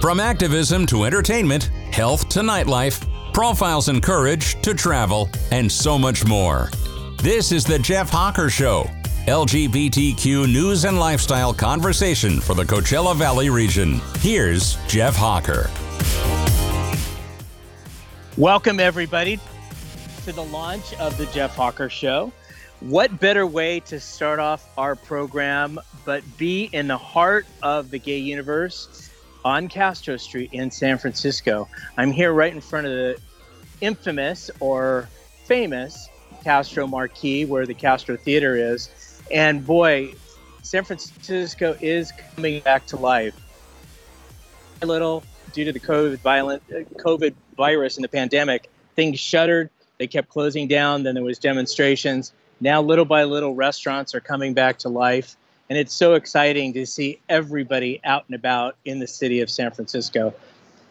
From 0.00 0.18
activism 0.18 0.86
to 0.86 1.04
entertainment, 1.04 1.64
health 1.92 2.30
to 2.30 2.40
nightlife, 2.40 3.06
profiles 3.34 3.90
and 3.90 4.02
courage 4.02 4.58
to 4.62 4.72
travel, 4.72 5.28
and 5.52 5.70
so 5.70 5.98
much 5.98 6.26
more. 6.26 6.70
This 7.18 7.52
is 7.52 7.64
The 7.64 7.78
Jeff 7.78 8.08
Hawker 8.08 8.48
Show, 8.48 8.88
LGBTQ 9.26 10.50
news 10.50 10.86
and 10.86 10.98
lifestyle 10.98 11.52
conversation 11.52 12.40
for 12.40 12.54
the 12.54 12.62
Coachella 12.62 13.14
Valley 13.14 13.50
region. 13.50 14.00
Here's 14.20 14.78
Jeff 14.86 15.14
Hawker. 15.14 15.68
Welcome, 18.38 18.80
everybody, 18.80 19.38
to 20.24 20.32
the 20.32 20.44
launch 20.44 20.94
of 20.94 21.18
The 21.18 21.26
Jeff 21.26 21.54
Hawker 21.54 21.90
Show. 21.90 22.32
What 22.80 23.20
better 23.20 23.46
way 23.46 23.80
to 23.80 24.00
start 24.00 24.38
off 24.40 24.66
our 24.78 24.96
program 24.96 25.78
but 26.06 26.24
be 26.38 26.70
in 26.72 26.88
the 26.88 26.96
heart 26.96 27.44
of 27.62 27.90
the 27.90 27.98
gay 27.98 28.16
universe 28.16 29.09
on 29.44 29.68
Castro 29.68 30.16
Street 30.16 30.50
in 30.52 30.70
San 30.70 30.98
Francisco? 30.98 31.68
I'm 31.96 32.12
here 32.12 32.32
right 32.32 32.52
in 32.52 32.60
front 32.60 32.86
of 32.86 32.92
the 32.92 33.18
infamous 33.80 34.50
or 34.60 35.08
famous 35.44 36.08
Castro 36.44 36.86
Marquee, 36.86 37.44
where 37.44 37.66
the 37.66 37.74
Castro 37.74 38.16
Theater 38.16 38.56
is. 38.56 38.88
And 39.30 39.64
boy, 39.64 40.14
San 40.62 40.84
Francisco 40.84 41.76
is 41.80 42.12
coming 42.34 42.60
back 42.60 42.86
to 42.86 42.96
life. 42.96 43.34
A 44.82 44.86
little 44.86 45.22
due 45.52 45.64
to 45.64 45.72
the 45.72 45.80
COVID 45.80 46.18
violent 46.18 46.62
uh, 46.70 46.80
COVID 47.02 47.34
virus 47.56 47.96
and 47.96 48.04
the 48.04 48.08
pandemic, 48.08 48.70
things 48.96 49.18
shuttered. 49.18 49.70
They 49.98 50.06
kept 50.06 50.28
closing 50.28 50.68
down. 50.68 51.02
Then 51.02 51.14
there 51.14 51.24
was 51.24 51.38
demonstrations. 51.38 52.32
Now, 52.60 52.82
little 52.82 53.04
by 53.04 53.24
little, 53.24 53.54
restaurants 53.54 54.14
are 54.14 54.20
coming 54.20 54.54
back 54.54 54.78
to 54.78 54.88
life, 54.88 55.36
and 55.70 55.78
it's 55.78 55.94
so 55.94 56.14
exciting 56.14 56.72
to 56.74 56.84
see 56.84 57.20
everybody 57.28 58.00
out 58.04 58.24
and 58.26 58.34
about 58.34 58.76
in 58.84 58.98
the 58.98 59.06
city 59.06 59.40
of 59.40 59.48
San 59.48 59.70
Francisco. 59.70 60.34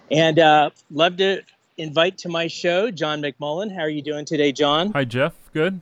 And 0.09 0.39
uh, 0.39 0.69
love 0.89 1.17
to 1.17 1.41
invite 1.77 2.17
to 2.19 2.29
my 2.29 2.47
show 2.47 2.89
John 2.89 3.21
McMullen. 3.21 3.75
How 3.75 3.81
are 3.81 3.89
you 3.89 4.01
doing 4.01 4.23
today, 4.23 4.53
John? 4.53 4.93
Hi, 4.93 5.03
Jeff. 5.03 5.33
Good. 5.53 5.81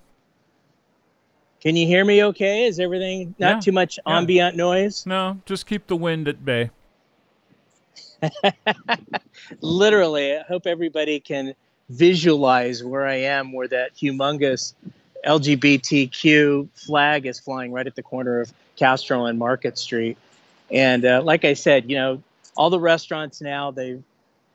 Can 1.61 1.75
you 1.75 1.85
hear 1.85 2.03
me 2.03 2.23
okay? 2.23 2.65
Is 2.65 2.79
everything 2.79 3.35
not 3.39 3.55
Yeah. 3.55 3.59
too 3.59 3.71
much 3.71 3.99
Yeah. 4.05 4.17
ambient 4.17 4.55
noise? 4.55 5.05
No, 5.05 5.39
just 5.45 5.67
keep 5.67 5.85
the 5.87 5.95
wind 5.95 6.27
at 6.27 6.43
bay. 6.43 6.71
Literally, 9.61 10.37
I 10.37 10.41
hope 10.47 10.65
everybody 10.65 11.19
can 11.19 11.53
visualize 11.89 12.83
where 12.83 13.05
I 13.05 13.15
am, 13.15 13.53
where 13.53 13.67
that 13.67 13.95
humongous 13.95 14.73
LGBTQ 15.27 16.69
flag 16.73 17.25
is 17.25 17.39
flying 17.39 17.71
right 17.71 17.85
at 17.85 17.95
the 17.95 18.03
corner 18.03 18.39
of 18.39 18.53
Castro 18.77 19.25
and 19.25 19.37
Market 19.37 19.77
Street. 19.77 20.17
And 20.71 21.05
uh, 21.05 21.21
like 21.23 21.45
I 21.45 21.53
said, 21.53 21.89
you 21.89 21.97
know, 21.97 22.23
all 22.55 22.69
the 22.69 22.79
restaurants 22.79 23.41
now, 23.41 23.71
they've 23.71 24.01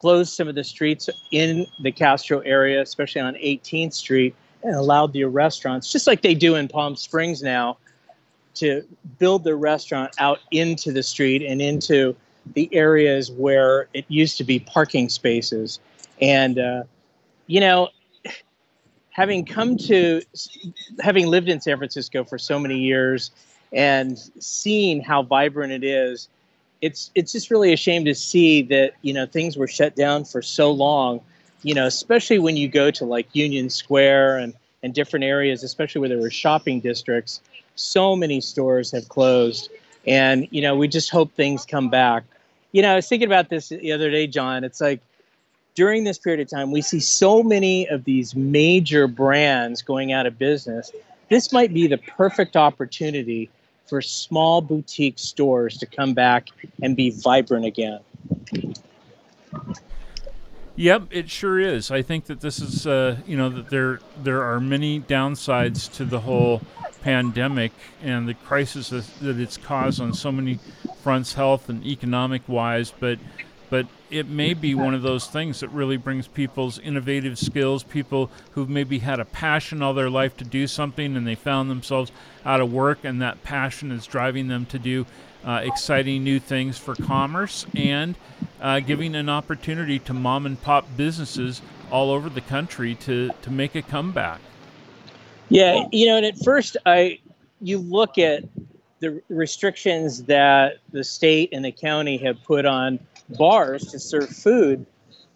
closed 0.00 0.32
some 0.32 0.48
of 0.48 0.54
the 0.54 0.64
streets 0.64 1.08
in 1.30 1.66
the 1.80 1.92
Castro 1.92 2.40
area, 2.40 2.80
especially 2.82 3.20
on 3.20 3.34
18th 3.34 3.92
Street, 3.92 4.34
and 4.64 4.74
allowed 4.74 5.12
the 5.12 5.24
restaurants, 5.24 5.92
just 5.92 6.06
like 6.06 6.22
they 6.22 6.34
do 6.34 6.54
in 6.54 6.68
Palm 6.68 6.96
Springs 6.96 7.42
now, 7.42 7.76
to 8.54 8.82
build 9.18 9.44
their 9.44 9.56
restaurant 9.56 10.12
out 10.18 10.40
into 10.50 10.92
the 10.92 11.02
street 11.02 11.42
and 11.42 11.62
into 11.62 12.14
the 12.54 12.68
areas 12.72 13.30
where 13.30 13.88
it 13.94 14.04
used 14.08 14.36
to 14.38 14.44
be 14.44 14.58
parking 14.58 15.08
spaces. 15.08 15.78
And, 16.20 16.58
uh, 16.58 16.82
you 17.46 17.60
know, 17.60 17.88
having 19.12 19.44
come 19.44 19.76
to, 19.76 20.22
having 21.00 21.26
lived 21.28 21.48
in 21.48 21.60
San 21.60 21.76
Francisco 21.78 22.24
for 22.24 22.38
so 22.38 22.58
many 22.58 22.78
years 22.78 23.30
and 23.72 24.18
seeing 24.40 25.00
how 25.00 25.22
vibrant 25.22 25.72
it 25.72 25.84
is, 25.84 26.28
it's, 26.80 27.10
it's 27.14 27.30
just 27.30 27.50
really 27.50 27.72
a 27.72 27.76
shame 27.76 28.04
to 28.06 28.14
see 28.14 28.62
that, 28.62 28.94
you 29.02 29.12
know, 29.12 29.26
things 29.26 29.56
were 29.56 29.68
shut 29.68 29.94
down 29.94 30.24
for 30.24 30.42
so 30.42 30.72
long, 30.72 31.20
you 31.62 31.74
know, 31.74 31.86
especially 31.86 32.38
when 32.38 32.56
you 32.56 32.68
go 32.68 32.90
to 32.90 33.04
like 33.04 33.28
Union 33.34 33.70
Square 33.70 34.38
and, 34.38 34.54
and 34.82 34.92
different 34.92 35.24
areas, 35.24 35.62
especially 35.62 36.00
where 36.00 36.08
there 36.08 36.18
were 36.18 36.30
shopping 36.30 36.80
districts, 36.80 37.40
so 37.76 38.16
many 38.16 38.40
stores 38.40 38.90
have 38.90 39.08
closed. 39.08 39.70
And, 40.06 40.48
you 40.50 40.60
know, 40.62 40.74
we 40.74 40.88
just 40.88 41.10
hope 41.10 41.32
things 41.34 41.64
come 41.64 41.88
back. 41.88 42.24
You 42.72 42.82
know, 42.82 42.92
I 42.92 42.96
was 42.96 43.08
thinking 43.08 43.28
about 43.28 43.50
this 43.50 43.68
the 43.68 43.92
other 43.92 44.10
day, 44.10 44.26
John. 44.26 44.64
It's 44.64 44.80
like 44.80 45.00
during 45.74 46.04
this 46.04 46.18
period 46.18 46.40
of 46.40 46.48
time, 46.48 46.70
we 46.70 46.82
see 46.82 47.00
so 47.00 47.42
many 47.42 47.88
of 47.88 48.04
these 48.04 48.34
major 48.34 49.06
brands 49.06 49.82
going 49.82 50.12
out 50.12 50.26
of 50.26 50.38
business. 50.38 50.92
This 51.28 51.52
might 51.52 51.72
be 51.72 51.86
the 51.86 51.98
perfect 51.98 52.56
opportunity 52.56 53.50
for 53.86 54.02
small 54.02 54.60
boutique 54.60 55.18
stores 55.18 55.78
to 55.78 55.86
come 55.86 56.14
back 56.14 56.48
and 56.82 56.96
be 56.96 57.10
vibrant 57.10 57.64
again. 57.64 58.00
Yep, 60.76 61.08
it 61.10 61.28
sure 61.28 61.60
is. 61.60 61.90
I 61.90 62.00
think 62.00 62.26
that 62.26 62.40
this 62.40 62.58
is, 62.58 62.86
uh, 62.86 63.18
you 63.26 63.36
know, 63.36 63.50
that 63.50 63.68
there 63.68 64.00
there 64.22 64.42
are 64.42 64.58
many 64.58 65.00
downsides 65.00 65.92
to 65.96 66.04
the 66.04 66.20
whole 66.20 66.62
pandemic 67.02 67.72
and 68.02 68.26
the 68.26 68.34
crisis 68.34 68.88
that, 68.88 69.38
it's 69.38 69.56
caused 69.56 70.00
on 70.00 70.14
so 70.14 70.32
many 70.32 70.58
fronts, 71.02 71.34
health 71.34 71.68
and 71.68 71.84
economic 71.84 72.48
wise. 72.48 72.92
But 72.98 73.18
but 73.72 73.86
it 74.10 74.28
may 74.28 74.52
be 74.52 74.74
one 74.74 74.92
of 74.92 75.00
those 75.00 75.26
things 75.26 75.60
that 75.60 75.68
really 75.68 75.96
brings 75.96 76.28
people's 76.28 76.78
innovative 76.78 77.38
skills, 77.38 77.82
people 77.82 78.30
who've 78.50 78.68
maybe 78.68 78.98
had 78.98 79.18
a 79.18 79.24
passion 79.24 79.80
all 79.80 79.94
their 79.94 80.10
life 80.10 80.36
to 80.36 80.44
do 80.44 80.66
something 80.66 81.16
and 81.16 81.26
they 81.26 81.34
found 81.34 81.70
themselves 81.70 82.12
out 82.44 82.60
of 82.60 82.70
work, 82.70 82.98
and 83.02 83.22
that 83.22 83.42
passion 83.42 83.90
is 83.90 84.06
driving 84.06 84.48
them 84.48 84.66
to 84.66 84.78
do 84.78 85.06
uh, 85.46 85.62
exciting 85.64 86.22
new 86.22 86.38
things 86.38 86.76
for 86.76 86.94
commerce 86.94 87.64
and 87.74 88.14
uh, 88.60 88.78
giving 88.78 89.14
an 89.14 89.30
opportunity 89.30 89.98
to 89.98 90.12
mom 90.12 90.44
and 90.44 90.60
pop 90.60 90.86
businesses 90.94 91.62
all 91.90 92.10
over 92.10 92.28
the 92.28 92.42
country 92.42 92.94
to, 92.94 93.30
to 93.40 93.50
make 93.50 93.74
a 93.74 93.80
comeback. 93.80 94.42
Yeah, 95.48 95.86
you 95.92 96.08
know, 96.08 96.18
and 96.18 96.26
at 96.26 96.36
first 96.44 96.76
I 96.84 97.20
you 97.62 97.78
look 97.78 98.18
at 98.18 98.44
the 99.00 99.22
restrictions 99.30 100.24
that 100.24 100.76
the 100.92 101.02
state 101.02 101.48
and 101.52 101.64
the 101.64 101.72
county 101.72 102.18
have 102.18 102.36
put 102.44 102.66
on 102.66 102.98
bars 103.30 103.90
to 103.90 103.98
serve 103.98 104.28
food, 104.28 104.86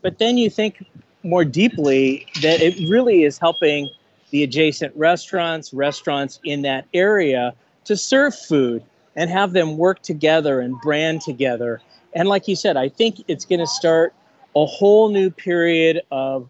but 0.02 0.18
then 0.18 0.38
you 0.38 0.50
think 0.50 0.84
more 1.22 1.44
deeply 1.44 2.26
that 2.42 2.60
it 2.60 2.88
really 2.88 3.24
is 3.24 3.38
helping 3.38 3.90
the 4.30 4.42
adjacent 4.42 4.94
restaurants, 4.96 5.72
restaurants 5.72 6.40
in 6.44 6.62
that 6.62 6.86
area 6.94 7.54
to 7.84 7.96
serve 7.96 8.34
food 8.34 8.82
and 9.14 9.30
have 9.30 9.52
them 9.52 9.76
work 9.76 10.02
together 10.02 10.60
and 10.60 10.80
brand 10.80 11.20
together. 11.20 11.80
And 12.14 12.28
like 12.28 12.48
you 12.48 12.56
said, 12.56 12.76
I 12.76 12.88
think 12.88 13.24
it's 13.28 13.44
going 13.44 13.60
to 13.60 13.66
start 13.66 14.14
a 14.54 14.66
whole 14.66 15.10
new 15.10 15.30
period 15.30 16.02
of 16.10 16.48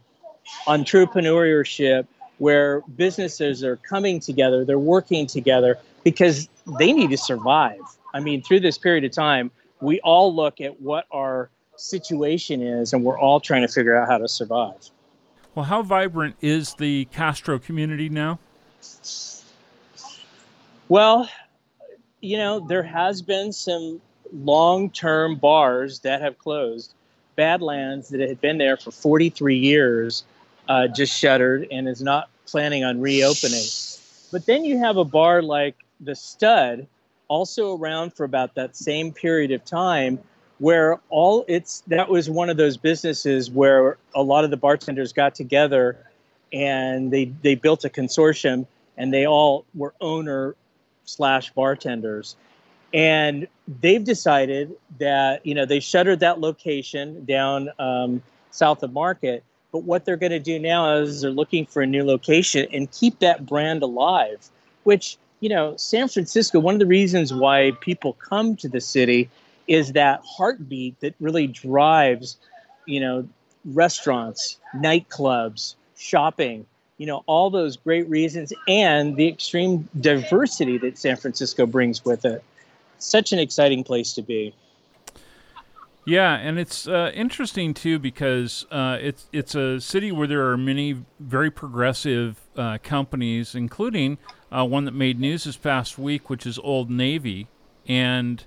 entrepreneurship 0.66 2.06
where 2.38 2.82
businesses 2.97 3.64
are 3.64 3.76
coming 3.76 4.20
together, 4.20 4.64
they're 4.64 4.78
working 4.78 5.26
together 5.26 5.78
because 6.04 6.48
they 6.78 6.92
need 6.92 7.10
to 7.10 7.16
survive. 7.16 7.80
I 8.14 8.20
mean, 8.20 8.42
through 8.42 8.60
this 8.60 8.78
period 8.78 9.04
of 9.04 9.12
time, 9.12 9.50
we 9.81 10.00
all 10.00 10.34
look 10.34 10.60
at 10.60 10.81
what 10.81 11.06
our 11.10 11.50
situation 11.76 12.62
is 12.62 12.92
and 12.92 13.04
we're 13.04 13.19
all 13.19 13.41
trying 13.41 13.62
to 13.62 13.69
figure 13.69 13.97
out 13.97 14.09
how 14.09 14.19
to 14.19 14.28
survive. 14.28 14.91
Well, 15.54 15.64
how 15.64 15.82
vibrant 15.82 16.37
is 16.41 16.75
the 16.75 17.06
Castro 17.06 17.59
community 17.59 18.09
now? 18.09 18.38
Well, 20.88 21.28
you 22.20 22.36
know, 22.36 22.60
there 22.60 22.82
has 22.82 23.22
been 23.22 23.53
some 23.53 24.00
long-term 24.32 25.36
bars 25.36 26.00
that 26.00 26.20
have 26.20 26.38
closed. 26.38 26.92
Badlands 27.36 28.09
that 28.10 28.20
had 28.20 28.41
been 28.41 28.59
there 28.59 28.76
for 28.76 28.91
43 28.91 29.56
years 29.56 30.25
uh, 30.69 30.88
just 30.88 31.16
shuttered 31.16 31.66
and 31.70 31.88
is 31.88 32.03
not 32.03 32.28
planning 32.47 32.84
on 32.84 33.00
reopening. 33.00 33.65
But 34.32 34.47
then 34.47 34.65
you 34.65 34.78
have 34.78 34.97
a 34.97 35.04
bar 35.04 35.42
like 35.42 35.76
the 36.00 36.15
Stud, 36.15 36.86
also 37.28 37.76
around 37.76 38.12
for 38.14 38.25
about 38.25 38.54
that 38.54 38.76
same 38.76 39.12
period 39.12 39.50
of 39.53 39.64
time, 39.64 40.19
where 40.59 41.01
all 41.10 41.45
it's 41.48 41.83
that 41.86 42.09
was 42.09 42.30
one 42.30 42.48
of 42.51 42.56
those 42.56 42.77
businesses 42.77 43.51
where 43.51 43.98
a 44.15 44.22
lot 44.22 44.45
of 44.45 44.51
the 44.51 44.56
bartenders 44.56 45.12
got 45.12 45.34
together 45.34 45.98
and 46.53 47.10
they 47.10 47.27
they 47.42 47.54
built 47.54 47.84
a 47.84 47.91
consortium 47.91 48.66
and 48.97 49.12
they 49.12 49.27
all 49.27 49.65
were 49.74 49.95
owner 50.01 50.54
slash 51.04 51.51
bartenders. 51.53 52.36
And 52.95 53.47
they've 53.80 54.03
decided 54.03 54.74
that 54.98 55.45
you 55.45 55.54
know 55.54 55.66
they 55.66 55.80
shuttered 55.80 56.21
that 56.21 56.41
location 56.41 57.24
down 57.24 57.71
um, 57.78 58.22
south 58.51 58.83
of 58.83 58.92
market. 58.92 59.45
But 59.72 59.83
what 59.83 60.04
they're 60.04 60.16
going 60.16 60.33
to 60.33 60.39
do 60.39 60.59
now 60.59 60.97
is 60.98 61.21
they're 61.21 61.30
looking 61.30 61.66
for 61.66 61.83
a 61.83 61.86
new 61.86 62.04
location 62.04 62.66
and 62.72 62.91
keep 62.91 63.18
that 63.18 63.45
brand 63.45 63.83
alive 63.83 64.48
which 64.86 65.18
you 65.41 65.48
know 65.48 65.77
san 65.77 66.09
francisco 66.09 66.59
one 66.59 66.74
of 66.74 66.80
the 66.80 66.86
reasons 66.86 67.33
why 67.33 67.72
people 67.80 68.15
come 68.15 68.56
to 68.56 68.68
the 68.68 68.80
city 68.80 69.28
is 69.66 69.92
that 69.92 70.21
heartbeat 70.24 70.98
that 71.00 71.15
really 71.21 71.47
drives 71.47 72.36
you 72.86 73.00
know 73.00 73.28
restaurants 73.65 74.59
nightclubs 74.74 75.74
shopping 75.97 76.66
you 76.98 77.06
know 77.06 77.22
all 77.27 77.50
those 77.50 77.77
great 77.77 78.09
reasons 78.09 78.53
and 78.68 79.16
the 79.16 79.28
extreme 79.28 79.88
diversity 80.00 80.78
that 80.78 80.98
san 80.98 81.16
francisco 81.16 81.66
brings 81.66 82.04
with 82.04 82.24
it. 82.24 82.42
Such 82.98 83.32
an 83.32 83.39
exciting 83.39 83.84
place 83.84 84.15
to 84.15 84.22
be 84.22 84.54
Yeah, 86.08 86.34
and 86.36 86.56
it's 86.56 86.86
uh, 86.86 87.10
interesting 87.14 87.74
too 87.74 87.98
because 87.98 88.64
uh, 88.70 88.97
it's 89.00 89.28
it's 89.32 89.56
a 89.56 89.80
city 89.80 90.12
where 90.12 90.28
there 90.28 90.48
are 90.53 90.56
many 90.56 91.03
very 91.18 91.50
progressive 91.50 92.41
uh, 92.56 92.78
companies, 92.80 93.56
including 93.56 94.18
uh, 94.53 94.64
one 94.64 94.84
that 94.84 94.94
made 94.94 95.18
news 95.18 95.42
this 95.44 95.56
past 95.56 95.98
week, 95.98 96.30
which 96.30 96.47
is 96.47 96.60
Old 96.60 96.91
Navy, 96.91 97.48
and 97.88 98.44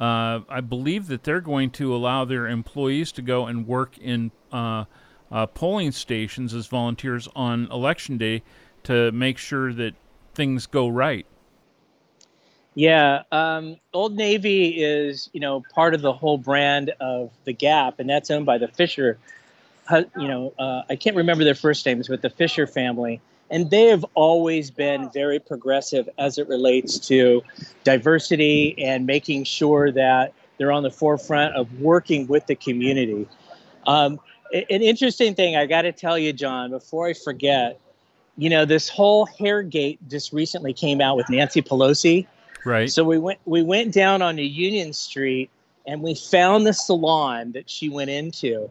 uh, 0.00 0.40
I 0.48 0.62
believe 0.62 1.08
that 1.08 1.24
they're 1.24 1.42
going 1.42 1.70
to 1.72 1.94
allow 1.94 2.24
their 2.24 2.48
employees 2.48 3.12
to 3.12 3.22
go 3.22 3.44
and 3.44 3.66
work 3.66 3.98
in 3.98 4.30
uh, 4.50 4.86
polling 5.52 5.92
stations 5.92 6.54
as 6.54 6.66
volunteers 6.66 7.28
on 7.36 7.70
election 7.70 8.16
day 8.16 8.42
to 8.84 9.12
make 9.12 9.36
sure 9.36 9.74
that 9.74 9.92
things 10.34 10.64
go 10.64 10.88
right. 10.88 11.26
Yeah, 12.74 13.22
um, 13.32 13.76
Old 13.92 14.16
Navy 14.16 14.82
is 14.82 15.28
you 15.32 15.40
know 15.40 15.62
part 15.74 15.94
of 15.94 16.00
the 16.00 16.12
whole 16.12 16.38
brand 16.38 16.92
of 17.00 17.30
the 17.44 17.52
Gap, 17.52 17.98
and 17.98 18.08
that's 18.08 18.30
owned 18.30 18.46
by 18.46 18.58
the 18.58 18.68
Fisher. 18.68 19.18
You 19.90 20.28
know, 20.28 20.54
uh, 20.58 20.82
I 20.88 20.96
can't 20.96 21.16
remember 21.16 21.44
their 21.44 21.54
first 21.54 21.84
names, 21.84 22.08
but 22.08 22.22
the 22.22 22.30
Fisher 22.30 22.66
family, 22.66 23.20
and 23.50 23.68
they 23.70 23.86
have 23.86 24.06
always 24.14 24.70
been 24.70 25.10
very 25.10 25.38
progressive 25.38 26.08
as 26.18 26.38
it 26.38 26.48
relates 26.48 26.98
to 27.08 27.42
diversity 27.84 28.74
and 28.82 29.06
making 29.06 29.44
sure 29.44 29.90
that 29.90 30.32
they're 30.56 30.72
on 30.72 30.82
the 30.82 30.90
forefront 30.90 31.54
of 31.54 31.80
working 31.80 32.26
with 32.26 32.46
the 32.46 32.54
community. 32.54 33.28
Um, 33.86 34.18
an 34.52 34.82
interesting 34.82 35.34
thing 35.34 35.56
I 35.56 35.66
got 35.66 35.82
to 35.82 35.92
tell 35.92 36.18
you, 36.18 36.32
John, 36.32 36.70
before 36.70 37.08
I 37.08 37.12
forget, 37.12 37.78
you 38.38 38.48
know, 38.48 38.64
this 38.64 38.88
whole 38.88 39.26
Hairgate 39.26 39.98
just 40.08 40.32
recently 40.32 40.72
came 40.72 41.00
out 41.00 41.16
with 41.16 41.28
Nancy 41.28 41.60
Pelosi 41.60 42.26
Right. 42.64 42.90
So 42.90 43.04
we 43.04 43.18
went 43.18 43.40
we 43.44 43.62
went 43.62 43.92
down 43.92 44.22
on 44.22 44.38
Union 44.38 44.92
Street 44.92 45.50
and 45.86 46.02
we 46.02 46.14
found 46.14 46.66
the 46.66 46.72
salon 46.72 47.52
that 47.52 47.68
she 47.68 47.88
went 47.88 48.10
into. 48.10 48.70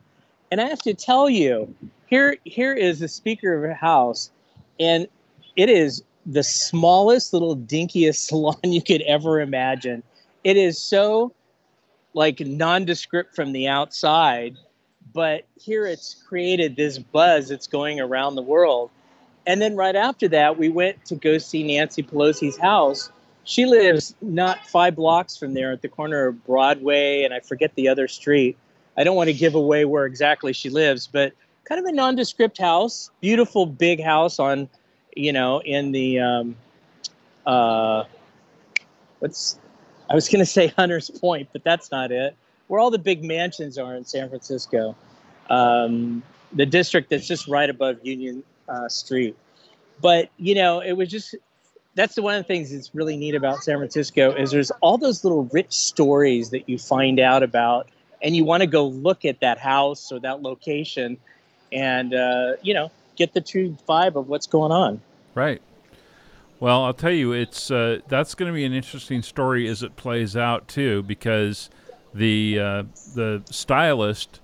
And 0.49 0.61
I 0.61 0.67
have 0.67 0.81
to 0.83 0.93
tell 0.93 1.29
you, 1.29 1.73
here 2.07 2.37
here 2.43 2.73
is 2.73 2.99
the 2.99 3.07
Speaker 3.07 3.55
of 3.55 3.69
the 3.69 3.75
House, 3.75 4.31
and 4.79 5.07
it 5.55 5.69
is 5.69 6.03
the 6.25 6.43
smallest 6.43 7.33
little 7.33 7.55
dinkiest 7.55 8.15
salon 8.27 8.57
you 8.63 8.81
could 8.81 9.01
ever 9.01 9.41
imagine. 9.41 10.03
It 10.43 10.57
is 10.57 10.79
so 10.79 11.33
like 12.13 12.39
nondescript 12.39 13.35
from 13.35 13.53
the 13.53 13.67
outside, 13.67 14.57
but 15.13 15.45
here 15.55 15.85
it's 15.85 16.21
created 16.27 16.75
this 16.75 16.97
buzz 16.97 17.49
that's 17.49 17.67
going 17.67 17.99
around 17.99 18.35
the 18.35 18.41
world. 18.41 18.89
And 19.47 19.61
then 19.61 19.75
right 19.75 19.95
after 19.95 20.27
that, 20.29 20.57
we 20.57 20.69
went 20.69 21.03
to 21.05 21.15
go 21.15 21.37
see 21.37 21.63
Nancy 21.63 22.03
Pelosi's 22.03 22.57
house 22.57 23.09
she 23.43 23.65
lives 23.65 24.15
not 24.21 24.67
five 24.67 24.95
blocks 24.95 25.37
from 25.37 25.53
there 25.53 25.71
at 25.71 25.81
the 25.81 25.89
corner 25.89 26.27
of 26.27 26.45
Broadway 26.45 27.23
and 27.23 27.33
I 27.33 27.39
forget 27.39 27.73
the 27.75 27.87
other 27.87 28.07
street. 28.07 28.57
I 28.97 29.03
don't 29.03 29.15
want 29.15 29.29
to 29.29 29.33
give 29.33 29.55
away 29.55 29.85
where 29.85 30.05
exactly 30.05 30.53
she 30.53 30.69
lives, 30.69 31.07
but 31.07 31.33
kind 31.63 31.79
of 31.79 31.85
a 31.85 31.91
nondescript 31.91 32.57
house, 32.57 33.09
beautiful 33.21 33.65
big 33.65 34.03
house 34.03 34.39
on, 34.39 34.69
you 35.15 35.33
know, 35.33 35.61
in 35.61 35.91
the 35.91 36.19
um, 36.19 36.55
uh, 37.45 38.03
what's 39.19 39.57
I 40.09 40.15
was 40.15 40.27
going 40.27 40.39
to 40.39 40.45
say 40.45 40.67
Hunters 40.67 41.09
Point, 41.09 41.49
but 41.53 41.63
that's 41.63 41.89
not 41.91 42.11
it. 42.11 42.35
Where 42.67 42.79
all 42.79 42.91
the 42.91 42.99
big 42.99 43.23
mansions 43.23 43.77
are 43.77 43.95
in 43.95 44.05
San 44.05 44.27
Francisco, 44.29 44.95
um, 45.49 46.21
the 46.51 46.65
district 46.65 47.09
that's 47.09 47.27
just 47.27 47.47
right 47.47 47.69
above 47.69 47.97
Union 48.03 48.43
uh, 48.67 48.89
Street. 48.89 49.37
But 50.01 50.29
you 50.37 50.55
know, 50.55 50.81
it 50.81 50.93
was 50.93 51.09
just 51.09 51.35
that's 51.95 52.15
the 52.15 52.21
one 52.21 52.35
of 52.35 52.43
the 52.43 52.47
things 52.47 52.71
that's 52.71 52.93
really 52.95 53.17
neat 53.17 53.35
about 53.35 53.63
San 53.63 53.77
Francisco 53.77 54.33
is 54.33 54.51
there's 54.51 54.71
all 54.81 54.97
those 54.97 55.23
little 55.23 55.45
rich 55.51 55.73
stories 55.73 56.49
that 56.51 56.69
you 56.69 56.77
find 56.77 57.19
out 57.19 57.43
about, 57.43 57.89
and 58.21 58.35
you 58.35 58.45
want 58.45 58.61
to 58.61 58.67
go 58.67 58.87
look 58.87 59.25
at 59.25 59.39
that 59.41 59.57
house 59.57 60.11
or 60.11 60.19
that 60.19 60.41
location, 60.41 61.17
and 61.71 62.13
uh, 62.13 62.53
you 62.61 62.73
know 62.73 62.91
get 63.15 63.33
the 63.33 63.41
true 63.41 63.77
vibe 63.87 64.15
of 64.15 64.29
what's 64.29 64.47
going 64.47 64.71
on. 64.71 65.01
Right. 65.35 65.61
Well, 66.59 66.83
I'll 66.83 66.93
tell 66.93 67.11
you, 67.11 67.33
it's 67.33 67.71
uh, 67.71 67.99
that's 68.07 68.35
going 68.35 68.51
to 68.51 68.55
be 68.55 68.65
an 68.65 68.73
interesting 68.73 69.21
story 69.21 69.67
as 69.67 69.83
it 69.83 69.95
plays 69.95 70.37
out 70.37 70.67
too, 70.67 71.03
because 71.03 71.69
the 72.13 72.59
uh, 72.59 72.83
the 73.15 73.41
stylist 73.49 74.39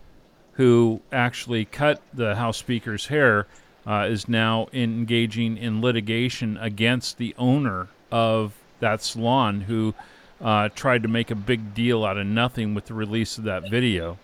who 0.54 1.00
actually 1.12 1.66
cut 1.66 2.02
the 2.14 2.36
House 2.36 2.58
Speaker's 2.58 3.06
hair 3.08 3.46
uh, 3.88 4.06
is 4.10 4.28
now 4.28 4.68
engaging 4.74 5.58
in 5.58 5.82
litigation 5.82 6.58
against 6.58 7.18
the 7.18 7.34
owner 7.38 7.88
of 8.12 8.54
that 8.80 9.02
salon 9.02 9.62
who 9.62 9.96
uh, 10.42 10.70
tried 10.76 11.02
to 11.02 11.08
make 11.08 11.32
a 11.32 11.36
big 11.36 11.74
deal 11.74 12.06
out 12.06 12.18
of 12.18 12.28
nothing 12.28 12.76
with 12.76 12.86
the 12.86 12.94
release 12.94 13.38
of 13.38 13.46
that 13.46 13.70
video. 13.70 14.18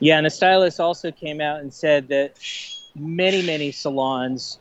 Yeah, 0.00 0.16
and 0.16 0.26
the 0.26 0.30
stylist 0.30 0.80
also 0.80 1.10
came 1.10 1.40
out 1.40 1.60
and 1.60 1.72
said 1.72 2.08
that 2.08 2.38
many, 2.94 3.42
many 3.42 3.72
salons 3.72 4.58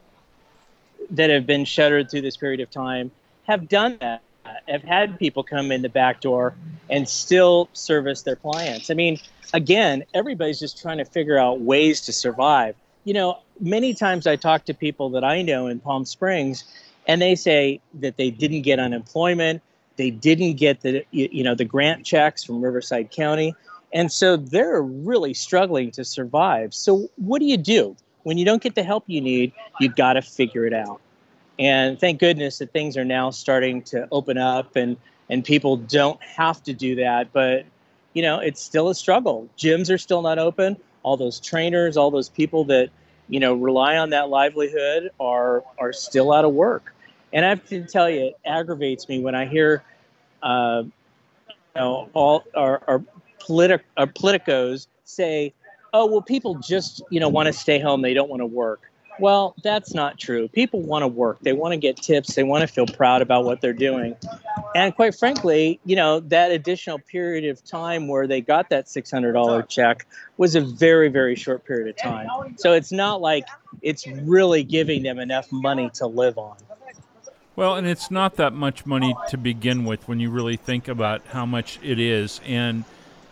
that 1.12 1.30
have 1.30 1.46
been 1.46 1.66
shuttered 1.66 2.10
through 2.10 2.22
this 2.22 2.38
period 2.38 2.60
of 2.60 2.70
time 2.72 3.12
have 3.44 3.68
done 3.68 3.98
that, 4.02 4.22
have 4.68 4.84
had 4.84 5.18
people 5.20 5.44
come 5.44 5.72
in 5.72 5.82
the 5.82 5.90
back 5.90 6.22
door 6.22 6.56
and 6.90 7.08
still 7.08 7.70
service 7.74 8.22
their 8.22 8.36
clients. 8.36 8.90
I 8.90 8.94
mean, 8.94 9.20
again, 9.54 10.04
everybody's 10.14 10.60
just 10.60 10.82
trying 10.82 10.98
to 10.98 11.06
figure 11.06 11.38
out 11.38 11.62
ways 11.62 12.02
to 12.02 12.14
survive. 12.14 12.76
You 13.04 13.14
know, 13.14 13.40
many 13.60 13.94
times 13.94 14.28
I 14.28 14.36
talk 14.36 14.66
to 14.66 14.74
people 14.74 15.10
that 15.12 15.24
I 15.24 15.42
know 15.42 15.68
in 15.68 15.80
Palm 15.80 16.06
Springs, 16.06 16.64
and 17.08 17.22
they 17.22 17.36
say 17.36 17.80
that 17.96 18.18
they 18.18 18.30
didn't 18.30 18.62
get 18.62 18.80
unemployment, 18.80 19.62
they 19.96 20.12
didn't 20.12 20.54
get 20.54 20.82
the 20.82 21.06
you 21.12 21.44
know 21.44 21.56
the 21.56 21.66
grant 21.66 22.06
checks 22.06 22.44
from 22.44 22.62
Riverside 22.62 23.12
County, 23.12 23.56
and 23.94 24.12
so 24.12 24.38
they're 24.38 24.82
really 24.82 25.34
struggling 25.34 25.92
to 25.92 26.06
survive. 26.06 26.74
So 26.74 27.10
what 27.16 27.40
do 27.40 27.46
you 27.46 27.58
do 27.58 27.96
when 28.24 28.38
you 28.38 28.46
don't 28.46 28.62
get 28.62 28.76
the 28.76 28.84
help 28.84 29.04
you 29.08 29.22
need? 29.22 29.54
You've 29.80 29.96
got 29.96 30.14
to 30.14 30.22
figure 30.22 30.66
it 30.66 30.74
out. 30.74 31.02
And 31.60 32.00
thank 32.00 32.20
goodness 32.20 32.60
that 32.60 32.72
things 32.72 32.96
are 32.98 33.06
now 33.06 33.32
starting 33.32 33.82
to 33.84 34.08
open 34.12 34.38
up 34.38 34.76
and 34.76 34.98
and 35.30 35.44
people 35.44 35.76
don't 35.76 36.22
have 36.24 36.64
to 36.64 36.74
do 36.74 36.96
that, 36.96 37.34
but 37.34 37.66
you 38.14 38.22
know 38.22 38.40
it's 38.40 38.62
still 38.62 38.90
a 38.90 38.96
struggle. 38.96 39.50
Gyms 39.58 39.94
are 39.94 39.98
still 39.98 40.22
not 40.22 40.38
open. 40.38 40.78
All 41.04 41.18
those 41.18 41.40
trainers, 41.40 41.98
all 41.98 42.12
those 42.12 42.30
people 42.30 42.66
that 42.66 42.90
you 43.30 43.40
know, 43.40 43.54
rely 43.54 43.98
on 43.98 44.12
that 44.12 44.30
livelihood 44.30 45.12
are 45.20 45.64
are 45.78 45.94
still 45.94 46.34
out 46.34 46.46
of 46.46 46.54
work. 46.54 46.94
And 47.34 47.46
I 47.46 47.50
have 47.50 47.68
to 47.68 47.84
tell 47.86 48.10
you, 48.10 48.28
it 48.28 48.38
aggravates 48.46 49.08
me 49.10 49.20
when 49.20 49.36
I 49.36 49.46
hear, 49.46 49.84
uh, 50.42 50.84
you 50.86 50.92
know, 51.76 52.10
all 52.14 52.44
our, 52.56 52.82
our, 52.88 53.04
politi- 53.40 53.82
our 53.98 54.08
politicos 54.08 54.88
say, 55.04 55.54
"Oh, 55.94 56.06
well, 56.06 56.22
people 56.22 56.56
just 56.56 57.02
you 57.10 57.20
know 57.20 57.30
want 57.30 57.48
to 57.48 57.54
stay 57.54 57.80
home; 57.80 58.02
they 58.02 58.14
don't 58.14 58.30
want 58.30 58.42
to 58.42 58.46
work." 58.48 58.90
Well, 59.20 59.56
that's 59.64 59.94
not 59.94 60.18
true. 60.18 60.48
People 60.48 60.82
want 60.82 61.04
to 61.04 61.08
work. 61.08 61.40
They 61.42 61.54
want 61.54 61.74
to 61.74 61.78
get 61.78 61.98
tips. 61.98 62.36
They 62.36 62.44
want 62.44 62.62
to 62.62 62.68
feel 62.68 62.86
proud 62.86 63.22
about 63.22 63.46
what 63.46 63.62
they're 63.62 63.74
doing. 63.74 64.16
And 64.76 64.96
quite 64.96 65.16
frankly, 65.16 65.80
you 65.86 65.96
know, 65.96 66.20
that 66.22 66.52
additional 66.52 67.00
period 67.00 67.46
of 67.46 67.64
time 67.64 68.08
where 68.08 68.28
they 68.28 68.42
got 68.42 68.70
that 68.70 68.86
$600 68.86 69.68
check 69.68 70.06
was 70.38 70.56
a 70.56 70.62
very, 70.62 71.10
very 71.10 71.36
short 71.36 71.66
period 71.66 71.88
of 71.88 71.98
time. 71.98 72.56
So 72.58 72.74
it's 72.74 72.92
not 72.92 73.22
like 73.22 73.46
it's 73.82 74.06
really 74.08 74.64
giving 74.64 75.04
them 75.04 75.20
enough 75.20 75.52
money 75.52 75.90
to 75.96 76.08
live 76.08 76.38
on. 76.38 76.58
Well, 77.56 77.76
and 77.76 77.88
it's 77.88 78.12
not 78.12 78.36
that 78.36 78.54
much 78.54 78.86
money 78.86 79.16
to 79.30 79.38
begin 79.38 79.84
with 79.84 80.08
when 80.08 80.20
you 80.20 80.30
really 80.30 80.58
think 80.58 80.88
about 80.88 81.26
how 81.28 81.46
much 81.46 81.80
it 81.82 82.00
is. 82.00 82.40
And 82.46 82.84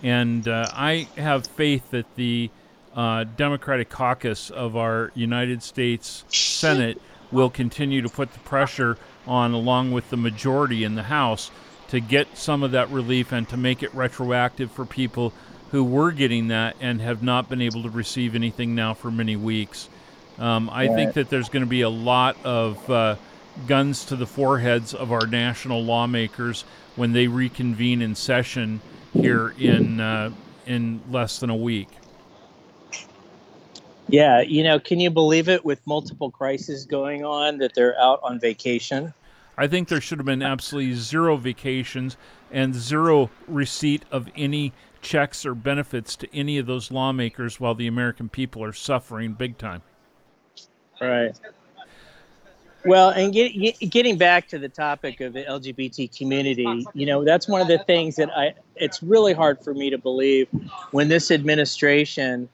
and 0.01 0.47
uh, 0.47 0.67
I 0.73 1.07
have 1.15 1.45
faith 1.45 1.91
that 1.91 2.05
the 2.15 2.49
uh, 2.95 3.25
Democratic 3.35 3.89
caucus 3.89 4.49
of 4.49 4.75
our 4.75 5.11
United 5.15 5.61
States 5.61 6.23
Senate 6.29 7.01
will 7.31 7.49
continue 7.49 8.01
to 8.01 8.09
put 8.09 8.31
the 8.31 8.39
pressure 8.39 8.97
on, 9.27 9.53
along 9.53 9.91
with 9.91 10.09
the 10.09 10.17
majority 10.17 10.83
in 10.83 10.95
the 10.95 11.03
House, 11.03 11.51
to 11.89 11.99
get 11.99 12.37
some 12.37 12.63
of 12.63 12.71
that 12.71 12.89
relief 12.89 13.31
and 13.31 13.47
to 13.49 13.57
make 13.57 13.83
it 13.83 13.93
retroactive 13.93 14.71
for 14.71 14.85
people 14.85 15.33
who 15.71 15.83
were 15.83 16.11
getting 16.11 16.47
that 16.47 16.75
and 16.79 17.01
have 17.01 17.21
not 17.21 17.49
been 17.49 17.61
able 17.61 17.83
to 17.83 17.89
receive 17.89 18.35
anything 18.35 18.75
now 18.75 18.93
for 18.93 19.11
many 19.11 19.35
weeks. 19.35 19.89
Um, 20.37 20.69
I 20.71 20.87
think 20.87 21.13
that 21.13 21.29
there's 21.29 21.49
going 21.49 21.63
to 21.63 21.69
be 21.69 21.81
a 21.81 21.89
lot 21.89 22.37
of 22.43 22.89
uh, 22.89 23.15
guns 23.67 24.05
to 24.05 24.15
the 24.15 24.25
foreheads 24.25 24.93
of 24.93 25.11
our 25.11 25.27
national 25.27 25.83
lawmakers 25.83 26.63
when 26.95 27.13
they 27.13 27.27
reconvene 27.27 28.01
in 28.01 28.15
session 28.15 28.81
here 29.13 29.53
in 29.57 29.99
uh, 29.99 30.31
in 30.65 31.01
less 31.09 31.39
than 31.39 31.49
a 31.49 31.55
week. 31.55 31.89
Yeah, 34.07 34.41
you 34.41 34.63
know, 34.63 34.79
can 34.79 34.99
you 34.99 35.09
believe 35.09 35.49
it 35.49 35.65
with 35.65 35.85
multiple 35.87 36.29
crises 36.29 36.85
going 36.85 37.25
on 37.25 37.57
that 37.57 37.73
they're 37.73 37.99
out 37.99 38.19
on 38.23 38.39
vacation? 38.39 39.13
I 39.57 39.67
think 39.67 39.87
there 39.87 40.01
should 40.01 40.19
have 40.19 40.25
been 40.25 40.43
absolutely 40.43 40.93
zero 40.93 41.37
vacations 41.37 42.17
and 42.51 42.75
zero 42.75 43.29
receipt 43.47 44.03
of 44.11 44.29
any 44.35 44.73
checks 45.01 45.45
or 45.45 45.55
benefits 45.55 46.15
to 46.17 46.35
any 46.35 46.57
of 46.57 46.65
those 46.65 46.91
lawmakers 46.91 47.59
while 47.59 47.75
the 47.75 47.87
American 47.87 48.29
people 48.29 48.63
are 48.63 48.73
suffering 48.73 49.33
big 49.33 49.57
time. 49.57 49.81
Right. 50.99 51.33
Well, 52.85 53.09
and 53.09 53.33
get, 53.33 53.49
get, 53.49 53.89
getting 53.89 54.17
back 54.17 54.47
to 54.49 54.59
the 54.59 54.69
topic 54.69 55.19
of 55.21 55.33
the 55.33 55.43
LGBT 55.43 56.15
community, 56.15 56.85
you 56.93 57.05
know, 57.05 57.23
that's 57.23 57.47
one 57.47 57.61
of 57.61 57.67
the 57.67 57.79
things 57.79 58.15
that 58.17 58.29
I, 58.37 58.53
it's 58.75 59.01
really 59.01 59.33
hard 59.33 59.63
for 59.63 59.73
me 59.73 59.89
to 59.89 59.97
believe 59.97 60.47
when 60.91 61.07
this 61.07 61.31
administration 61.31 62.47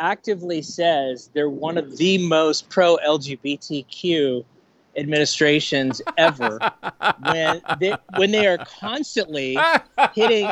actively 0.00 0.62
says 0.62 1.30
they're 1.34 1.48
one 1.48 1.78
of 1.78 1.98
the 1.98 2.26
most 2.26 2.68
pro 2.68 2.96
LGBTQ 3.06 4.44
administrations 4.96 6.02
ever. 6.18 6.58
When 7.30 7.62
they, 7.78 7.94
when 8.16 8.32
they 8.32 8.46
are 8.48 8.58
constantly 8.58 9.56
hitting 10.14 10.50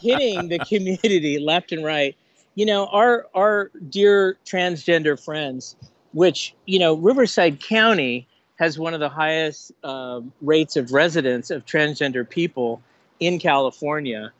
hitting 0.00 0.48
the 0.48 0.58
community 0.58 1.38
left 1.38 1.72
and 1.72 1.84
right. 1.84 2.14
You 2.54 2.66
know 2.66 2.86
our 2.88 3.26
our 3.34 3.70
dear 3.88 4.36
transgender 4.44 5.22
friends 5.22 5.76
which 6.12 6.54
you 6.66 6.78
know 6.78 6.94
riverside 6.94 7.60
county 7.60 8.26
has 8.58 8.78
one 8.78 8.94
of 8.94 9.00
the 9.00 9.08
highest 9.08 9.72
uh, 9.84 10.20
rates 10.40 10.76
of 10.76 10.92
residents 10.92 11.50
of 11.50 11.64
transgender 11.64 12.28
people 12.28 12.82
in 13.20 13.38
california 13.38 14.32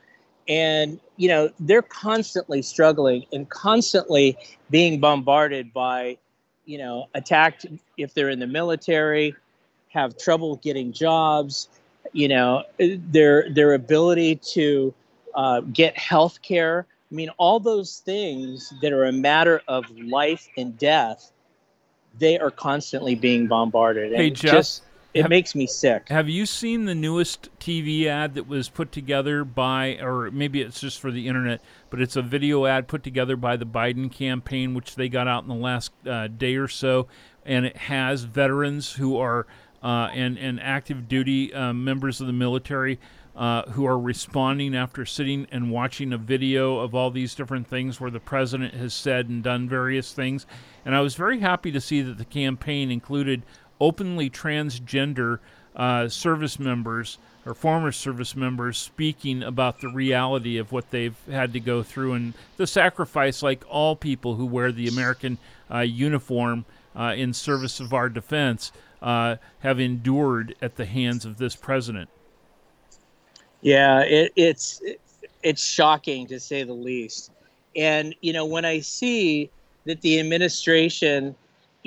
and 0.49 0.99
you 1.17 1.29
know 1.29 1.51
they're 1.61 1.83
constantly 1.83 2.63
struggling 2.63 3.25
and 3.33 3.49
constantly 3.51 4.37
being 4.71 4.99
bombarded 4.99 5.73
by 5.73 6.17
you 6.65 6.79
know 6.79 7.07
attacked 7.15 7.67
if 7.97 8.15
they're 8.15 8.31
in 8.31 8.39
the 8.39 8.47
military 8.47 9.35
have 9.89 10.17
trouble 10.17 10.57
getting 10.57 10.93
jobs 10.93 11.69
you 12.13 12.29
know 12.29 12.63
their 12.79 13.51
their 13.51 13.75
ability 13.75 14.37
to 14.37 14.95
uh, 15.35 15.61
get 15.61 15.97
health 15.97 16.41
care 16.43 16.87
i 17.11 17.15
mean 17.15 17.29
all 17.37 17.61
those 17.61 17.99
things 17.99 18.73
that 18.81 18.93
are 18.93 19.05
a 19.05 19.13
matter 19.13 19.63
of 19.69 19.85
life 19.99 20.49
and 20.57 20.79
death 20.79 21.33
they 22.19 22.37
are 22.37 22.51
constantly 22.51 23.15
being 23.15 23.47
bombarded. 23.47 24.13
Hey 24.13 24.29
and 24.29 24.37
jeff 24.37 24.53
just, 24.53 24.83
it 25.19 25.23
have, 25.23 25.31
makes 25.31 25.55
me 25.55 25.67
sick 25.67 26.09
have 26.09 26.29
you 26.29 26.47
seen 26.47 26.85
the 26.85 26.95
newest 26.95 27.49
tv 27.59 28.07
ad 28.07 28.35
that 28.35 28.47
was 28.47 28.69
put 28.69 28.93
together 28.93 29.45
by 29.45 29.99
or 30.01 30.31
maybe 30.31 30.61
it's 30.61 30.81
just 30.81 31.01
for 31.01 31.11
the 31.11 31.29
internet 31.29 31.61
but 31.91 32.01
it's 32.01 32.17
a 32.17 32.23
video 32.23 32.67
ad 32.67 32.89
put 32.89 33.03
together 33.03 33.37
by 33.37 33.57
the 33.57 33.67
biden 33.67 34.11
campaign 34.11 34.75
which 34.75 34.95
they 34.95 35.09
got 35.09 35.29
out 35.29 35.43
in 35.43 35.49
the 35.49 35.55
last 35.55 35.93
uh, 36.07 36.27
day 36.27 36.57
or 36.57 36.69
so 36.69 37.07
and 37.45 37.67
it 37.67 37.77
has 37.77 38.25
veterans 38.25 38.93
who 38.93 39.17
are 39.17 39.47
uh, 39.83 40.11
and, 40.13 40.39
and 40.39 40.61
active 40.61 41.09
duty 41.09 41.55
uh, 41.55 41.73
members 41.73 42.21
of 42.21 42.27
the 42.27 42.33
military 42.33 42.99
uh, 43.39 43.63
who 43.71 43.87
are 43.87 43.99
responding 43.99 44.75
after 44.75 45.07
sitting 45.07 45.47
and 45.53 45.71
watching 45.71 46.13
a 46.13 46.19
video 46.19 46.79
of 46.79 46.93
all 46.93 47.11
these 47.11 47.37
different 47.37 47.69
things 47.69 48.01
where 48.01 48.11
the 48.11 48.19
president 48.19 48.75
has 48.75 48.93
said 48.93 49.29
and 49.29 49.45
done 49.45 49.69
various 49.69 50.13
things. 50.13 50.45
And 50.85 50.95
I 50.95 51.01
was 51.01 51.15
very 51.15 51.39
happy 51.39 51.71
to 51.71 51.81
see 51.81 52.03
that 52.03 52.19
the 52.19 52.25
campaign 52.25 52.91
included 52.91 53.45
openly 53.81 54.29
transgender 54.31 55.39
uh, 55.77 56.09
service 56.09 56.59
members 56.59 57.19
or 57.47 57.55
former 57.55 57.93
service 57.93 58.37
members 58.37 58.77
speaking 58.77 59.43
about 59.43 59.81
the 59.81 59.89
reality 59.89 60.59
of 60.59 60.73
what 60.73 60.91
they've 60.91 61.17
had 61.31 61.53
to 61.53 61.61
go 61.61 61.83
through 61.83 62.13
and 62.13 62.35
the 62.57 62.67
sacrifice, 62.67 63.43
like 63.43 63.65
all 63.69 63.97
people 63.97 64.35
who 64.35 64.45
wear 64.45 64.71
the 64.71 64.89
American 64.89 65.39
uh, 65.73 65.79
uniform 65.79 66.65
uh, 66.95 67.15
in 67.17 67.33
service 67.33 67.81
of 67.81 67.93
our 67.93 68.09
defense 68.09 68.73
uh, 69.01 69.37
have 69.61 69.79
endured 69.79 70.55
at 70.61 70.77
the 70.77 70.85
hands 70.85 71.25
of 71.25 71.39
this 71.39 71.55
president. 71.55 72.11
Yeah, 73.61 74.01
it, 74.01 74.33
it's 74.37 74.83
it's 75.43 75.63
shocking 75.63 76.27
to 76.27 76.39
say 76.41 76.65
the 76.65 76.73
least. 76.73 77.31
And 77.77 78.15
you 78.21 78.33
know, 78.33 78.45
when 78.45 78.65
I 78.65 78.81
see 78.81 79.51
that 79.85 80.01
the 80.01 80.21
administration, 80.21 81.35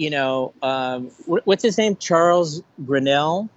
you 0.01 0.09
know, 0.09 0.51
um, 0.63 1.11
what's 1.27 1.61
his 1.61 1.77
name, 1.77 1.95
Charles 1.95 2.63
Grenell, 2.83 3.49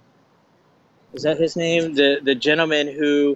is 1.15 1.23
that 1.23 1.39
his 1.39 1.55
name? 1.55 1.95
The 1.95 2.19
the 2.21 2.35
gentleman 2.35 2.87
who 2.87 3.35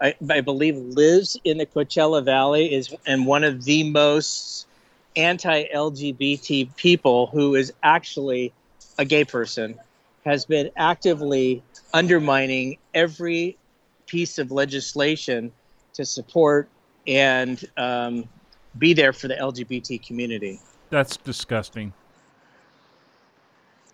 I, 0.00 0.14
I 0.30 0.40
believe 0.40 0.76
lives 0.76 1.36
in 1.42 1.58
the 1.58 1.66
Coachella 1.66 2.24
Valley 2.24 2.72
is 2.72 2.94
and 3.06 3.26
one 3.26 3.42
of 3.42 3.64
the 3.64 3.90
most 3.90 4.68
anti-LGBT 5.16 6.76
people 6.76 7.26
who 7.26 7.56
is 7.56 7.72
actually 7.82 8.52
a 8.98 9.04
gay 9.04 9.24
person 9.24 9.76
has 10.24 10.44
been 10.44 10.70
actively 10.76 11.60
undermining 11.92 12.78
every 12.94 13.56
piece 14.06 14.38
of 14.38 14.52
legislation 14.52 15.50
to 15.94 16.04
support 16.04 16.68
and 17.08 17.64
um, 17.76 18.28
be 18.78 18.92
there 18.92 19.12
for 19.12 19.26
the 19.26 19.34
LGBT 19.34 20.06
community. 20.06 20.60
That's 20.90 21.16
disgusting. 21.16 21.92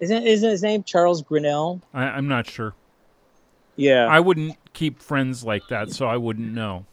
Isn't 0.00 0.26
isn't 0.26 0.50
his 0.50 0.62
name 0.62 0.82
Charles 0.82 1.22
Grenell? 1.22 1.80
I, 1.92 2.04
I'm 2.04 2.28
not 2.28 2.48
sure. 2.48 2.74
Yeah, 3.76 4.06
I 4.06 4.20
wouldn't 4.20 4.56
keep 4.72 5.00
friends 5.00 5.44
like 5.44 5.68
that, 5.68 5.90
so 5.92 6.06
I 6.06 6.16
wouldn't 6.16 6.52
know. 6.52 6.86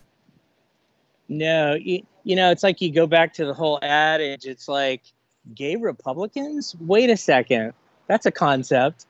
No, 1.29 1.73
you, 1.73 2.03
you 2.23 2.35
know, 2.35 2.51
it's 2.51 2.63
like 2.63 2.81
you 2.81 2.91
go 2.91 3.07
back 3.07 3.33
to 3.33 3.45
the 3.45 3.53
whole 3.53 3.79
adage. 3.81 4.45
It's 4.45 4.67
like 4.67 5.01
gay 5.55 5.75
Republicans. 5.75 6.75
Wait 6.79 7.09
a 7.09 7.17
second 7.17 7.73
that's 8.07 8.25
a 8.25 8.31
concept. 8.31 9.05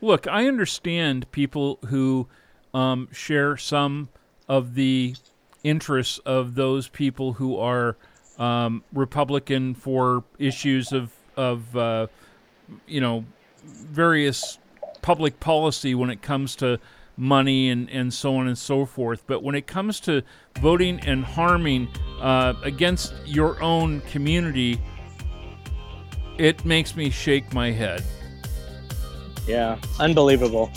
Look, 0.00 0.26
I 0.28 0.46
understand 0.46 1.30
people 1.32 1.78
who 1.86 2.28
um, 2.72 3.08
share 3.10 3.56
some 3.56 4.10
of 4.46 4.74
the 4.74 5.16
interests 5.64 6.18
of 6.18 6.54
those 6.54 6.88
people 6.88 7.34
who 7.34 7.58
are 7.58 7.96
um, 8.38 8.84
Republican 8.92 9.74
for 9.74 10.22
issues 10.38 10.92
of 10.92 11.12
of 11.36 11.76
uh, 11.76 12.06
you 12.86 13.00
know 13.00 13.24
various 13.64 14.58
public 15.02 15.38
policy 15.40 15.94
when 15.94 16.10
it 16.10 16.22
comes 16.22 16.56
to 16.56 16.78
money 17.16 17.70
and, 17.70 17.88
and 17.90 18.12
so 18.12 18.36
on 18.36 18.46
and 18.46 18.58
so 18.58 18.84
forth. 18.84 19.24
But 19.26 19.42
when 19.42 19.54
it 19.54 19.66
comes 19.66 20.00
to 20.00 20.22
voting 20.60 21.00
and 21.00 21.24
harming 21.24 21.88
uh, 22.20 22.54
against 22.62 23.14
your 23.24 23.62
own 23.62 24.00
community, 24.02 24.80
it 26.38 26.64
makes 26.64 26.96
me 26.96 27.10
shake 27.10 27.52
my 27.54 27.70
head. 27.70 28.04
Yeah, 29.46 29.78
unbelievable. 29.98 30.70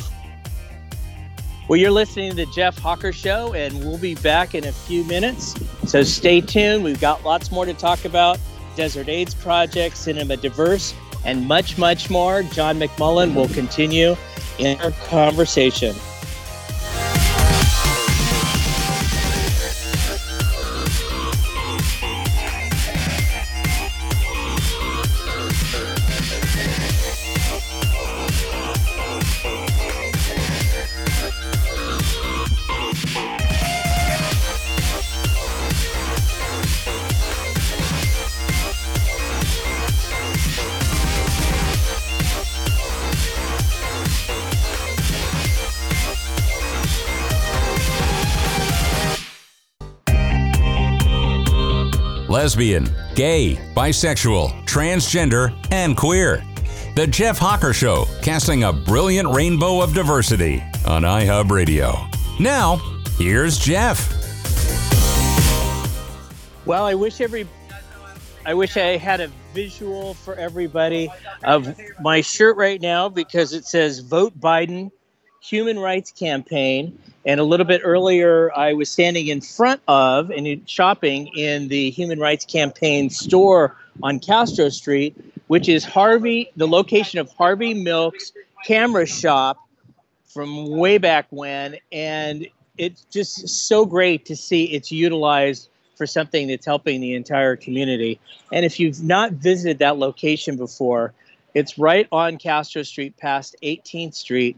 Well, 1.68 1.78
you're 1.78 1.92
listening 1.92 2.32
to 2.32 2.36
the 2.36 2.46
Jeff 2.48 2.78
Hawker 2.80 3.12
Show, 3.12 3.54
and 3.54 3.78
we'll 3.82 4.00
be 4.00 4.16
back 4.16 4.56
in 4.56 4.66
a 4.66 4.72
few 4.72 5.04
minutes. 5.04 5.56
So 5.86 6.02
stay 6.02 6.42
tuned. 6.42 6.84
We've 6.84 7.00
got 7.00 7.24
lots 7.24 7.52
more 7.52 7.66
to 7.66 7.74
talk 7.74 8.06
about 8.06 8.40
Desert 8.76 9.08
AIDS 9.08 9.36
Project, 9.36 9.98
Cinema 9.98 10.38
Diverse, 10.38 10.96
and 11.26 11.48
much, 11.48 11.78
much 11.78 12.10
more. 12.10 12.44
John 12.44 12.80
McMullen 12.80 13.34
will 13.34 13.50
continue 13.50 14.16
in 14.58 14.80
our 14.82 14.92
conversation. 15.08 15.96
Lesbian, 52.50 52.90
gay, 53.14 53.54
bisexual, 53.76 54.50
transgender, 54.66 55.56
and 55.72 55.96
queer. 55.96 56.44
The 56.96 57.06
Jeff 57.06 57.38
Hawker 57.38 57.74
Show, 57.74 58.06
casting 58.24 58.64
a 58.64 58.74
brilliant 58.74 59.30
rainbow 59.36 59.82
of 59.82 59.94
diversity 59.94 60.64
on 60.88 61.04
iHub 61.04 61.52
Radio. 61.52 61.94
Now, 62.40 62.78
here's 63.20 63.60
Jeff. 63.60 64.10
Well, 66.66 66.86
I 66.86 66.96
wish 66.96 67.22
every 67.22 67.48
I 68.48 68.56
wish 68.56 68.78
I 68.78 68.98
had 68.98 69.22
a 69.22 69.28
visual 69.54 70.16
for 70.16 70.34
everybody 70.34 71.08
of 71.44 71.80
my 72.02 72.22
shirt 72.22 72.58
right 72.58 72.82
now 72.82 73.10
because 73.10 73.54
it 73.54 73.66
says 73.66 74.00
vote 74.00 74.40
Biden 74.40 74.90
human 75.42 75.80
rights 75.80 76.12
campaign 76.12 76.98
and 77.26 77.40
a 77.40 77.44
little 77.44 77.66
bit 77.66 77.82
earlier, 77.84 78.52
I 78.56 78.74
was 78.74 78.90
standing 78.90 79.28
in 79.28 79.42
front 79.42 79.82
of 79.88 80.32
and 80.32 80.70
shopping 80.70 81.28
in 81.36 81.68
the 81.68 81.90
Human 81.92 82.20
Rights 82.20 82.46
Campaign 82.46 83.10
store 83.10 83.76
on 84.02 84.20
Castro 84.20 84.70
Street, 84.70 85.16
which 85.48 85.68
is 85.70 85.84
Harvey, 85.84 86.50
the 86.56 86.68
location 86.68 87.20
of 87.20 87.30
Harvey 87.34 87.74
Milk's 87.74 88.32
camera 88.66 89.06
shop 89.06 89.58
from 90.28 90.70
way 90.70 90.98
back 90.98 91.28
when. 91.30 91.78
And 91.92 92.48
it's 92.78 93.04
just 93.06 93.48
so 93.68 93.86
great 93.86 94.26
to 94.28 94.36
see 94.36 94.66
it's 94.66 94.92
utilized 94.92 95.70
for 95.96 96.08
something 96.08 96.48
that's 96.48 96.66
helping 96.66 97.02
the 97.02 97.16
entire 97.16 97.58
community. 97.58 98.20
And 98.54 98.66
if 98.66 98.80
you've 98.80 99.04
not 99.04 99.34
visited 99.34 99.80
that 99.80 99.98
location 99.98 100.56
before, 100.56 101.14
It's 101.54 101.78
right 101.78 102.08
on 102.12 102.38
Castro 102.38 102.84
Street 102.84 103.18
past 103.18 103.56
18th 103.64 104.14
Street. 104.14 104.58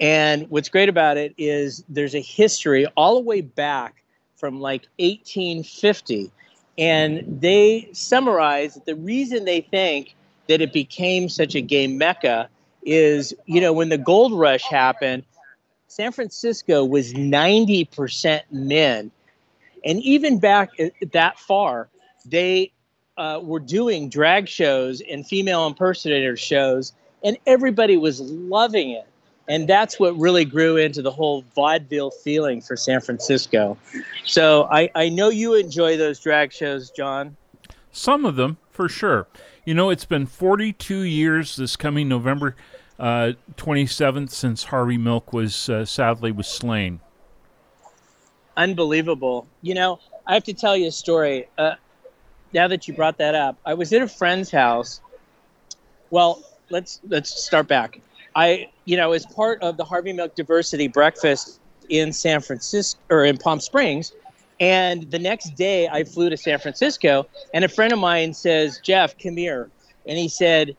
And 0.00 0.48
what's 0.50 0.68
great 0.68 0.88
about 0.88 1.16
it 1.16 1.34
is 1.36 1.84
there's 1.88 2.14
a 2.14 2.20
history 2.20 2.86
all 2.96 3.16
the 3.16 3.20
way 3.20 3.40
back 3.40 4.02
from 4.36 4.60
like 4.60 4.86
1850. 4.98 6.30
And 6.76 7.40
they 7.40 7.88
summarize 7.92 8.74
that 8.74 8.86
the 8.86 8.94
reason 8.94 9.44
they 9.44 9.62
think 9.62 10.14
that 10.46 10.60
it 10.60 10.72
became 10.72 11.28
such 11.28 11.54
a 11.54 11.60
gay 11.60 11.88
mecca 11.88 12.48
is, 12.84 13.34
you 13.46 13.60
know, 13.60 13.72
when 13.72 13.88
the 13.88 13.98
gold 13.98 14.32
rush 14.32 14.62
happened, 14.62 15.24
San 15.88 16.12
Francisco 16.12 16.84
was 16.84 17.12
90% 17.14 18.42
men. 18.52 19.10
And 19.84 20.00
even 20.02 20.38
back 20.38 20.70
that 21.12 21.38
far, 21.40 21.88
they 22.24 22.72
uh, 23.16 23.40
were 23.42 23.60
doing 23.60 24.08
drag 24.08 24.48
shows 24.48 25.00
and 25.00 25.26
female 25.26 25.66
impersonator 25.66 26.36
shows, 26.36 26.92
and 27.24 27.36
everybody 27.46 27.96
was 27.96 28.20
loving 28.20 28.90
it. 28.90 29.07
And 29.48 29.66
that's 29.66 29.98
what 29.98 30.16
really 30.18 30.44
grew 30.44 30.76
into 30.76 31.00
the 31.00 31.10
whole 31.10 31.42
vaudeville 31.54 32.10
feeling 32.10 32.60
for 32.60 32.76
San 32.76 33.00
Francisco. 33.00 33.78
So 34.24 34.68
I, 34.70 34.90
I 34.94 35.08
know 35.08 35.30
you 35.30 35.54
enjoy 35.54 35.96
those 35.96 36.20
drag 36.20 36.52
shows, 36.52 36.90
John. 36.90 37.36
Some 37.90 38.24
of 38.24 38.36
them, 38.36 38.58
for 38.70 38.88
sure. 38.88 39.26
You 39.64 39.74
know, 39.74 39.90
it's 39.90 40.04
been 40.04 40.26
42 40.26 41.00
years 41.00 41.56
this 41.56 41.76
coming 41.76 42.08
November 42.08 42.56
uh, 42.98 43.32
27th 43.56 44.30
since 44.30 44.64
Harvey 44.64 44.98
Milk 44.98 45.32
was 45.32 45.68
uh, 45.68 45.84
sadly 45.84 46.32
was 46.32 46.46
slain. 46.46 47.00
Unbelievable. 48.56 49.46
You 49.62 49.74
know, 49.74 50.00
I 50.26 50.34
have 50.34 50.44
to 50.44 50.52
tell 50.52 50.76
you 50.76 50.88
a 50.88 50.92
story. 50.92 51.48
Uh, 51.56 51.74
now 52.52 52.68
that 52.68 52.88
you 52.88 52.94
brought 52.94 53.18
that 53.18 53.34
up, 53.34 53.56
I 53.64 53.74
was 53.74 53.92
at 53.92 54.02
a 54.02 54.08
friend's 54.08 54.50
house. 54.50 55.00
Well, 56.10 56.42
let's 56.70 57.00
let's 57.08 57.30
start 57.30 57.68
back. 57.68 58.00
I, 58.38 58.70
you 58.84 58.96
know, 58.96 59.12
as 59.12 59.26
part 59.26 59.60
of 59.62 59.76
the 59.76 59.84
Harvey 59.84 60.12
Milk 60.12 60.36
Diversity 60.36 60.86
Breakfast 60.86 61.58
in 61.88 62.12
San 62.12 62.40
Francisco 62.40 63.00
or 63.10 63.24
in 63.24 63.36
Palm 63.36 63.58
Springs, 63.58 64.12
and 64.60 65.10
the 65.10 65.18
next 65.18 65.56
day 65.56 65.88
I 65.88 66.04
flew 66.04 66.30
to 66.30 66.36
San 66.36 66.60
Francisco, 66.60 67.26
and 67.52 67.64
a 67.64 67.68
friend 67.68 67.92
of 67.92 67.98
mine 67.98 68.32
says, 68.32 68.78
"Jeff, 68.84 69.18
come 69.18 69.36
here," 69.36 69.70
and 70.06 70.16
he 70.16 70.28
said, 70.28 70.76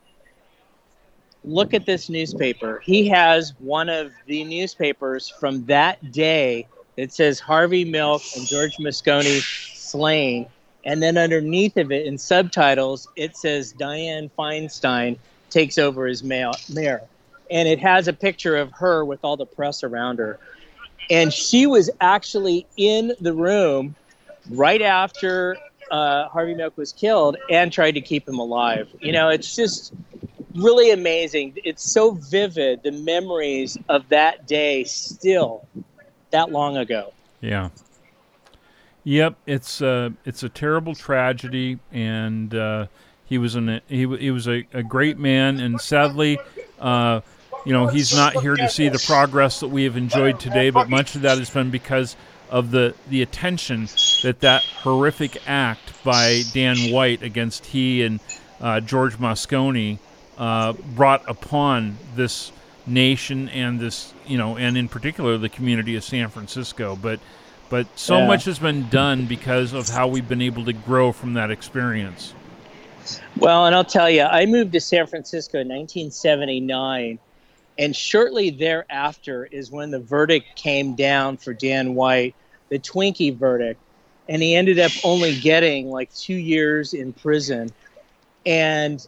look 1.43 1.73
at 1.73 1.85
this 1.85 2.09
newspaper. 2.09 2.81
He 2.85 3.09
has 3.09 3.53
one 3.59 3.89
of 3.89 4.13
the 4.25 4.45
newspapers 4.45 5.29
from 5.29 5.65
that 5.65 6.11
day 6.11 6.65
that 6.95 7.11
says 7.11 7.39
Harvey 7.41 7.83
Milk 7.83 8.21
and 8.37 8.47
George 8.47 8.77
Moscone 8.77 9.41
slain. 9.75 10.47
And 10.85 11.03
then 11.03 11.17
underneath 11.17 11.75
of 11.75 11.91
it, 11.91 12.05
in 12.05 12.17
subtitles, 12.17 13.07
it 13.17 13.35
says 13.35 13.73
Dianne 13.73 14.31
Feinstein 14.37 15.17
takes 15.49 15.77
over 15.77 16.07
as 16.07 16.23
mayor. 16.23 17.01
And 17.49 17.67
it 17.67 17.79
has 17.79 18.07
a 18.07 18.13
picture 18.13 18.55
of 18.55 18.71
her 18.73 19.03
with 19.03 19.19
all 19.23 19.37
the 19.37 19.45
press 19.45 19.83
around 19.83 20.19
her. 20.19 20.39
And 21.09 21.33
she 21.33 21.65
was 21.65 21.89
actually 21.99 22.67
in 22.77 23.13
the 23.19 23.33
room 23.33 23.95
right 24.49 24.81
after 24.81 25.57
uh, 25.89 26.27
Harvey 26.29 26.53
Milk 26.53 26.77
was 26.77 26.93
killed 26.93 27.37
and 27.49 27.71
tried 27.71 27.91
to 27.91 28.01
keep 28.01 28.27
him 28.27 28.39
alive. 28.39 28.87
You 28.99 29.11
know, 29.11 29.29
it's 29.29 29.55
just 29.55 29.93
really 30.55 30.91
amazing. 30.91 31.53
It's 31.63 31.83
so 31.83 32.11
vivid, 32.11 32.83
the 32.83 32.91
memories 32.91 33.77
of 33.87 34.07
that 34.09 34.47
day 34.47 34.83
still 34.83 35.67
that 36.31 36.51
long 36.51 36.77
ago. 36.77 37.13
Yeah. 37.41 37.69
Yep, 39.03 39.37
it's 39.47 39.81
uh, 39.81 40.11
it's 40.25 40.43
a 40.43 40.49
terrible 40.49 40.93
tragedy, 40.93 41.79
and 41.91 42.53
uh, 42.53 42.87
he 43.25 43.37
was 43.37 43.55
an 43.55 43.81
he, 43.87 44.05
he 44.17 44.29
was 44.29 44.47
a, 44.47 44.67
a 44.73 44.83
great 44.83 45.17
man, 45.17 45.59
and 45.59 45.79
sadly, 45.79 46.37
uh, 46.79 47.21
you 47.65 47.73
know, 47.73 47.87
he's 47.87 48.15
not 48.15 48.41
here 48.41 48.55
to 48.55 48.69
see 48.69 48.89
the 48.89 48.99
progress 48.99 49.59
that 49.59 49.67
we 49.67 49.83
have 49.83 49.97
enjoyed 49.97 50.39
today. 50.39 50.69
But 50.69 50.89
much 50.89 51.15
of 51.15 51.21
that 51.21 51.37
has 51.37 51.49
been 51.49 51.69
because 51.69 52.15
of 52.49 52.71
the 52.71 52.95
the 53.09 53.21
attention 53.21 53.87
that 54.23 54.39
that 54.41 54.63
horrific 54.63 55.47
act 55.47 56.03
by 56.03 56.43
Dan 56.53 56.91
White 56.91 57.21
against 57.21 57.65
he 57.67 58.03
and 58.03 58.19
uh, 58.59 58.79
George 58.79 59.17
Moscone 59.17 59.99
uh, 60.37 60.73
brought 60.73 61.29
upon 61.29 61.97
this 62.15 62.51
nation 62.87 63.49
and 63.49 63.79
this, 63.79 64.13
you 64.25 64.37
know, 64.37 64.57
and 64.57 64.77
in 64.77 64.87
particular 64.87 65.37
the 65.37 65.49
community 65.49 65.95
of 65.95 66.03
San 66.03 66.29
Francisco. 66.29 66.95
But 66.95 67.19
but 67.69 67.87
so 67.97 68.19
yeah. 68.19 68.27
much 68.27 68.45
has 68.45 68.57
been 68.57 68.89
done 68.89 69.25
because 69.25 69.73
of 69.73 69.87
how 69.89 70.07
we've 70.07 70.27
been 70.27 70.41
able 70.41 70.65
to 70.65 70.73
grow 70.73 71.11
from 71.11 71.33
that 71.33 71.51
experience. 71.51 72.33
Well, 73.37 73.65
and 73.65 73.75
I'll 73.75 73.85
tell 73.85 74.09
you, 74.09 74.23
I 74.23 74.45
moved 74.45 74.73
to 74.73 74.81
San 74.81 75.07
Francisco 75.07 75.59
in 75.59 75.67
1979, 75.67 77.19
and 77.79 77.95
shortly 77.95 78.49
thereafter 78.49 79.45
is 79.45 79.71
when 79.71 79.89
the 79.89 80.01
verdict 80.01 80.47
came 80.55 80.95
down 80.95 81.37
for 81.37 81.53
Dan 81.53 81.95
White, 81.95 82.35
the 82.67 82.77
Twinkie 82.77 83.35
verdict, 83.35 83.79
and 84.27 84.43
he 84.43 84.53
ended 84.53 84.79
up 84.79 84.91
only 85.05 85.39
getting 85.39 85.89
like 85.89 86.13
two 86.13 86.35
years 86.35 86.93
in 86.93 87.13
prison. 87.13 87.71
And 88.45 89.07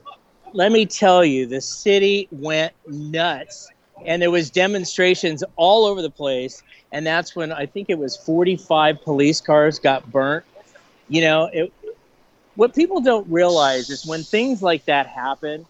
let 0.53 0.71
me 0.71 0.85
tell 0.85 1.23
you, 1.25 1.45
the 1.45 1.59
city 1.59 2.29
went 2.31 2.71
nuts, 2.87 3.69
and 4.05 4.21
there 4.21 4.31
was 4.31 4.49
demonstrations 4.49 5.43
all 5.57 5.85
over 5.85 6.01
the 6.01 6.09
place. 6.09 6.63
And 6.93 7.05
that's 7.05 7.35
when 7.35 7.51
I 7.51 7.65
think 7.65 7.89
it 7.89 7.99
was 7.99 8.15
45 8.15 9.01
police 9.01 9.41
cars 9.41 9.79
got 9.79 10.09
burnt. 10.09 10.45
You 11.09 11.21
know, 11.21 11.49
it, 11.51 11.73
what 12.55 12.73
people 12.73 13.01
don't 13.01 13.27
realize 13.29 13.89
is 13.89 14.05
when 14.05 14.23
things 14.23 14.63
like 14.63 14.85
that 14.85 15.07
happen, 15.07 15.65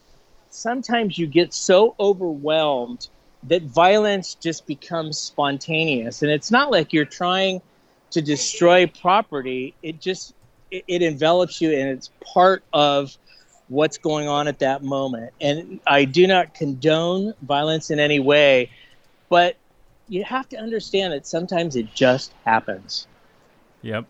sometimes 0.54 1.18
you 1.18 1.28
get 1.28 1.54
so 1.54 1.96
overwhelmed 2.00 3.08
that 3.44 3.64
violence 3.64 4.36
just 4.36 4.68
becomes 4.68 5.18
spontaneous, 5.18 6.22
and 6.22 6.32
it's 6.32 6.52
not 6.52 6.72
like 6.72 6.94
you're 6.94 7.06
trying 7.06 7.62
to 8.12 8.22
destroy 8.22 8.86
property. 8.86 9.74
It 9.82 10.00
just 10.00 10.34
it, 10.70 10.84
it 10.88 11.02
envelops 11.02 11.60
you, 11.62 11.72
and 11.72 11.90
it's 11.90 12.12
part 12.34 12.64
of 12.72 13.16
what's 13.68 13.98
going 13.98 14.28
on 14.28 14.48
at 14.48 14.60
that 14.60 14.84
moment. 14.84 15.32
And 15.40 15.80
I 15.88 16.06
do 16.06 16.28
not 16.28 16.54
condone 16.54 17.34
violence 17.42 17.90
in 17.90 18.00
any 18.00 18.20
way, 18.20 18.70
but 19.30 19.56
you 20.10 20.24
have 20.26 20.48
to 20.50 20.58
understand 20.58 21.14
that 21.14 21.26
sometimes 21.26 21.78
it 21.78 21.94
just 21.94 22.34
happens. 22.46 23.08
Yep. 23.82 24.06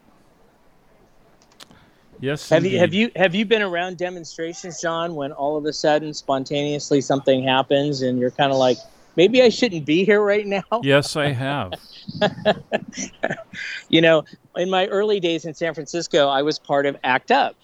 Yes. 2.22 2.50
Have 2.50 2.64
indeed. 2.64 2.74
you 2.74 2.80
have 2.80 2.94
you 2.94 3.12
have 3.16 3.36
you 3.36 3.46
been 3.46 3.62
around 3.62 3.98
demonstrations, 3.98 4.80
John, 4.82 5.16
when 5.16 5.32
all 5.32 5.58
of 5.58 5.66
a 5.66 5.74
sudden 5.74 6.14
spontaneously 6.14 7.02
something 7.02 7.44
happens 7.44 8.02
and 8.04 8.20
you're 8.20 8.32
kind 8.32 8.52
of 8.52 8.58
like, 8.58 8.78
maybe 9.16 9.42
I 9.42 9.50
shouldn't 9.50 9.86
be 9.86 10.06
here 10.06 10.22
right 10.22 10.46
now? 10.46 10.64
Yes, 10.84 11.16
I 11.16 11.30
have. 11.30 11.74
you 13.90 14.02
know, 14.02 14.24
in 14.56 14.70
my 14.70 14.88
early 14.88 15.20
days 15.20 15.46
in 15.46 15.54
San 15.54 15.74
Francisco, 15.74 16.30
I 16.30 16.44
was 16.44 16.60
part 16.60 16.86
of 16.86 16.96
ACT 17.04 17.32
UP 17.32 17.56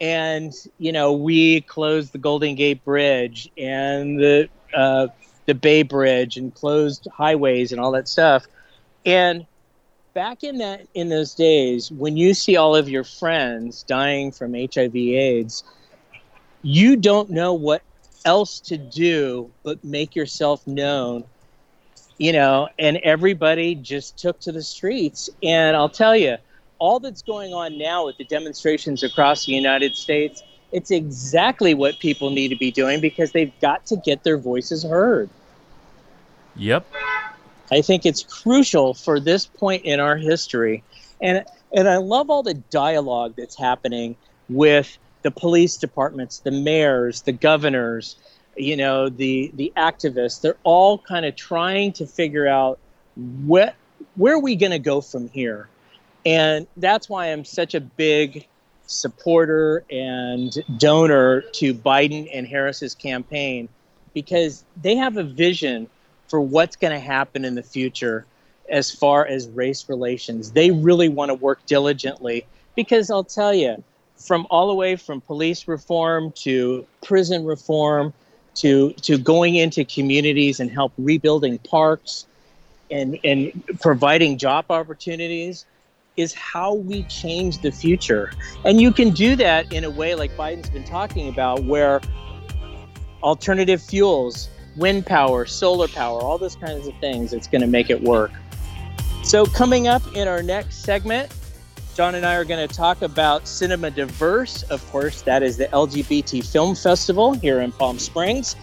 and 0.00 0.52
you 0.78 0.92
know 0.92 1.12
we 1.12 1.60
closed 1.62 2.12
the 2.12 2.18
Golden 2.18 2.54
Gate 2.54 2.84
Bridge 2.84 3.50
and 3.56 4.18
the 4.18 4.48
uh, 4.74 5.08
the 5.46 5.54
Bay 5.54 5.82
Bridge 5.82 6.36
and 6.36 6.54
closed 6.54 7.06
highways 7.12 7.72
and 7.72 7.80
all 7.80 7.92
that 7.92 8.08
stuff. 8.08 8.46
And 9.06 9.46
back 10.14 10.44
in 10.44 10.58
that 10.58 10.86
in 10.94 11.08
those 11.08 11.34
days, 11.34 11.90
when 11.90 12.16
you 12.16 12.32
see 12.32 12.56
all 12.56 12.74
of 12.74 12.88
your 12.88 13.04
friends 13.04 13.82
dying 13.82 14.30
from 14.32 14.54
HIV/AIDS, 14.54 15.64
you 16.62 16.96
don't 16.96 17.30
know 17.30 17.52
what 17.52 17.82
else 18.24 18.60
to 18.60 18.78
do 18.78 19.50
but 19.62 19.84
make 19.84 20.16
yourself 20.16 20.66
known. 20.66 21.24
You 22.16 22.32
know, 22.32 22.68
and 22.78 22.98
everybody 22.98 23.74
just 23.74 24.16
took 24.16 24.38
to 24.40 24.52
the 24.52 24.62
streets. 24.62 25.28
And 25.42 25.76
I'll 25.76 25.88
tell 25.88 26.16
you, 26.16 26.36
all 26.78 27.00
that's 27.00 27.22
going 27.22 27.52
on 27.52 27.76
now 27.76 28.06
with 28.06 28.16
the 28.18 28.24
demonstrations 28.24 29.02
across 29.02 29.46
the 29.46 29.52
United 29.52 29.96
States, 29.96 30.42
it's 30.70 30.92
exactly 30.92 31.74
what 31.74 31.98
people 31.98 32.30
need 32.30 32.48
to 32.48 32.56
be 32.56 32.70
doing 32.70 33.00
because 33.00 33.32
they've 33.32 33.52
got 33.60 33.86
to 33.86 33.96
get 33.96 34.22
their 34.22 34.38
voices 34.38 34.84
heard. 34.84 35.28
Yep. 36.56 36.86
I 37.70 37.80
think 37.80 38.06
it's 38.06 38.22
crucial 38.22 38.94
for 38.94 39.20
this 39.20 39.46
point 39.46 39.84
in 39.84 40.00
our 40.00 40.16
history. 40.16 40.82
And 41.20 41.44
and 41.72 41.88
I 41.88 41.96
love 41.96 42.30
all 42.30 42.42
the 42.42 42.54
dialogue 42.54 43.34
that's 43.36 43.56
happening 43.56 44.16
with 44.48 44.96
the 45.22 45.30
police 45.30 45.76
departments, 45.76 46.38
the 46.38 46.50
mayors, 46.50 47.22
the 47.22 47.32
governors, 47.32 48.16
you 48.56 48.76
know, 48.76 49.08
the 49.08 49.50
the 49.54 49.72
activists. 49.76 50.40
They're 50.40 50.56
all 50.62 50.98
kind 50.98 51.24
of 51.26 51.36
trying 51.36 51.92
to 51.94 52.06
figure 52.06 52.46
out 52.46 52.78
what 53.14 53.74
where 54.16 54.34
are 54.34 54.40
we 54.40 54.56
going 54.56 54.72
to 54.72 54.78
go 54.78 55.00
from 55.00 55.28
here? 55.28 55.68
And 56.26 56.66
that's 56.76 57.08
why 57.08 57.32
I'm 57.32 57.44
such 57.44 57.74
a 57.74 57.80
big 57.80 58.46
supporter 58.86 59.84
and 59.90 60.52
donor 60.78 61.40
to 61.40 61.74
Biden 61.74 62.28
and 62.32 62.46
Harris's 62.46 62.94
campaign 62.94 63.68
because 64.12 64.64
they 64.80 64.96
have 64.96 65.16
a 65.16 65.24
vision 65.24 65.88
for 66.34 66.40
what's 66.40 66.74
going 66.74 66.92
to 66.92 66.98
happen 66.98 67.44
in 67.44 67.54
the 67.54 67.62
future 67.62 68.26
as 68.68 68.90
far 68.90 69.24
as 69.24 69.48
race 69.50 69.88
relations. 69.88 70.50
They 70.50 70.72
really 70.72 71.08
want 71.08 71.28
to 71.28 71.34
work 71.34 71.64
diligently 71.64 72.44
because 72.74 73.08
I'll 73.08 73.22
tell 73.22 73.54
you, 73.54 73.84
from 74.16 74.44
all 74.50 74.66
the 74.66 74.74
way 74.74 74.96
from 74.96 75.20
police 75.20 75.68
reform 75.68 76.32
to 76.38 76.84
prison 77.04 77.44
reform 77.44 78.12
to 78.56 78.94
to 78.94 79.16
going 79.16 79.54
into 79.54 79.84
communities 79.84 80.58
and 80.58 80.72
help 80.72 80.92
rebuilding 80.98 81.58
parks 81.58 82.26
and 82.90 83.16
and 83.22 83.52
providing 83.80 84.36
job 84.36 84.64
opportunities 84.70 85.66
is 86.16 86.34
how 86.34 86.74
we 86.74 87.04
change 87.04 87.62
the 87.62 87.70
future. 87.70 88.32
And 88.64 88.80
you 88.80 88.90
can 88.90 89.10
do 89.10 89.36
that 89.36 89.72
in 89.72 89.84
a 89.84 89.90
way 89.90 90.16
like 90.16 90.36
Biden's 90.36 90.70
been 90.70 90.82
talking 90.82 91.28
about 91.28 91.62
where 91.62 92.00
alternative 93.22 93.80
fuels, 93.80 94.48
wind 94.76 95.06
power, 95.06 95.46
solar 95.46 95.88
power, 95.88 96.20
all 96.20 96.38
those 96.38 96.56
kinds 96.56 96.86
of 96.86 96.94
things, 96.98 97.32
it's 97.32 97.46
going 97.46 97.60
to 97.60 97.66
make 97.66 97.90
it 97.90 98.00
work. 98.02 98.32
So, 99.22 99.46
coming 99.46 99.88
up 99.88 100.02
in 100.14 100.28
our 100.28 100.42
next 100.42 100.82
segment, 100.82 101.32
John 101.94 102.16
and 102.16 102.26
I 102.26 102.34
are 102.34 102.44
going 102.44 102.66
to 102.66 102.74
talk 102.74 103.02
about 103.02 103.46
Cinema 103.46 103.90
Diverse. 103.90 104.64
Of 104.64 104.84
course, 104.90 105.22
that 105.22 105.42
is 105.42 105.56
the 105.56 105.66
LGBT 105.66 106.44
Film 106.44 106.74
Festival 106.74 107.34
here 107.34 107.60
in 107.60 107.70
Palm 107.70 107.98
Springs. 108.00 108.56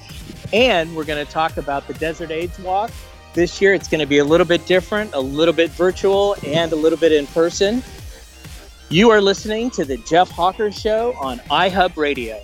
And 0.51 0.93
we're 0.95 1.05
going 1.05 1.25
to 1.25 1.31
talk 1.31 1.55
about 1.55 1.87
the 1.87 1.93
Desert 1.93 2.29
AIDS 2.29 2.59
Walk. 2.59 2.91
This 3.33 3.61
year, 3.61 3.73
it's 3.73 3.87
going 3.87 4.01
to 4.01 4.05
be 4.05 4.17
a 4.17 4.25
little 4.25 4.45
bit 4.45 4.65
different, 4.65 5.13
a 5.13 5.19
little 5.19 5.53
bit 5.53 5.71
virtual, 5.71 6.35
and 6.45 6.73
a 6.73 6.75
little 6.75 6.99
bit 6.99 7.13
in 7.13 7.25
person. 7.27 7.81
You 8.89 9.09
are 9.11 9.21
listening 9.21 9.71
to 9.71 9.85
The 9.85 9.95
Jeff 9.97 10.29
Hawker 10.29 10.69
Show 10.69 11.13
on 11.13 11.39
iHub 11.49 11.95
Radio. 11.95 12.43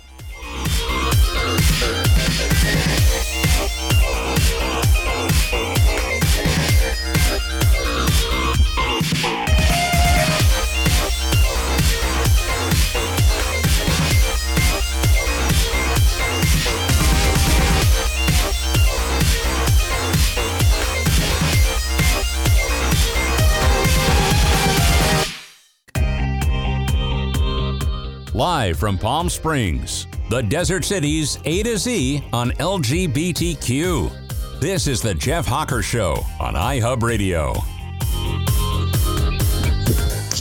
Live 28.38 28.78
from 28.78 28.96
Palm 28.96 29.28
Springs, 29.28 30.06
the 30.30 30.42
Desert 30.42 30.84
City's 30.84 31.40
A 31.44 31.64
to 31.64 31.76
Z 31.76 32.22
on 32.32 32.52
LGBTQ. 32.52 34.60
This 34.60 34.86
is 34.86 35.02
the 35.02 35.12
Jeff 35.12 35.44
Hawker 35.44 35.82
Show 35.82 36.24
on 36.38 36.54
iHub 36.54 37.02
Radio. 37.02 37.54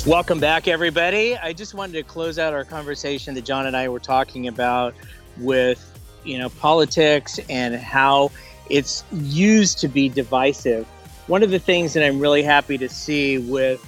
Welcome 0.08 0.40
back, 0.40 0.68
everybody. 0.68 1.36
I 1.38 1.54
just 1.54 1.74
wanted 1.74 1.94
to 1.94 2.04
close 2.04 2.38
out 2.38 2.54
our 2.54 2.64
conversation 2.64 3.34
that 3.34 3.46
John 3.46 3.66
and 3.66 3.76
I 3.76 3.90
were 3.90 4.00
talking 4.00 4.48
about 4.48 4.94
with, 5.40 6.00
you 6.24 6.38
know, 6.38 6.50
politics 6.50 7.40
and 7.50 7.74
how 7.74 8.30
it's 8.70 9.06
used 9.12 9.80
to 9.80 9.88
be 9.88 10.08
divisive. 10.08 10.86
One 11.26 11.42
of 11.42 11.50
the 11.50 11.58
things 11.58 11.94
that 11.94 12.06
I'm 12.06 12.20
really 12.20 12.44
happy 12.44 12.78
to 12.78 12.90
see 12.90 13.40
with 13.40 13.84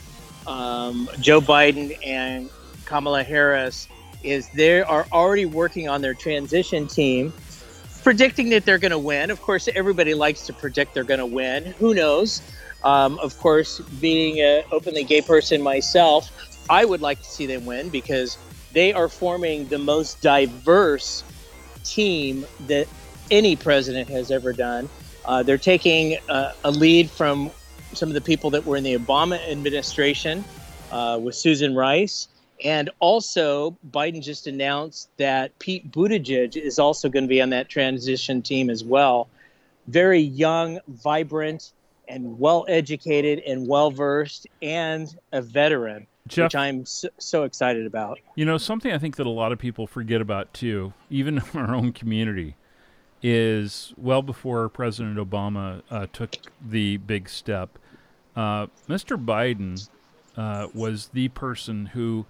um, 0.48 1.08
Joe 1.20 1.42
Biden 1.42 1.96
and 2.04 2.50
Kamala 2.86 3.24
Harris 3.24 3.88
is 4.24 4.50
they 4.50 4.82
are 4.82 5.06
already 5.12 5.46
working 5.46 5.90
on 5.90 6.02
their 6.02 6.14
transition 6.14 6.88
team, 6.88 7.34
predicting 8.04 8.50
that 8.50 8.66
they're 8.66 8.78
going 8.78 8.92
to 8.92 9.00
win. 9.00 9.32
Of 9.32 9.42
course, 9.42 9.68
everybody 9.76 10.14
likes 10.14 10.46
to 10.48 10.54
predict 10.54 10.94
they're 10.94 11.04
going 11.04 11.20
to 11.20 11.26
win. 11.26 11.66
Who 11.80 11.94
knows? 11.94 12.42
Um, 12.84 13.20
of 13.20 13.38
course, 13.38 13.80
being 13.80 14.40
an 14.42 14.64
openly 14.72 15.04
gay 15.04 15.22
person 15.22 15.62
myself, 15.62 16.32
I 16.70 16.86
would 16.86 17.02
like 17.02 17.20
to 17.20 17.26
see 17.26 17.46
them 17.46 17.66
win 17.66 17.90
because 17.90 18.38
they 18.72 18.94
are 18.94 19.10
forming 19.10 19.68
the 19.68 19.80
most 19.80 20.22
diverse 20.22 21.24
team 21.84 22.46
that 22.68 22.88
any 23.32 23.56
president 23.56 24.10
has 24.10 24.32
ever 24.32 24.54
done. 24.54 24.90
Uh, 25.26 25.44
they're 25.44 25.58
taking 25.58 26.18
uh, 26.30 26.54
a 26.64 26.72
lead 26.72 27.10
from 27.10 27.52
some 27.94 28.10
of 28.10 28.14
the 28.14 28.22
people 28.22 28.50
that 28.52 28.66
were 28.66 28.78
in 28.78 28.84
the 28.84 28.98
Obama 28.98 29.40
administration 29.50 30.44
uh, 30.92 31.20
with 31.22 31.36
Susan 31.36 31.76
Rice. 31.76 32.28
And 32.64 32.90
also, 33.00 33.78
Biden 33.90 34.22
just 34.22 34.48
announced 34.48 35.10
that 35.18 35.58
Pete 35.60 35.92
Buttigieg 35.92 36.58
is 36.58 36.78
also 36.78 37.08
going 37.08 37.24
to 37.24 37.30
be 37.30 37.42
on 37.42 37.50
that 37.52 37.70
transition 37.70 38.42
team 38.42 38.70
as 38.70 38.84
well. 38.84 39.30
Very 39.88 40.20
young, 40.20 40.80
vibrant, 40.88 41.72
and 42.10 42.38
well 42.40 42.66
educated 42.68 43.40
and 43.48 43.68
well 43.68 43.92
versed, 43.92 44.48
and 44.62 45.16
a 45.32 45.42
veteran, 45.42 46.06
Jeff, 46.28 46.48
which 46.48 46.56
I'm 46.56 46.86
so, 46.86 47.08
so, 47.18 47.44
excited 47.44 47.86
about. 47.86 48.20
You 48.36 48.46
know, 48.46 48.58
something 48.58 48.92
I 48.92 48.98
think 48.98 49.16
that 49.18 49.28
a 49.28 49.32
lot 49.32 49.52
of 49.52 49.60
people 49.60 49.88
forget 49.88 50.20
about 50.20 50.54
too, 50.54 50.94
even 51.10 51.38
in 51.54 51.60
our 51.60 51.74
own 51.74 51.94
community, 51.94 52.56
is 53.22 53.94
well 53.96 54.22
before 54.22 54.68
President 54.70 55.18
Obama 55.18 55.82
uh, 55.90 56.08
took 56.12 56.36
the 56.62 56.98
big 56.98 57.30
step, 57.30 57.80
uh, 58.36 58.68
Mr. 58.88 59.24
Biden 59.24 59.88
uh, 60.38 60.68
was 60.74 61.10
the 61.10 61.30
person 61.30 61.88
who 61.88 62.26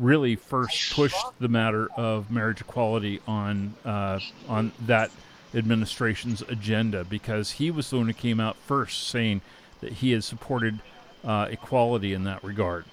really 0.00 0.34
first 0.34 0.92
pushed 0.94 1.24
the 1.38 1.48
matter 1.48 1.88
of 1.96 2.30
marriage 2.30 2.60
equality 2.60 3.20
on 3.28 3.74
uh, 3.84 4.18
on 4.48 4.72
that 4.86 5.10
administration's 5.54 6.42
agenda 6.42 7.04
because 7.04 7.52
he 7.52 7.70
was 7.70 7.90
the 7.90 7.96
one 7.96 8.06
who 8.06 8.12
came 8.12 8.40
out 8.40 8.56
first 8.56 9.08
saying 9.08 9.40
that 9.80 9.92
he 9.92 10.12
had 10.12 10.24
supported 10.24 10.78
uh, 11.24 11.46
equality 11.50 12.12
in 12.12 12.24
that 12.24 12.42
regard. 12.42 12.84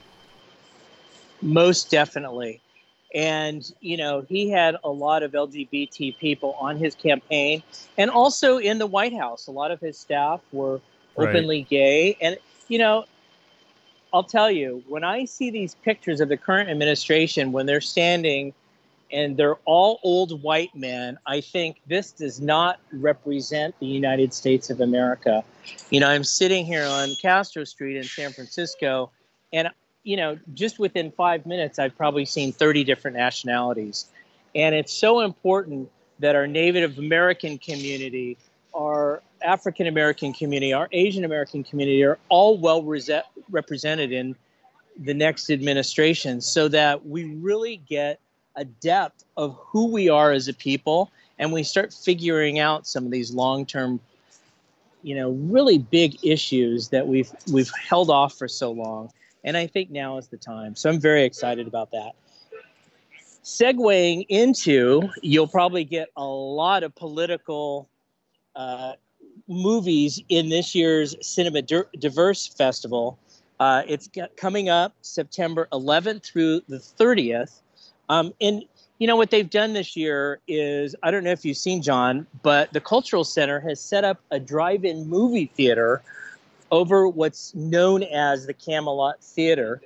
Most 1.41 1.91
definitely. 1.91 2.61
And, 3.13 3.63
you 3.79 3.95
know, 3.95 4.25
he 4.27 4.49
had 4.49 4.75
a 4.83 4.89
lot 4.89 5.23
of 5.23 5.31
LGBT 5.31 6.17
people 6.17 6.55
on 6.59 6.77
his 6.77 6.93
campaign 6.93 7.63
and 7.97 8.11
also 8.11 8.57
in 8.57 8.79
the 8.79 8.87
White 8.87 9.13
House. 9.13 9.47
A 9.47 9.51
lot 9.51 9.71
of 9.71 9.79
his 9.79 9.97
staff 9.97 10.41
were 10.51 10.81
openly 11.15 11.59
right. 11.59 11.69
gay. 11.69 12.17
And, 12.19 12.37
you 12.67 12.79
know, 12.79 13.05
I'll 14.13 14.23
tell 14.23 14.49
you, 14.49 14.83
when 14.87 15.03
I 15.03 15.25
see 15.25 15.49
these 15.49 15.75
pictures 15.75 16.21
of 16.21 16.29
the 16.29 16.37
current 16.37 16.69
administration, 16.69 17.51
when 17.51 17.65
they're 17.65 17.81
standing 17.81 18.53
and 19.11 19.37
they're 19.37 19.57
all 19.65 19.99
old 20.03 20.41
white 20.43 20.75
men, 20.75 21.17
I 21.25 21.41
think 21.41 21.81
this 21.87 22.11
does 22.11 22.41
not 22.41 22.79
represent 22.91 23.77
the 23.79 23.85
United 23.85 24.33
States 24.33 24.69
of 24.69 24.81
America. 24.81 25.43
You 25.89 25.99
know, 25.99 26.07
I'm 26.07 26.23
sitting 26.23 26.65
here 26.65 26.85
on 26.85 27.15
Castro 27.21 27.63
Street 27.63 27.97
in 27.97 28.03
San 28.03 28.31
Francisco, 28.31 29.11
and, 29.53 29.69
you 30.03 30.17
know, 30.17 30.37
just 30.53 30.79
within 30.79 31.11
five 31.11 31.45
minutes, 31.45 31.79
I've 31.79 31.95
probably 31.95 32.25
seen 32.25 32.51
30 32.51 32.83
different 32.83 33.15
nationalities. 33.15 34.05
And 34.55 34.73
it's 34.75 34.91
so 34.91 35.21
important 35.21 35.89
that 36.19 36.35
our 36.35 36.47
Native 36.47 36.97
American 36.97 37.57
community, 37.57 38.37
our 38.73 39.21
African 39.41 39.87
American 39.87 40.33
community, 40.33 40.73
our 40.73 40.87
Asian 40.91 41.25
American 41.25 41.63
community 41.63 42.03
are 42.03 42.17
all 42.29 42.57
well 42.57 42.83
represented 42.83 44.11
in 44.11 44.35
the 44.99 45.13
next 45.13 45.49
administration 45.49 46.41
so 46.41 46.67
that 46.67 47.05
we 47.05 47.35
really 47.35 47.77
get 47.77 48.19
a 48.55 48.65
depth 48.65 49.23
of 49.37 49.55
who 49.59 49.87
we 49.87 50.09
are 50.09 50.31
as 50.31 50.47
a 50.47 50.53
people 50.53 51.11
and 51.39 51.53
we 51.53 51.63
start 51.63 51.93
figuring 51.93 52.59
out 52.59 52.87
some 52.87 53.05
of 53.05 53.11
these 53.11 53.31
long-term 53.31 53.99
you 55.03 55.15
know 55.15 55.31
really 55.31 55.77
big 55.77 56.17
issues 56.25 56.89
that 56.89 57.07
we've 57.07 57.31
we've 57.51 57.71
held 57.87 58.09
off 58.09 58.35
for 58.35 58.47
so 58.47 58.71
long 58.71 59.11
and 59.43 59.55
i 59.55 59.67
think 59.67 59.91
now 59.91 60.17
is 60.17 60.27
the 60.27 60.37
time 60.37 60.75
so 60.75 60.89
i'm 60.89 60.99
very 60.99 61.23
excited 61.23 61.67
about 61.67 61.91
that. 61.91 62.13
Segueing 63.43 64.25
into 64.27 65.07
you'll 65.21 65.47
probably 65.47 65.85
get 65.85 66.09
a 66.17 66.25
lot 66.25 66.83
of 66.83 66.93
political 66.95 67.87
uh, 68.55 68.93
movies 69.47 70.21
in 70.29 70.49
this 70.49 70.75
year's 70.75 71.15
Cinema 71.21 71.61
Diverse 71.61 72.47
Festival. 72.47 73.17
Uh, 73.59 73.83
it's 73.87 74.09
coming 74.35 74.69
up 74.69 74.93
September 75.01 75.67
11th 75.71 76.23
through 76.23 76.61
the 76.67 76.77
30th. 76.77 77.61
Um, 78.09 78.33
and 78.39 78.63
you 78.99 79.07
know 79.07 79.15
what 79.15 79.31
they've 79.31 79.49
done 79.49 79.73
this 79.73 79.95
year 79.95 80.39
is 80.47 80.95
I 81.03 81.11
don't 81.11 81.23
know 81.23 81.31
if 81.31 81.45
you've 81.45 81.57
seen 81.57 81.81
John, 81.81 82.27
but 82.41 82.71
the 82.73 82.81
Cultural 82.81 83.23
Center 83.23 83.59
has 83.61 83.79
set 83.79 84.03
up 84.03 84.19
a 84.31 84.39
drive-in 84.39 85.07
movie 85.07 85.51
theater 85.53 86.01
over 86.71 87.07
what's 87.07 87.53
known 87.55 88.03
as 88.03 88.45
the 88.45 88.53
Camelot 88.53 89.23
Theater, 89.23 89.81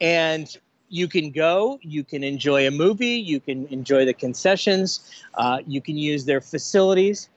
and 0.00 0.56
you 0.90 1.08
can 1.08 1.30
go, 1.30 1.78
you 1.82 2.04
can 2.04 2.22
enjoy 2.22 2.66
a 2.66 2.70
movie, 2.70 3.16
you 3.16 3.40
can 3.40 3.66
enjoy 3.68 4.04
the 4.04 4.14
concessions, 4.14 5.00
uh, 5.34 5.60
you 5.66 5.80
can 5.80 5.96
use 5.96 6.24
their 6.24 6.40
facilities 6.40 7.28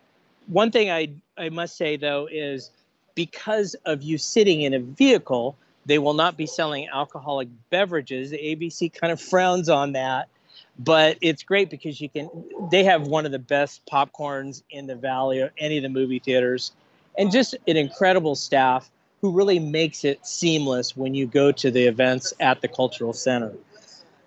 one 0.47 0.71
thing 0.71 0.89
I 0.91 1.10
I 1.41 1.49
must 1.49 1.75
say 1.75 1.97
though 1.97 2.27
is 2.32 2.69
because 3.15 3.75
of 3.86 4.04
you 4.04 4.17
sitting 4.17 4.62
in 4.62 4.73
a 4.73 4.80
vehicle, 4.80 5.58
they 5.86 5.97
will 5.97 6.13
not 6.13 6.38
be 6.38 6.45
selling 6.45 6.88
alcoholic 6.89 7.49
beverages. 7.69 8.30
The 8.30 8.38
ABC 8.38 8.93
kind 8.93 9.12
of 9.12 9.19
frowns 9.19 9.67
on 9.67 9.93
that, 9.93 10.30
but 10.77 11.17
it's 11.21 11.43
great 11.43 11.69
because 11.69 11.99
you 11.99 12.10
can. 12.10 12.30
They 12.69 12.84
have 12.84 13.08
one 13.08 13.25
of 13.25 13.32
the 13.32 13.39
best 13.39 13.86
popcorns 13.88 14.62
in 14.69 14.86
the 14.86 14.95
valley 14.95 15.39
of 15.39 15.49
any 15.58 15.77
of 15.77 15.84
the 15.84 15.89
movie 15.89 16.19
theaters, 16.19 16.71
and 17.17 17.32
just 17.32 17.56
an 17.67 17.75
incredible 17.75 18.36
staff 18.36 18.89
who 19.21 19.32
really 19.32 19.60
makes 19.60 20.04
it 20.04 20.25
seamless 20.25 20.95
when 20.95 21.13
you 21.13 21.25
go 21.25 21.51
to 21.51 21.71
the 21.71 21.86
events 21.86 22.34
at 22.39 22.62
the 22.62 22.67
cultural 22.67 23.13
center. 23.13 23.54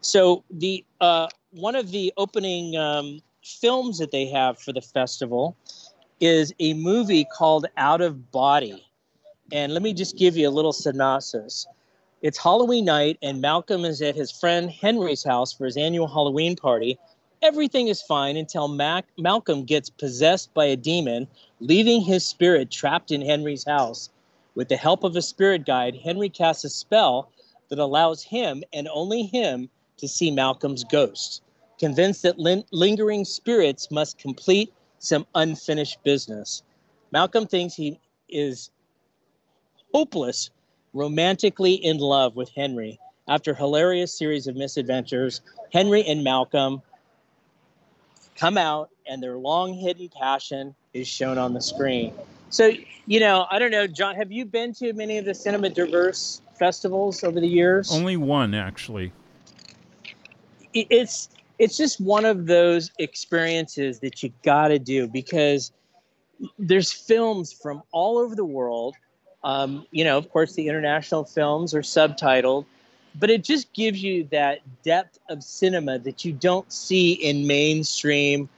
So 0.01 0.43
the 0.51 0.85
uh, 1.01 1.29
one 1.53 1.77
of 1.77 1.93
the 1.93 2.13
opening 2.17 2.77
um, 2.77 3.21
films 3.45 3.99
that 3.99 4.11
they 4.11 4.27
have 4.27 4.59
for 4.59 4.73
the 4.73 4.83
festival 4.83 5.57
is 6.21 6.53
a 6.59 6.75
movie 6.75 7.25
called 7.25 7.67
Out 7.77 8.01
of 8.01 8.31
Body. 8.31 8.87
And 9.53 9.73
let 9.73 9.83
me 9.83 9.93
just 9.93 10.17
give 10.17 10.37
you 10.37 10.49
a 10.49 10.51
little 10.51 10.73
synopsis. 10.73 11.67
It's 12.23 12.39
Halloween 12.39 12.87
night, 12.87 13.19
and 13.23 13.41
Malcolm 13.41 13.85
is 13.85 14.01
at 14.01 14.15
his 14.15 14.31
friend 14.31 14.71
Henry's 14.71 15.23
house 15.23 15.53
for 15.53 15.67
his 15.67 15.77
annual 15.77 16.09
Halloween 16.09 16.57
party. 16.57 16.99
Everything 17.43 17.89
is 17.89 18.01
fine 18.01 18.39
until 18.39 18.69
Mac- 18.69 19.05
Malcolm 19.19 19.65
gets 19.65 19.91
possessed 19.91 20.55
by 20.55 20.65
a 20.65 20.77
demon, 20.77 21.29
leaving 21.61 22.01
his 22.01 22.25
spirit 22.25 22.71
trapped 22.71 23.11
in 23.11 23.21
Henry's 23.21 23.65
house. 23.65 24.09
With 24.55 24.69
the 24.69 24.77
help 24.77 25.05
of 25.05 25.17
a 25.17 25.23
spirit 25.23 25.67
guide, 25.67 25.97
Henry 25.97 26.31
casts 26.31 26.65
a 26.65 26.71
spell 26.71 27.31
that 27.69 27.79
allows 27.79 28.23
him 28.23 28.65
and 28.73 28.89
only 28.89 29.25
him 29.25 29.69
to 29.99 30.09
see 30.09 30.31
Malcolm's 30.31 30.85
ghost. 30.85 31.43
Convinced 31.79 32.23
that 32.23 32.39
lin- 32.39 32.65
lingering 32.73 33.25
spirits 33.25 33.91
must 33.91 34.17
complete 34.17 34.73
some 35.05 35.27
unfinished 35.35 36.03
business, 36.03 36.63
Malcolm 37.13 37.47
thinks 37.47 37.75
he 37.75 38.01
is 38.29 38.71
hopeless, 39.93 40.51
romantically 40.93 41.75
in 41.75 41.99
love 41.99 42.37
with 42.37 42.49
Henry. 42.51 42.99
After 43.29 43.53
a 43.53 43.55
hilarious 43.55 44.17
series 44.17 44.47
of 44.47 44.57
misadventures, 44.57 45.41
Henry 45.73 46.05
and 46.05 46.25
Malcolm 46.25 46.83
come 48.37 48.59
out, 48.59 48.91
and 49.07 49.23
their 49.23 49.37
long 49.37 49.75
hidden 49.75 50.09
passion 50.09 50.75
is 50.93 51.07
shown 51.07 51.39
on 51.39 51.55
the 51.55 51.61
screen. 51.61 52.15
So, 52.51 52.73
you 53.07 53.21
know, 53.21 53.47
I 53.51 53.59
don't 53.59 53.71
know, 53.71 53.87
John, 53.87 54.15
have 54.17 54.33
you 54.33 54.45
been 54.45 54.73
to 54.75 54.93
many 54.93 55.19
of 55.19 55.25
the 55.25 55.35
Cinema 55.35 55.69
Diverse 55.71 56.41
festivals 56.59 57.23
over 57.23 57.41
the 57.41 57.49
years? 57.49 57.93
Only 57.93 58.17
one, 58.17 58.55
actually. 58.55 59.13
It's 60.73 61.29
it's 61.59 61.77
just 61.77 62.01
one 62.01 62.25
of 62.25 62.47
those 62.47 62.91
experiences 62.99 64.01
that 64.01 64.23
you 64.23 64.33
got 64.43 64.69
to 64.69 64.79
do 64.79 65.07
because 65.07 65.73
there's 66.59 66.93
films 66.93 67.53
from 67.53 67.83
all 67.93 68.19
over 68.19 68.35
the 68.35 68.45
world. 68.45 68.97
Um, 69.45 69.87
you 69.91 70.05
know, 70.05 70.19
of 70.19 70.31
course, 70.31 70.55
the 70.55 70.69
international 70.69 71.25
films 71.25 71.75
are 71.75 71.83
subtitled, 71.83 72.65
but 73.15 73.31
it 73.31 73.45
just 73.45 73.73
gives 73.73 74.03
you 74.03 74.25
that 74.33 74.61
depth 74.83 75.19
of 75.29 75.43
cinema 75.45 75.99
that 76.01 76.25
you 76.25 76.33
don't 76.33 76.71
see 76.73 77.13
in 77.13 77.47
mainstream 77.47 78.49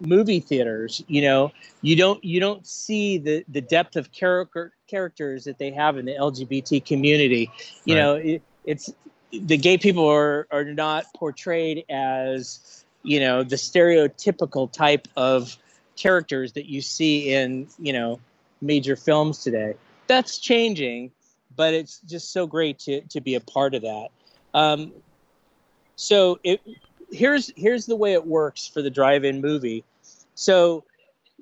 movie 0.00 0.40
theaters. 0.40 1.02
You 1.08 1.22
know, 1.22 1.52
you 1.82 1.96
don't 1.96 2.22
you 2.22 2.40
don't 2.40 2.66
see 2.66 3.18
the 3.18 3.44
the 3.48 3.60
depth 3.60 3.96
of 3.96 4.12
character 4.12 4.72
characters 4.86 5.44
that 5.44 5.58
they 5.58 5.70
have 5.70 5.96
in 5.98 6.04
the 6.04 6.14
LGBT 6.14 6.84
community. 6.84 7.50
You 7.84 7.96
right. 7.96 8.02
know, 8.02 8.14
it, 8.14 8.42
it's 8.64 8.92
the 9.32 9.56
gay 9.56 9.78
people 9.78 10.08
are 10.08 10.46
are 10.50 10.64
not 10.64 11.04
portrayed 11.14 11.84
as 11.88 12.84
you 13.02 13.20
know 13.20 13.42
the 13.42 13.56
stereotypical 13.56 14.70
type 14.70 15.08
of 15.16 15.56
characters 15.96 16.52
that 16.52 16.66
you 16.66 16.80
see 16.80 17.32
in 17.32 17.66
you 17.78 17.92
know 17.92 18.20
major 18.60 18.96
films 18.96 19.42
today. 19.42 19.74
That's 20.06 20.38
changing 20.38 21.12
but 21.58 21.74
it's 21.74 22.00
just 22.06 22.32
so 22.32 22.46
great 22.46 22.78
to 22.78 23.02
to 23.02 23.20
be 23.20 23.34
a 23.34 23.40
part 23.40 23.74
of 23.74 23.82
that. 23.82 24.08
Um, 24.54 24.92
so 25.96 26.38
it 26.42 26.62
here's 27.10 27.52
here's 27.56 27.84
the 27.84 27.96
way 27.96 28.14
it 28.14 28.26
works 28.26 28.66
for 28.66 28.80
the 28.80 28.88
drive-in 28.88 29.42
movie. 29.42 29.84
So 30.34 30.84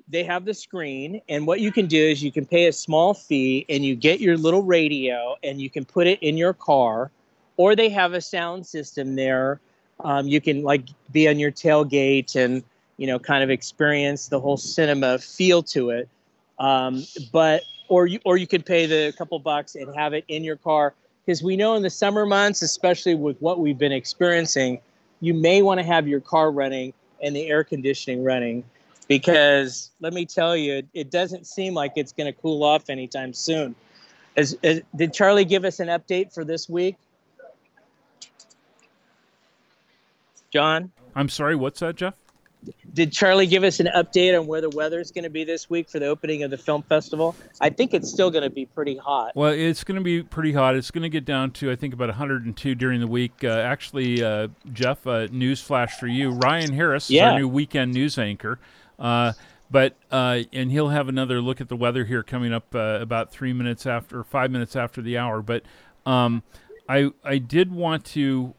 they 0.09 0.23
have 0.23 0.43
the 0.43 0.53
screen 0.53 1.21
and 1.29 1.45
what 1.45 1.59
you 1.59 1.71
can 1.71 1.85
do 1.85 1.97
is 2.01 2.23
you 2.23 2.31
can 2.31 2.45
pay 2.45 2.67
a 2.67 2.73
small 2.73 3.13
fee 3.13 3.65
and 3.69 3.85
you 3.85 3.95
get 3.95 4.19
your 4.19 4.37
little 4.37 4.63
radio 4.63 5.35
and 5.43 5.61
you 5.61 5.69
can 5.69 5.85
put 5.85 6.07
it 6.07 6.19
in 6.23 6.37
your 6.37 6.53
car 6.53 7.11
or 7.57 7.75
they 7.75 7.89
have 7.89 8.13
a 8.13 8.21
sound 8.21 8.65
system 8.65 9.15
there. 9.15 9.59
Um, 9.99 10.27
you 10.27 10.39
can 10.39 10.63
like 10.63 10.83
be 11.11 11.27
on 11.27 11.39
your 11.39 11.51
tailgate 11.51 12.35
and 12.35 12.63
you 12.97 13.07
know 13.07 13.19
kind 13.19 13.43
of 13.43 13.49
experience 13.49 14.27
the 14.27 14.39
whole 14.39 14.57
cinema 14.57 15.19
feel 15.19 15.63
to 15.63 15.89
it. 15.89 16.07
Um, 16.59 17.03
but 17.31 17.63
or 17.89 18.07
you 18.07 18.19
or 18.23 18.37
you 18.37 18.47
could 18.47 18.65
pay 18.65 18.85
the 18.85 19.13
couple 19.17 19.37
bucks 19.39 19.75
and 19.75 19.93
have 19.95 20.13
it 20.13 20.23
in 20.27 20.43
your 20.43 20.57
car 20.57 20.93
because 21.25 21.43
we 21.43 21.57
know 21.57 21.75
in 21.75 21.83
the 21.83 21.89
summer 21.89 22.25
months, 22.25 22.61
especially 22.61 23.15
with 23.15 23.37
what 23.39 23.59
we've 23.59 23.77
been 23.77 23.91
experiencing, 23.91 24.79
you 25.19 25.33
may 25.33 25.61
want 25.61 25.79
to 25.79 25.85
have 25.85 26.07
your 26.07 26.21
car 26.21 26.51
running 26.51 26.93
and 27.21 27.35
the 27.35 27.47
air 27.47 27.63
conditioning 27.63 28.23
running 28.23 28.63
because 29.07 29.91
let 29.99 30.13
me 30.13 30.25
tell 30.25 30.55
you, 30.55 30.83
it 30.93 31.11
doesn't 31.11 31.47
seem 31.47 31.73
like 31.73 31.93
it's 31.95 32.11
going 32.11 32.31
to 32.31 32.39
cool 32.41 32.63
off 32.63 32.89
anytime 32.89 33.33
soon. 33.33 33.75
As, 34.35 34.57
as, 34.63 34.81
did 34.95 35.13
Charlie 35.13 35.45
give 35.45 35.65
us 35.65 35.79
an 35.79 35.87
update 35.87 36.33
for 36.33 36.43
this 36.43 36.69
week? 36.69 36.95
John? 40.51 40.91
I'm 41.15 41.29
sorry, 41.29 41.55
what's 41.55 41.79
that, 41.79 41.95
Jeff? 41.95 42.13
Did 42.93 43.11
Charlie 43.11 43.47
give 43.47 43.63
us 43.63 43.79
an 43.79 43.87
update 43.95 44.37
on 44.37 44.47
where 44.47 44.61
the 44.61 44.69
weather 44.69 44.99
is 44.99 45.11
going 45.11 45.23
to 45.23 45.29
be 45.29 45.43
this 45.43 45.69
week 45.69 45.89
for 45.89 45.99
the 45.99 46.07
opening 46.07 46.43
of 46.43 46.51
the 46.51 46.57
film 46.57 46.81
festival? 46.83 47.35
I 47.61 47.69
think 47.69 47.93
it's 47.93 48.09
still 48.09 48.31
going 48.31 48.43
to 48.43 48.49
be 48.49 48.65
pretty 48.65 48.97
hot. 48.97 49.35
Well, 49.35 49.51
it's 49.51 49.83
going 49.83 49.97
to 49.97 50.03
be 50.03 50.23
pretty 50.23 50.51
hot. 50.51 50.75
It's 50.75 50.89
going 50.91 51.03
to 51.03 51.09
get 51.09 51.23
down 51.23 51.51
to 51.51 51.71
I 51.71 51.75
think 51.75 51.93
about 51.93 52.09
102 52.09 52.75
during 52.75 52.99
the 52.99 53.07
week. 53.07 53.43
Uh, 53.43 53.49
actually, 53.49 54.23
uh, 54.23 54.47
Jeff, 54.73 55.05
uh, 55.05 55.27
news 55.31 55.61
flash 55.61 55.93
for 55.99 56.07
you: 56.07 56.31
Ryan 56.31 56.73
Harris 56.73 57.09
yeah. 57.09 57.27
is 57.27 57.33
our 57.33 57.39
new 57.39 57.47
weekend 57.47 57.93
news 57.93 58.17
anchor. 58.17 58.59
Uh, 58.97 59.33
but 59.69 59.95
uh, 60.11 60.39
and 60.51 60.71
he'll 60.71 60.89
have 60.89 61.07
another 61.09 61.41
look 61.41 61.61
at 61.61 61.69
the 61.69 61.75
weather 61.75 62.05
here 62.05 62.23
coming 62.23 62.53
up 62.53 62.73
uh, 62.73 62.97
about 62.99 63.31
three 63.31 63.53
minutes 63.53 63.85
after, 63.85 64.23
five 64.23 64.49
minutes 64.49 64.75
after 64.75 65.01
the 65.01 65.17
hour. 65.17 65.41
But 65.41 65.63
um, 66.05 66.41
I 66.89 67.11
I 67.23 67.37
did 67.37 67.71
want 67.71 68.05
to 68.05 68.55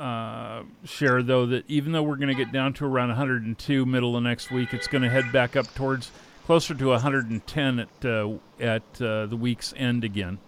uh, 0.00 0.62
share 0.84 1.22
though 1.22 1.46
that 1.46 1.64
even 1.68 1.92
though 1.92 2.02
we're 2.02 2.16
going 2.16 2.28
to 2.28 2.34
get 2.34 2.52
down 2.52 2.72
to 2.74 2.86
around 2.86 3.08
102 3.08 3.86
middle 3.86 4.16
of 4.16 4.22
next 4.22 4.50
week, 4.50 4.72
it's 4.72 4.86
going 4.86 5.02
to 5.02 5.10
head 5.10 5.30
back 5.32 5.56
up 5.56 5.72
towards 5.74 6.10
closer 6.46 6.74
to 6.74 6.88
110 6.88 7.78
at 7.78 8.04
uh, 8.04 8.32
at 8.58 8.82
uh, 9.00 9.26
the 9.26 9.36
week's 9.36 9.74
end 9.76 10.02
again. 10.02 10.38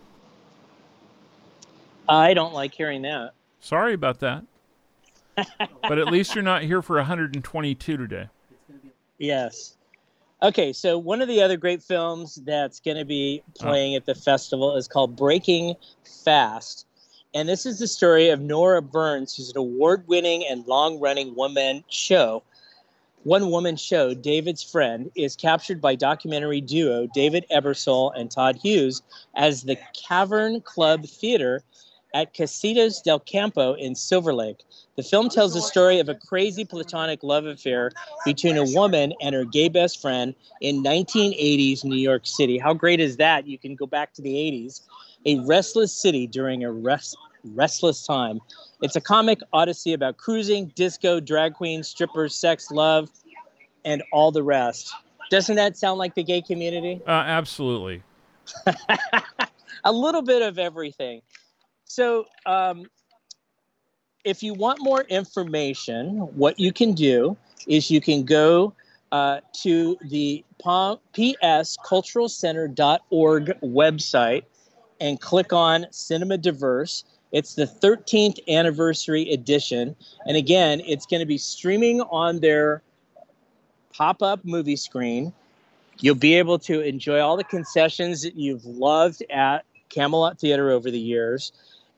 I 2.08 2.34
don't 2.34 2.52
like 2.52 2.74
hearing 2.74 3.02
that. 3.02 3.32
Sorry 3.60 3.94
about 3.94 4.20
that. 4.20 4.44
but 5.36 5.98
at 5.98 6.08
least 6.08 6.34
you're 6.34 6.42
not 6.42 6.62
here 6.62 6.82
for 6.82 6.96
122 6.96 7.96
today. 7.96 8.28
Yes. 9.18 9.76
Okay, 10.42 10.72
so 10.72 10.98
one 10.98 11.22
of 11.22 11.28
the 11.28 11.40
other 11.40 11.56
great 11.56 11.82
films 11.82 12.34
that's 12.44 12.80
going 12.80 12.96
to 12.96 13.04
be 13.04 13.42
playing 13.54 13.94
oh. 13.94 13.98
at 13.98 14.06
the 14.06 14.14
festival 14.14 14.76
is 14.76 14.88
called 14.88 15.14
Breaking 15.14 15.76
Fast. 16.24 16.86
And 17.34 17.48
this 17.48 17.64
is 17.64 17.78
the 17.78 17.86
story 17.86 18.28
of 18.28 18.40
Nora 18.40 18.82
Burns, 18.82 19.34
who's 19.34 19.50
an 19.50 19.56
award 19.56 20.06
winning 20.06 20.44
and 20.46 20.66
long 20.66 21.00
running 21.00 21.34
one 21.34 21.54
man 21.54 21.82
show. 21.88 22.42
One 23.22 23.50
woman 23.50 23.76
show, 23.76 24.12
David's 24.12 24.62
Friend, 24.62 25.10
is 25.14 25.34
captured 25.34 25.80
by 25.80 25.94
documentary 25.94 26.60
duo 26.60 27.06
David 27.14 27.46
Ebersole 27.50 28.12
and 28.14 28.30
Todd 28.30 28.56
Hughes 28.56 29.00
as 29.34 29.62
the 29.62 29.78
Cavern 29.94 30.60
Club 30.60 31.06
Theater 31.06 31.62
at 32.14 32.34
Casitas 32.34 33.02
del 33.02 33.20
Campo 33.20 33.72
in 33.74 33.94
Silver 33.94 34.34
Lake. 34.34 34.58
The 34.96 35.02
film 35.02 35.30
tells 35.30 35.54
the 35.54 35.62
story 35.62 36.00
of 36.00 36.10
a 36.10 36.14
crazy 36.14 36.66
platonic 36.66 37.22
love 37.22 37.46
affair 37.46 37.92
between 38.26 38.58
a 38.58 38.64
woman 38.74 39.14
and 39.22 39.34
her 39.34 39.46
gay 39.46 39.70
best 39.70 40.02
friend 40.02 40.34
in 40.60 40.82
1980s 40.82 41.82
New 41.84 41.96
York 41.96 42.26
City. 42.26 42.58
How 42.58 42.74
great 42.74 43.00
is 43.00 43.16
that? 43.16 43.46
You 43.46 43.56
can 43.56 43.74
go 43.74 43.86
back 43.86 44.12
to 44.14 44.22
the 44.22 44.34
80s 44.34 44.82
a 45.26 45.38
restless 45.40 45.94
city 45.94 46.26
during 46.26 46.64
a 46.64 46.72
rest, 46.72 47.16
restless 47.44 48.06
time. 48.06 48.40
It's 48.80 48.96
a 48.96 49.00
comic 49.00 49.40
odyssey 49.52 49.92
about 49.92 50.16
cruising, 50.16 50.72
disco, 50.74 51.20
drag 51.20 51.54
queens, 51.54 51.88
strippers, 51.88 52.34
sex, 52.34 52.70
love, 52.70 53.10
and 53.84 54.02
all 54.12 54.32
the 54.32 54.42
rest. 54.42 54.92
Doesn't 55.30 55.56
that 55.56 55.76
sound 55.76 55.98
like 55.98 56.14
the 56.14 56.22
gay 56.22 56.40
community? 56.42 57.00
Uh, 57.06 57.10
absolutely. 57.10 58.02
a 59.84 59.92
little 59.92 60.22
bit 60.22 60.42
of 60.42 60.58
everything. 60.58 61.22
So, 61.84 62.26
um, 62.46 62.86
if 64.24 64.42
you 64.42 64.54
want 64.54 64.80
more 64.80 65.02
information, 65.02 66.16
what 66.36 66.58
you 66.58 66.72
can 66.72 66.92
do 66.92 67.36
is 67.66 67.90
you 67.90 68.00
can 68.00 68.24
go 68.24 68.72
uh, 69.10 69.40
to 69.52 69.98
the 70.08 70.42
psculturalcenter.org 70.64 73.46
website 73.62 74.44
and 75.02 75.20
click 75.20 75.52
on 75.52 75.86
Cinema 75.90 76.38
Diverse. 76.38 77.04
It's 77.32 77.54
the 77.54 77.66
13th 77.66 78.38
anniversary 78.48 79.28
edition. 79.30 79.96
And 80.26 80.36
again, 80.36 80.80
it's 80.86 81.06
going 81.06 81.18
to 81.20 81.26
be 81.26 81.38
streaming 81.38 82.00
on 82.02 82.38
their 82.38 82.82
pop 83.92 84.22
up 84.22 84.44
movie 84.44 84.76
screen. 84.76 85.32
You'll 85.98 86.14
be 86.14 86.34
able 86.34 86.58
to 86.60 86.80
enjoy 86.80 87.20
all 87.20 87.36
the 87.36 87.44
concessions 87.44 88.22
that 88.22 88.36
you've 88.36 88.64
loved 88.64 89.24
at 89.28 89.64
Camelot 89.88 90.38
Theater 90.38 90.70
over 90.70 90.88
the 90.88 91.00
years 91.00 91.52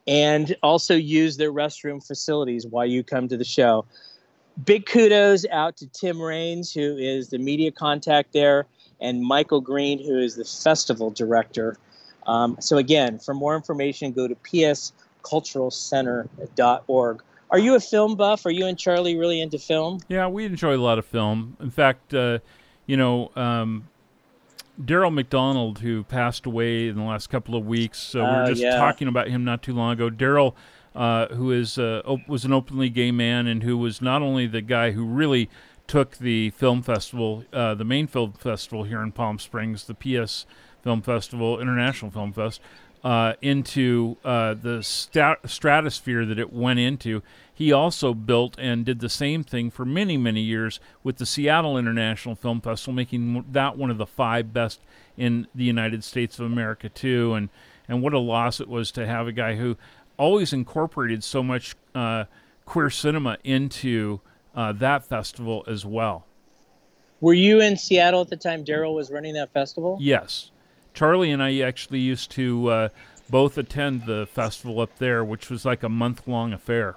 and 0.09 0.57
also 0.63 0.95
use 0.95 1.37
their 1.37 1.53
restroom 1.53 2.05
facilities 2.05 2.67
while 2.67 2.87
you 2.87 3.05
come 3.05 3.29
to 3.29 3.37
the 3.37 3.45
show. 3.45 3.85
Big 4.65 4.87
kudos 4.87 5.45
out 5.51 5.77
to 5.77 5.87
Tim 5.89 6.21
Raines, 6.21 6.73
who 6.73 6.97
is 6.97 7.29
the 7.29 7.39
media 7.39 7.71
contact 7.71 8.33
there, 8.33 8.67
and 9.01 9.21
Michael 9.23 9.61
Green, 9.61 10.03
who 10.03 10.19
is 10.19 10.37
the 10.37 10.45
festival 10.45 11.11
director. 11.11 11.77
Um, 12.27 12.57
so 12.61 12.77
again, 12.79 13.19
for 13.19 13.35
more 13.35 13.55
information, 13.57 14.13
go 14.13 14.27
to 14.29 14.35
psculturalcenter.org. 14.35 17.23
Are 17.51 17.59
you 17.59 17.75
a 17.77 17.81
film 17.81 18.17
buff? 18.17 18.45
Are 18.47 18.51
you 18.51 18.67
and 18.67 18.79
Charlie 18.79 19.17
really 19.17 19.41
into 19.41 19.59
film? 19.59 20.01
Yeah, 20.09 20.27
we 20.29 20.45
enjoy 20.45 20.75
a 20.75 20.81
lot 20.81 20.99
of 20.99 21.05
film. 21.07 21.57
In 21.61 21.71
fact, 21.71 22.13
uh, 22.15 22.39
you 22.87 22.97
know, 22.97 23.31
um, 23.37 23.87
Darryl 24.83 25.13
McDonald, 25.15 25.79
who 25.81 26.03
passed 26.05 26.47
away 26.47 26.89
in 26.89 26.97
the 26.97 27.03
last 27.05 27.29
couple 27.29 27.55
of 27.55 27.65
weeks. 27.65 27.99
So 27.99 28.25
we 28.25 28.31
were 28.31 28.43
Oh, 28.43 28.47
just 28.47 28.61
yeah. 28.63 28.77
talking 28.77 29.07
about 29.07 29.29
him 29.29 29.45
not 29.45 29.63
too 29.63 29.73
long 29.73 29.93
ago. 29.93 30.11
Darryl, 30.11 30.55
uh, 30.97 31.27
who 31.29 31.53
is 31.53 31.79
uh, 31.79 32.03
op- 32.05 32.27
was 32.29 32.45
an 32.45 32.53
openly 32.53 32.89
gay 32.89 33.13
man 33.13 33.47
and 33.47 33.63
who 33.63 33.79
was 33.79 34.03
not 34.03 34.21
only 34.23 34.47
the 34.49 34.63
guy 34.63 34.91
who 34.93 35.05
really 35.05 35.49
took 35.87 36.17
the 36.17 36.51
film 36.51 36.83
festival, 36.83 37.45
uh, 37.53 37.75
the 37.75 37.85
main 37.85 38.07
film 38.09 38.33
festival 38.33 38.83
here 38.85 39.01
in 39.03 39.13
Palm 39.13 39.39
Springs, 39.39 39.85
the 39.85 39.95
PS 39.95 40.45
Film 40.85 41.03
Festival, 41.03 41.61
International 41.61 42.11
Film 42.11 42.33
Fest, 42.33 42.61
uh, 43.03 43.33
into 43.43 44.17
uh, 44.25 44.55
the 44.55 44.83
sta- 44.83 45.37
stratosphere 45.47 46.25
that 46.27 46.39
it 46.39 46.53
went 46.53 46.79
into. 46.79 47.23
He 47.53 47.73
also 47.73 48.13
built 48.15 48.57
and 48.59 48.85
did 48.85 49.01
the 49.01 49.09
same 49.09 49.43
thing 49.43 49.71
for 49.71 49.85
many, 49.85 50.17
many 50.17 50.43
years 50.43 50.81
with 51.03 51.17
the 51.17 51.27
Seattle 51.27 51.79
International 51.79 52.35
Film 52.35 52.61
Festival, 52.61 52.93
making 52.93 53.45
that 53.51 53.79
one 53.79 53.91
of 53.91 53.99
the 53.99 54.07
five 54.07 54.53
best 54.53 54.81
in 55.17 55.47
the 55.55 55.65
United 55.65 56.05
States 56.05 56.39
of 56.39 56.47
America 56.47 56.89
too. 56.89 57.33
And 57.35 57.49
and 57.89 58.03
what 58.03 58.15
a 58.15 58.19
loss 58.19 58.61
it 58.61 58.69
was 58.69 58.91
to 58.93 59.07
have 59.07 59.27
a 59.27 59.33
guy 59.33 59.57
who 59.57 59.77
always 60.17 60.53
incorporated 60.53 61.23
so 61.23 61.43
much 61.43 61.77
uh, 61.95 62.25
queer 62.65 62.91
cinema 62.91 63.37
into 63.45 64.21
uh, 64.55 64.73
that 64.73 65.05
festival 65.05 65.65
as 65.67 65.85
well. 65.85 66.27
Were 67.21 67.35
you 67.35 67.61
in 67.61 67.77
Seattle 67.77 68.23
at 68.23 68.29
the 68.29 68.37
time 68.37 68.65
Darryl 68.65 68.95
was 68.95 69.11
running 69.11 69.35
that 69.35 69.53
festival? 69.53 69.99
Yes. 70.01 70.51
Charlie 70.95 71.33
and 71.33 71.43
I 71.43 71.59
actually 71.61 71.99
used 71.99 72.31
to 72.33 72.69
uh, 72.69 72.89
both 73.29 73.59
attend 73.59 74.07
the 74.07 74.27
festival 74.27 74.81
up 74.81 74.97
there, 74.99 75.25
which 75.25 75.51
was 75.51 75.65
like 75.65 75.83
a 75.83 75.89
month 75.89 76.27
long 76.27 76.53
affair. 76.53 76.97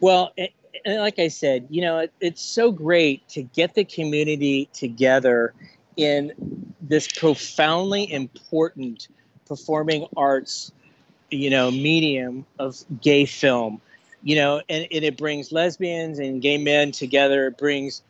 Well, 0.00 0.32
like 0.86 1.18
I 1.18 1.28
said, 1.28 1.66
you 1.68 1.82
know, 1.82 1.98
it, 1.98 2.12
it's 2.20 2.42
so 2.42 2.72
great 2.72 3.28
to 3.30 3.42
get 3.42 3.74
the 3.74 3.84
community 3.84 4.68
together 4.72 5.52
in 5.96 6.32
this 6.80 7.06
profoundly 7.08 8.10
important 8.10 9.08
performing 9.46 10.06
arts, 10.16 10.72
you 11.30 11.50
know, 11.50 11.70
medium 11.70 12.46
of 12.58 12.82
gay 13.00 13.26
film. 13.26 13.80
You 14.24 14.36
know, 14.36 14.62
and, 14.68 14.86
and 14.92 15.04
it 15.04 15.16
brings 15.16 15.50
lesbians 15.50 16.20
and 16.20 16.40
gay 16.40 16.56
men 16.56 16.92
together. 16.92 17.48
It 17.48 17.58
brings 17.58 18.02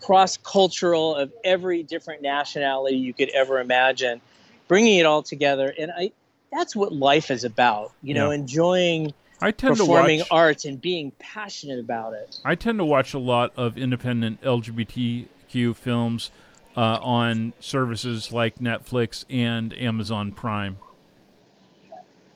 cross 0.00 0.36
cultural 0.36 1.14
of 1.14 1.32
every 1.44 1.82
different 1.82 2.22
nationality 2.22 2.96
you 2.96 3.14
could 3.14 3.30
ever 3.30 3.60
imagine, 3.60 4.20
bringing 4.68 4.98
it 4.98 5.06
all 5.06 5.22
together. 5.22 5.72
And 5.78 5.90
I, 5.90 6.12
that's 6.52 6.76
what 6.76 6.92
life 6.92 7.30
is 7.30 7.44
about. 7.44 7.92
You 8.02 8.14
know, 8.14 8.28
Yeah. 8.28 8.36
enjoying 8.36 9.14
I 9.40 9.50
tend 9.50 9.76
to 9.76 9.82
performing 9.82 10.20
watch. 10.20 10.28
arts 10.30 10.64
and 10.64 10.80
being 10.80 11.12
passionate 11.18 11.80
about 11.80 12.14
it. 12.14 12.38
I 12.44 12.54
tend 12.54 12.78
to 12.78 12.84
watch 12.84 13.14
a 13.14 13.18
lot 13.18 13.52
of 13.56 13.76
independent 13.76 14.40
LGBTQ 14.42 15.74
films 15.76 16.30
uh, 16.76 16.80
on 17.02 17.52
services 17.60 18.32
like 18.32 18.58
Netflix 18.58 19.24
and 19.28 19.72
Amazon 19.74 20.32
Prime. 20.32 20.78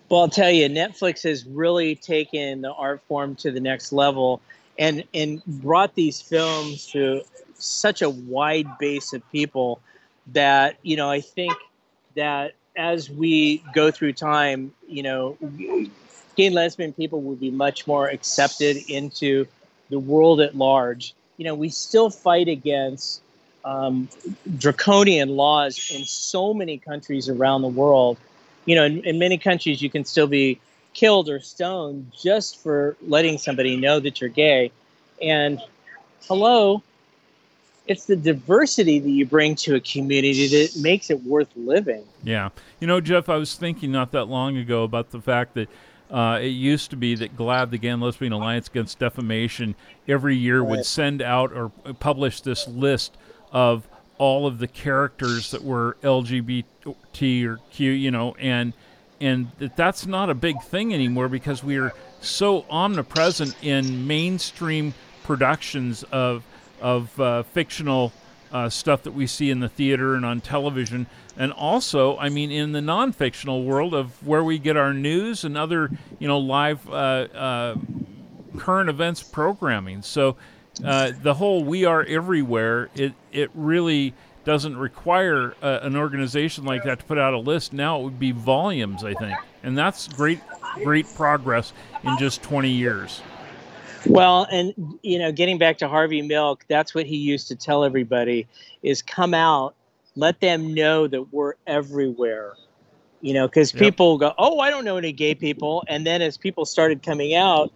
Well, 0.09 0.21
I'll 0.21 0.29
tell 0.29 0.51
you, 0.51 0.69
Netflix 0.69 1.25
has 1.25 1.45
really 1.47 1.97
taken 1.97 2.61
the 2.61 2.73
art 2.73 3.03
form 3.09 3.35
to 3.37 3.51
the 3.51 3.59
next 3.61 3.93
level 3.93 4.41
and 4.79 5.05
and 5.15 5.45
brought 5.47 5.95
these 5.95 6.21
films 6.21 6.87
to 6.87 7.23
such 7.55 8.03
a 8.03 8.11
wide 8.11 8.79
base 8.79 9.13
of 9.13 9.23
people 9.33 9.81
that 10.29 10.77
you 10.83 10.97
know 10.97 11.11
I 11.11 11.21
think 11.21 11.55
that 12.15 12.55
as 12.77 13.09
we 13.09 13.63
go 13.73 13.91
through 13.91 14.13
time, 14.13 14.73
you 14.87 15.03
know, 15.03 15.37
gay 16.37 16.47
and 16.47 16.55
lesbian 16.55 16.93
people 16.93 17.23
will 17.23 17.37
be 17.37 17.51
much 17.51 17.87
more 17.87 18.09
accepted 18.09 18.77
into 18.89 19.47
the 19.89 19.99
world 19.99 20.41
at 20.41 20.55
large. 20.55 21.15
You 21.39 21.45
know, 21.47 21.55
we 21.55 21.71
still 21.71 22.11
fight 22.11 22.49
against 22.49 23.23
um, 23.65 24.09
draconian 24.59 25.31
laws 25.31 25.91
in 25.93 26.05
so 26.05 26.55
many 26.55 26.79
countries 26.79 27.29
around 27.29 27.63
the 27.63 27.69
world. 27.69 28.19
You 28.65 28.77
know, 28.77 28.85
in, 28.85 29.05
in 29.05 29.19
many 29.19 29.39
countries, 29.39 29.81
you 29.81 29.91
can 29.91 30.05
still 30.05 30.27
be 30.27 30.61
killed 30.97 31.29
or 31.29 31.39
stoned 31.39 32.11
just 32.19 32.59
for 32.59 32.97
letting 33.03 33.37
somebody 33.37 33.77
know 33.77 34.01
that 34.01 34.21
you're 34.21 34.31
gay. 34.31 34.73
And 35.21 35.61
hello, 36.27 36.83
it's 37.87 38.07
the 38.07 38.17
diversity 38.17 38.99
that 38.99 39.11
you 39.11 39.27
bring 39.27 39.55
to 39.57 39.75
a 39.75 39.81
community 39.81 40.49
that 40.49 40.81
makes 40.81 41.11
it 41.11 41.23
worth 41.23 41.51
living. 41.55 42.03
Yeah. 42.25 42.49
You 42.81 42.87
know, 42.87 43.03
Jeff, 43.03 43.29
I 43.29 43.37
was 43.37 43.55
thinking 43.55 43.93
not 43.93 44.11
that 44.13 44.25
long 44.25 44.57
ago 44.57 44.85
about 44.85 45.11
the 45.11 45.21
fact 45.21 45.55
that 45.55 45.69
uh, 46.11 46.39
it 46.41 46.49
used 46.49 46.89
to 46.91 46.97
be 46.97 47.15
that 47.17 47.37
GLAAD, 47.37 47.71
the 47.71 47.79
Gay 47.79 47.89
and 47.89 48.03
Lesbian 48.03 48.33
Alliance 48.33 48.69
Against 48.69 48.99
Defamation, 48.99 49.75
every 50.09 50.35
year 50.35 50.65
would 50.65 50.87
send 50.87 51.21
out 51.21 51.53
or 51.53 51.69
publish 52.01 52.41
this 52.41 52.67
list 52.67 53.19
of 53.53 53.87
all 54.17 54.47
of 54.47 54.61
the 54.61 54.69
characters 54.69 55.51
that 55.51 55.63
were 55.63 55.99
LGBT 56.03 56.65
or 57.47 57.59
Q, 57.71 57.91
you 57.91 58.11
know, 58.11 58.35
and 58.39 58.73
and 59.21 59.51
that 59.59 59.77
that's 59.77 60.07
not 60.07 60.31
a 60.31 60.35
big 60.35 60.61
thing 60.63 60.93
anymore 60.93 61.29
because 61.29 61.63
we 61.65 61.79
are 61.79 61.93
so 62.21 62.65
omnipresent 62.71 63.55
in 63.63 64.07
mainstream 64.07 64.95
productions 65.23 66.03
of 66.05 66.45
of 66.81 67.19
uh, 67.21 67.43
fictional 67.43 68.13
uh, 68.53 68.69
stuff 68.69 69.03
that 69.03 69.13
we 69.13 69.27
see 69.27 69.51
in 69.51 69.61
the 69.61 69.69
theater 69.69 70.15
and 70.15 70.25
on 70.25 70.41
television, 70.41 71.07
and 71.37 71.53
also, 71.53 72.17
I 72.19 72.29
mean, 72.29 72.51
in 72.51 72.73
the 72.73 72.81
non-fictional 72.81 73.65
world 73.65 73.93
of 73.93 74.25
where 74.27 74.45
we 74.45 74.59
get 74.59 74.77
our 74.77 74.95
news 74.95 75.45
and 75.45 75.59
other, 75.59 75.91
you 76.19 76.29
know, 76.29 76.39
live 76.39 76.89
uh, 76.89 76.93
uh, 76.93 77.77
current 78.57 78.89
events 78.89 79.23
programming. 79.23 80.03
So 80.03 80.37
uh, 80.85 81.13
the 81.21 81.35
whole 81.35 81.65
"we 81.65 81.85
are 81.85 82.03
everywhere" 82.05 82.89
it 82.95 83.15
it 83.33 83.51
really 83.55 84.15
doesn't 84.47 84.79
require 84.79 85.55
uh, 85.61 85.81
an 85.83 85.97
organization 85.97 86.65
like 86.65 86.85
that 86.85 87.01
to 87.01 87.05
put 87.05 87.19
out 87.19 87.35
a 87.35 87.39
list. 87.39 87.73
Now 87.73 88.01
it 88.01 88.05
would 88.05 88.21
be 88.21 88.31
volumes, 88.31 89.05
I 89.05 89.13
think, 89.13 89.37
and 89.63 89.77
that's 89.77 90.09
great, 90.09 90.39
great 90.83 91.13
progress 91.15 91.73
in 92.05 92.17
just 92.17 92.43
20 92.45 92.71
years. 92.71 93.21
Well, 94.07 94.47
and 94.53 94.73
you 95.03 95.19
know, 95.19 95.33
getting 95.33 95.59
back 95.59 95.79
to 95.79 95.89
Harvey 95.89 96.23
Milk, 96.23 96.65
that's 96.69 96.95
what 96.95 97.07
he 97.07 97.17
used 97.17 97.49
to 97.49 97.57
tell 97.57 97.85
everybody 97.85 98.47
is 98.85 99.03
come 99.03 99.35
out, 99.35 99.75
let 100.15 100.41
them 100.41 100.73
know 100.73 101.09
that 101.09 101.33
we're 101.33 101.55
everywhere. 101.67 102.53
You 103.21 103.35
know, 103.35 103.49
because 103.49 103.75
Yep. 103.75 103.83
people 103.83 104.19
go, 104.19 104.33
"Oh, 104.39 104.61
I 104.61 104.71
don't 104.71 104.85
know 104.85 104.97
any 104.97 105.11
gay 105.11 105.35
people," 105.35 105.83
and 105.89 106.07
then 106.07 106.23
as 106.23 106.37
people 106.37 106.65
started 106.65 107.03
coming 107.03 107.35
out, 107.35 107.73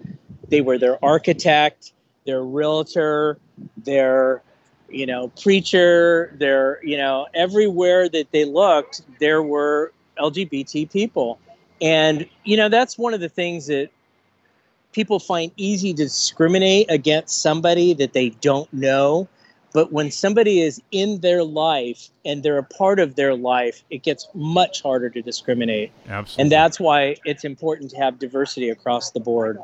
they 0.49 0.61
were 0.61 0.79
their 0.79 1.05
architect, 1.05 1.95
their 2.27 2.45
realtor, 2.45 3.39
their 3.79 4.43
you 4.91 5.07
know 5.07 5.29
preacher, 5.41 6.35
their 6.39 6.85
you 6.85 6.97
know 6.97 7.27
everywhere 7.35 8.09
that 8.09 8.31
they 8.33 8.45
looked, 8.45 9.03
there 9.19 9.43
were 9.43 9.93
LGBT 10.19 10.91
people, 10.91 11.39
and 11.81 12.29
you 12.45 12.57
know 12.57 12.69
that's 12.69 12.99
one 12.99 13.15
of 13.15 13.21
the 13.21 13.29
things 13.29 13.67
that 13.67 13.91
people 14.93 15.19
find 15.19 15.53
easy 15.57 15.93
to 15.95 16.05
discriminate 16.05 16.91
against 16.91 17.41
somebody 17.41 17.95
that 17.95 18.13
they 18.13 18.31
don't 18.31 18.73
know. 18.73 19.29
But 19.73 19.93
when 19.93 20.11
somebody 20.11 20.63
is 20.63 20.83
in 20.91 21.21
their 21.21 21.45
life 21.45 22.11
and 22.25 22.43
they're 22.43 22.59
a 22.59 22.65
part 22.65 22.99
of 22.99 23.15
their 23.15 23.37
life, 23.37 23.85
it 23.89 24.03
gets 24.03 24.27
much 24.35 24.83
harder 24.83 25.09
to 25.11 25.23
discriminate. 25.23 25.93
Absolutely. 26.09 26.43
And 26.43 26.53
that's 26.53 26.81
why 26.81 27.17
it's 27.25 27.45
important 27.45 27.93
to 27.93 27.97
have 27.99 28.19
diversity 28.19 28.69
across 28.69 29.13
the 29.13 29.21
board. 29.21 29.59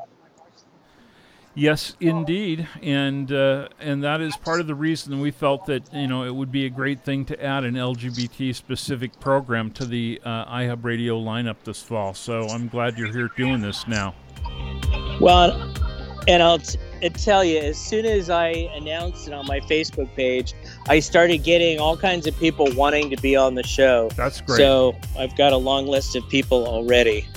Yes, 1.57 1.95
indeed, 1.99 2.67
and 2.83 3.31
uh, 3.31 3.69
and 3.79 4.03
that 4.03 4.21
is 4.21 4.37
part 4.37 4.61
of 4.61 4.67
the 4.67 4.75
reason 4.75 5.19
we 5.19 5.31
felt 5.31 5.65
that 5.65 5.91
you 5.91 6.05
know 6.05 6.23
it 6.23 6.29
would 6.29 6.51
be 6.51 6.67
a 6.67 6.69
great 6.69 7.03
thing 7.03 7.25
to 7.25 7.43
add 7.43 7.63
an 7.63 7.73
LGBT 7.73 8.53
specific 8.53 9.19
program 9.19 9.71
to 9.71 9.85
the 9.85 10.21
uh, 10.23 10.45
iHub 10.53 10.83
Radio 10.83 11.19
lineup 11.19 11.55
this 11.63 11.81
fall. 11.81 12.13
So 12.13 12.47
I'm 12.49 12.67
glad 12.67 12.95
you're 12.95 13.11
here 13.11 13.31
doing 13.35 13.59
this 13.59 13.87
now. 13.87 14.13
Well, 15.19 15.51
and 16.27 16.43
I'll 16.43 16.59
t- 16.59 16.77
tell 17.15 17.43
you, 17.43 17.57
as 17.57 17.79
soon 17.79 18.05
as 18.05 18.29
I 18.29 18.49
announced 18.75 19.27
it 19.27 19.33
on 19.33 19.47
my 19.47 19.59
Facebook 19.61 20.13
page, 20.13 20.53
I 20.87 20.99
started 20.99 21.39
getting 21.39 21.79
all 21.79 21.97
kinds 21.97 22.27
of 22.27 22.37
people 22.37 22.67
wanting 22.75 23.09
to 23.09 23.17
be 23.17 23.35
on 23.35 23.55
the 23.55 23.63
show. 23.63 24.09
That's 24.15 24.41
great. 24.41 24.57
So 24.57 24.95
I've 25.17 25.35
got 25.35 25.53
a 25.53 25.57
long 25.57 25.87
list 25.87 26.15
of 26.15 26.29
people 26.29 26.67
already. 26.67 27.27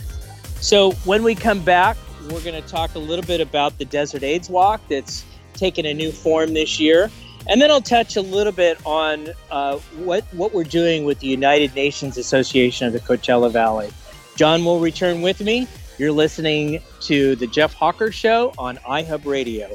So 0.60 0.90
when 1.06 1.22
we 1.22 1.34
come 1.34 1.64
back, 1.64 1.96
we're 2.28 2.42
going 2.42 2.60
to 2.60 2.68
talk 2.68 2.94
a 2.94 2.98
little 2.98 3.24
bit 3.24 3.40
about 3.40 3.78
the 3.78 3.84
Desert 3.84 4.22
AIDS 4.22 4.48
Walk 4.48 4.80
that's 4.88 5.24
taken 5.54 5.86
a 5.86 5.94
new 5.94 6.12
form 6.12 6.54
this 6.54 6.78
year. 6.78 7.10
And 7.48 7.60
then 7.60 7.70
I'll 7.70 7.80
touch 7.80 8.16
a 8.16 8.20
little 8.20 8.52
bit 8.52 8.78
on 8.84 9.28
uh, 9.50 9.78
what, 9.96 10.24
what 10.32 10.52
we're 10.52 10.64
doing 10.64 11.04
with 11.04 11.20
the 11.20 11.26
United 11.26 11.74
Nations 11.74 12.18
Association 12.18 12.86
of 12.86 12.92
the 12.92 13.00
Coachella 13.00 13.50
Valley. 13.50 13.90
John 14.36 14.64
will 14.64 14.80
return 14.80 15.22
with 15.22 15.40
me. 15.40 15.66
You're 15.98 16.12
listening 16.12 16.80
to 17.02 17.36
The 17.36 17.46
Jeff 17.46 17.74
Hawker 17.74 18.12
Show 18.12 18.52
on 18.58 18.76
iHub 18.78 19.24
Radio. 19.26 19.74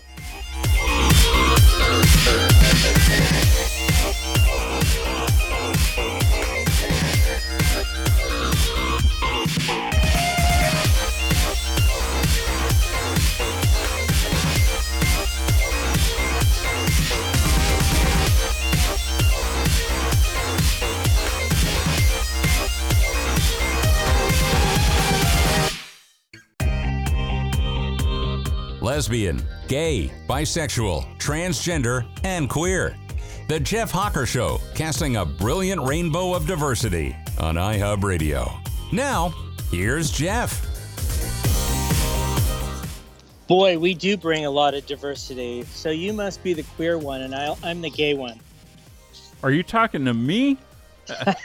Lesbian, 28.96 29.43
gay, 29.68 30.10
bisexual, 30.26 31.04
transgender, 31.18 32.08
and 32.24 32.50
queer. 32.50 32.96
The 33.50 33.60
Jeff 33.60 33.91
Hawker 33.91 34.26
Show, 34.26 34.62
casting 34.74 35.18
a 35.18 35.26
brilliant 35.26 35.82
rainbow 35.82 36.34
of 36.34 36.48
diversity 36.48 37.14
on 37.38 37.56
iHub 37.56 38.06
Radio. 38.06 38.50
Now, 38.93 39.34
here's 39.70 40.12
Jeff. 40.12 40.66
Boy, 43.48 43.78
we 43.78 43.93
do 43.93 44.16
bring 44.16 44.46
a 44.46 44.50
lot 44.50 44.74
of 44.74 44.86
diversity. 44.86 45.64
So 45.64 45.89
you 45.89 46.14
must 46.14 46.41
be 46.41 46.54
the 46.54 46.64
queer 46.64 46.98
one, 46.98 47.22
and 47.22 47.36
I, 47.36 47.54
I'm 47.64 47.82
the 47.82 47.89
gay 47.89 48.14
one. 48.14 48.39
Are 49.43 49.52
you 49.52 49.62
talking 49.62 50.06
to 50.06 50.14
me? 50.14 50.58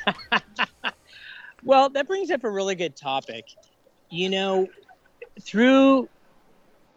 well, 1.65 1.89
that 1.89 2.07
brings 2.07 2.31
up 2.31 2.45
a 2.45 2.51
really 2.51 2.77
good 2.77 2.95
topic. 2.95 3.47
You 4.09 4.31
know, 4.31 4.69
through 5.41 6.09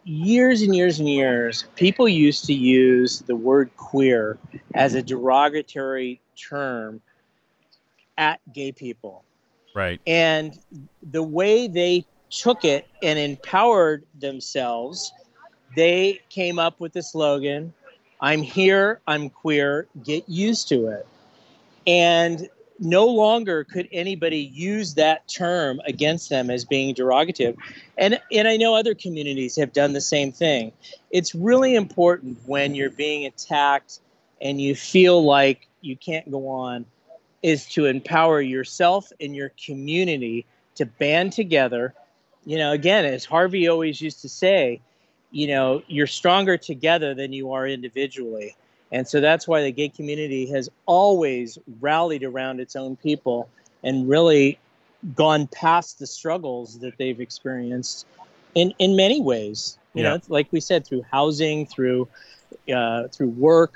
years 0.04 0.62
and 0.62 0.74
years 0.74 0.98
and 0.98 1.08
years, 1.08 1.64
people 1.76 2.08
used 2.08 2.44
to 2.46 2.54
use 2.54 3.20
the 3.20 3.36
word 3.36 3.70
queer 3.76 4.38
as 4.74 4.94
a 4.94 5.02
derogatory 5.02 6.20
term 6.36 7.00
at 8.16 8.40
gay 8.52 8.72
people. 8.72 9.24
Right. 9.74 10.00
And 10.06 10.58
the 11.02 11.22
way 11.22 11.66
they 11.66 12.06
took 12.30 12.64
it 12.64 12.86
and 13.02 13.18
empowered 13.18 14.04
themselves, 14.18 15.12
they 15.74 16.20
came 16.28 16.58
up 16.58 16.80
with 16.80 16.92
the 16.92 17.02
slogan 17.02 17.72
I'm 18.24 18.40
here, 18.40 19.00
I'm 19.06 19.28
queer, 19.28 19.86
get 20.02 20.26
used 20.28 20.68
to 20.68 20.86
it. 20.88 21.06
And 21.86 22.48
no 22.78 23.06
longer 23.06 23.64
could 23.64 23.88
anybody 23.92 24.38
use 24.38 24.94
that 24.94 25.26
term 25.28 25.80
against 25.86 26.28
them 26.28 26.50
as 26.50 26.64
being 26.64 26.94
derogative. 26.94 27.56
And, 27.96 28.20
and 28.32 28.48
I 28.48 28.56
know 28.56 28.74
other 28.74 28.94
communities 28.94 29.56
have 29.56 29.72
done 29.72 29.92
the 29.92 30.00
same 30.00 30.32
thing. 30.32 30.72
It's 31.10 31.34
really 31.34 31.74
important 31.74 32.38
when 32.46 32.74
you're 32.74 32.90
being 32.90 33.26
attacked 33.26 34.00
and 34.40 34.60
you 34.60 34.74
feel 34.74 35.24
like 35.24 35.68
you 35.80 35.96
can't 35.96 36.30
go 36.30 36.48
on, 36.48 36.84
is 37.42 37.66
to 37.66 37.86
empower 37.86 38.40
yourself 38.40 39.12
and 39.20 39.36
your 39.36 39.52
community 39.64 40.46
to 40.74 40.86
band 40.86 41.32
together. 41.32 41.94
You 42.44 42.58
know, 42.58 42.72
again, 42.72 43.04
as 43.04 43.24
Harvey 43.24 43.68
always 43.68 44.00
used 44.00 44.22
to 44.22 44.28
say, 44.28 44.80
you 45.30 45.46
know, 45.46 45.82
you're 45.86 46.06
stronger 46.06 46.56
together 46.56 47.14
than 47.14 47.32
you 47.32 47.52
are 47.52 47.66
individually. 47.66 48.56
And 48.92 49.08
so 49.08 49.20
that's 49.20 49.48
why 49.48 49.62
the 49.62 49.72
gay 49.72 49.88
community 49.88 50.46
has 50.50 50.68
always 50.86 51.58
rallied 51.80 52.22
around 52.22 52.60
its 52.60 52.76
own 52.76 52.96
people 52.96 53.48
and 53.82 54.08
really 54.08 54.58
gone 55.14 55.46
past 55.46 55.98
the 55.98 56.06
struggles 56.06 56.78
that 56.80 56.96
they've 56.96 57.20
experienced 57.20 58.06
in, 58.54 58.72
in 58.78 58.96
many 58.96 59.20
ways. 59.20 59.78
You 59.94 60.02
yeah. 60.02 60.10
know, 60.10 60.20
like 60.28 60.48
we 60.50 60.60
said, 60.60 60.86
through 60.86 61.02
housing, 61.10 61.66
through 61.66 62.08
uh, 62.72 63.08
through 63.08 63.30
work, 63.30 63.74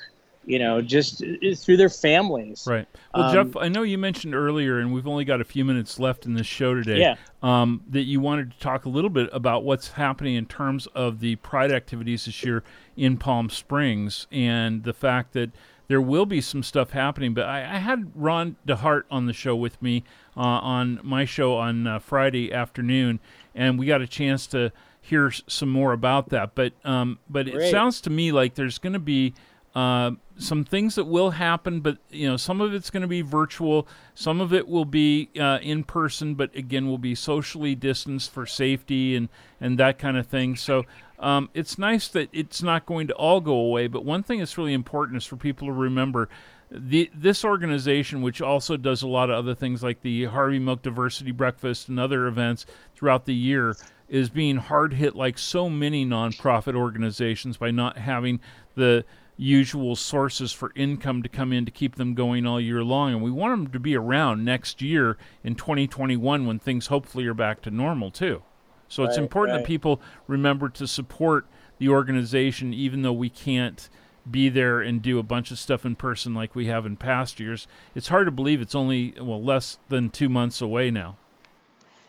you 0.48 0.58
know, 0.58 0.80
just 0.80 1.22
uh, 1.22 1.54
through 1.54 1.76
their 1.76 1.90
families. 1.90 2.64
Right. 2.66 2.88
Well, 3.14 3.24
um, 3.24 3.34
Jeff, 3.34 3.56
I 3.56 3.68
know 3.68 3.82
you 3.82 3.98
mentioned 3.98 4.34
earlier, 4.34 4.78
and 4.78 4.92
we've 4.92 5.06
only 5.06 5.26
got 5.26 5.42
a 5.42 5.44
few 5.44 5.62
minutes 5.64 5.98
left 5.98 6.24
in 6.24 6.32
this 6.32 6.46
show 6.46 6.74
today. 6.74 7.00
Yeah. 7.00 7.16
Um, 7.42 7.82
that 7.90 8.02
you 8.02 8.20
wanted 8.20 8.52
to 8.52 8.58
talk 8.58 8.86
a 8.86 8.88
little 8.88 9.10
bit 9.10 9.28
about 9.32 9.62
what's 9.62 9.92
happening 9.92 10.34
in 10.34 10.46
terms 10.46 10.88
of 10.88 11.20
the 11.20 11.36
Pride 11.36 11.70
activities 11.70 12.24
this 12.24 12.42
year 12.42 12.64
in 12.96 13.18
Palm 13.18 13.50
Springs, 13.50 14.26
and 14.32 14.84
the 14.84 14.94
fact 14.94 15.34
that 15.34 15.50
there 15.88 16.00
will 16.00 16.26
be 16.26 16.40
some 16.40 16.62
stuff 16.62 16.90
happening. 16.90 17.34
But 17.34 17.44
I, 17.44 17.60
I 17.60 17.78
had 17.78 18.10
Ron 18.14 18.56
DeHart 18.66 19.02
on 19.10 19.26
the 19.26 19.34
show 19.34 19.54
with 19.54 19.80
me 19.82 20.02
uh, 20.36 20.40
on 20.40 20.98
my 21.02 21.26
show 21.26 21.56
on 21.56 21.86
uh, 21.86 21.98
Friday 21.98 22.52
afternoon, 22.52 23.20
and 23.54 23.78
we 23.78 23.84
got 23.84 24.00
a 24.00 24.06
chance 24.06 24.46
to 24.48 24.72
hear 25.00 25.30
some 25.30 25.68
more 25.68 25.92
about 25.92 26.30
that. 26.30 26.54
But 26.54 26.72
um, 26.84 27.18
but 27.28 27.46
Great. 27.50 27.68
it 27.68 27.70
sounds 27.70 28.00
to 28.02 28.10
me 28.10 28.32
like 28.32 28.54
there's 28.54 28.78
going 28.78 28.94
to 28.94 28.98
be 28.98 29.34
uh, 29.78 30.10
some 30.36 30.64
things 30.64 30.96
that 30.96 31.04
will 31.04 31.30
happen, 31.30 31.78
but 31.78 31.98
you 32.10 32.28
know, 32.28 32.36
some 32.36 32.60
of 32.60 32.74
it's 32.74 32.90
going 32.90 33.02
to 33.02 33.06
be 33.06 33.22
virtual, 33.22 33.86
some 34.12 34.40
of 34.40 34.52
it 34.52 34.66
will 34.66 34.84
be 34.84 35.30
uh, 35.38 35.60
in 35.62 35.84
person, 35.84 36.34
but 36.34 36.52
again, 36.56 36.88
will 36.88 36.98
be 36.98 37.14
socially 37.14 37.76
distanced 37.76 38.32
for 38.32 38.44
safety 38.44 39.14
and 39.14 39.28
and 39.60 39.78
that 39.78 39.96
kind 39.96 40.16
of 40.16 40.26
thing. 40.26 40.56
So 40.56 40.84
um, 41.20 41.48
it's 41.54 41.78
nice 41.78 42.08
that 42.08 42.28
it's 42.32 42.60
not 42.60 42.86
going 42.86 43.06
to 43.06 43.14
all 43.14 43.40
go 43.40 43.54
away. 43.54 43.86
But 43.86 44.04
one 44.04 44.24
thing 44.24 44.40
that's 44.40 44.58
really 44.58 44.74
important 44.74 45.16
is 45.16 45.24
for 45.24 45.36
people 45.36 45.68
to 45.68 45.72
remember. 45.72 46.28
The, 46.70 47.08
this 47.14 47.44
organization, 47.44 48.20
which 48.20 48.42
also 48.42 48.76
does 48.76 49.02
a 49.02 49.08
lot 49.08 49.30
of 49.30 49.36
other 49.36 49.54
things 49.54 49.82
like 49.82 50.02
the 50.02 50.24
Harvey 50.24 50.58
Milk 50.58 50.82
Diversity 50.82 51.30
Breakfast 51.30 51.88
and 51.88 52.00
other 52.00 52.26
events 52.26 52.66
throughout 52.96 53.26
the 53.26 53.34
year, 53.34 53.76
is 54.08 54.28
being 54.28 54.56
hard 54.56 54.94
hit 54.94 55.14
like 55.14 55.38
so 55.38 55.70
many 55.70 56.04
nonprofit 56.04 56.74
organizations 56.74 57.56
by 57.56 57.70
not 57.70 57.96
having 57.96 58.40
the 58.74 59.04
usual 59.38 59.94
sources 59.94 60.52
for 60.52 60.72
income 60.74 61.22
to 61.22 61.28
come 61.28 61.52
in 61.52 61.64
to 61.64 61.70
keep 61.70 61.94
them 61.94 62.14
going 62.14 62.44
all 62.44 62.60
year 62.60 62.82
long. 62.82 63.12
And 63.12 63.22
we 63.22 63.30
want 63.30 63.52
them 63.52 63.72
to 63.72 63.78
be 63.78 63.96
around 63.96 64.44
next 64.44 64.82
year 64.82 65.16
in 65.44 65.54
2021 65.54 66.44
when 66.44 66.58
things 66.58 66.88
hopefully 66.88 67.24
are 67.26 67.34
back 67.34 67.62
to 67.62 67.70
normal 67.70 68.10
too. 68.10 68.42
So 68.88 69.02
right, 69.02 69.08
it's 69.08 69.18
important 69.18 69.56
right. 69.56 69.62
that 69.62 69.66
people 69.66 70.00
remember 70.26 70.68
to 70.70 70.86
support 70.86 71.46
the 71.78 71.88
organization 71.88 72.74
even 72.74 73.02
though 73.02 73.12
we 73.12 73.30
can't 73.30 73.88
be 74.28 74.48
there 74.48 74.80
and 74.80 75.00
do 75.00 75.18
a 75.18 75.22
bunch 75.22 75.50
of 75.50 75.58
stuff 75.58 75.86
in 75.86 75.94
person 75.94 76.34
like 76.34 76.54
we 76.54 76.66
have 76.66 76.84
in 76.84 76.96
past 76.96 77.38
years. 77.38 77.66
It's 77.94 78.08
hard 78.08 78.26
to 78.26 78.32
believe 78.32 78.60
it's 78.60 78.74
only 78.74 79.14
well 79.20 79.42
less 79.42 79.78
than 79.88 80.10
2 80.10 80.28
months 80.28 80.60
away 80.60 80.90
now. 80.90 81.16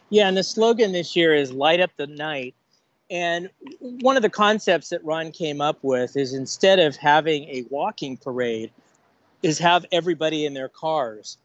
Yeah, 0.09 0.27
and 0.27 0.35
the 0.35 0.43
slogan 0.43 0.91
this 0.91 1.15
year 1.15 1.35
is 1.35 1.51
light 1.51 1.79
up 1.79 1.91
the 1.95 2.07
night 2.07 2.55
and 3.09 3.49
one 3.79 4.15
of 4.15 4.21
the 4.21 4.29
concepts 4.29 4.89
that 4.89 5.03
Ron 5.03 5.31
came 5.31 5.61
up 5.61 5.79
with 5.81 6.15
is 6.15 6.33
instead 6.33 6.79
of 6.79 6.95
having 6.95 7.43
a 7.45 7.65
walking 7.69 8.17
parade, 8.17 8.71
is 9.41 9.57
have 9.59 9.85
everybody 9.91 10.45
in 10.45 10.53
their 10.53 10.69
cars, 10.69 11.37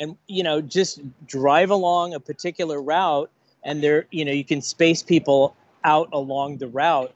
and 0.00 0.16
you 0.26 0.42
know 0.42 0.60
just 0.60 1.00
drive 1.26 1.70
along 1.70 2.14
a 2.14 2.20
particular 2.20 2.82
route, 2.82 3.30
and 3.62 3.82
there 3.82 4.06
you 4.10 4.24
know 4.24 4.32
you 4.32 4.44
can 4.44 4.62
space 4.62 5.02
people 5.02 5.54
out 5.84 6.08
along 6.12 6.58
the 6.58 6.68
route. 6.68 7.12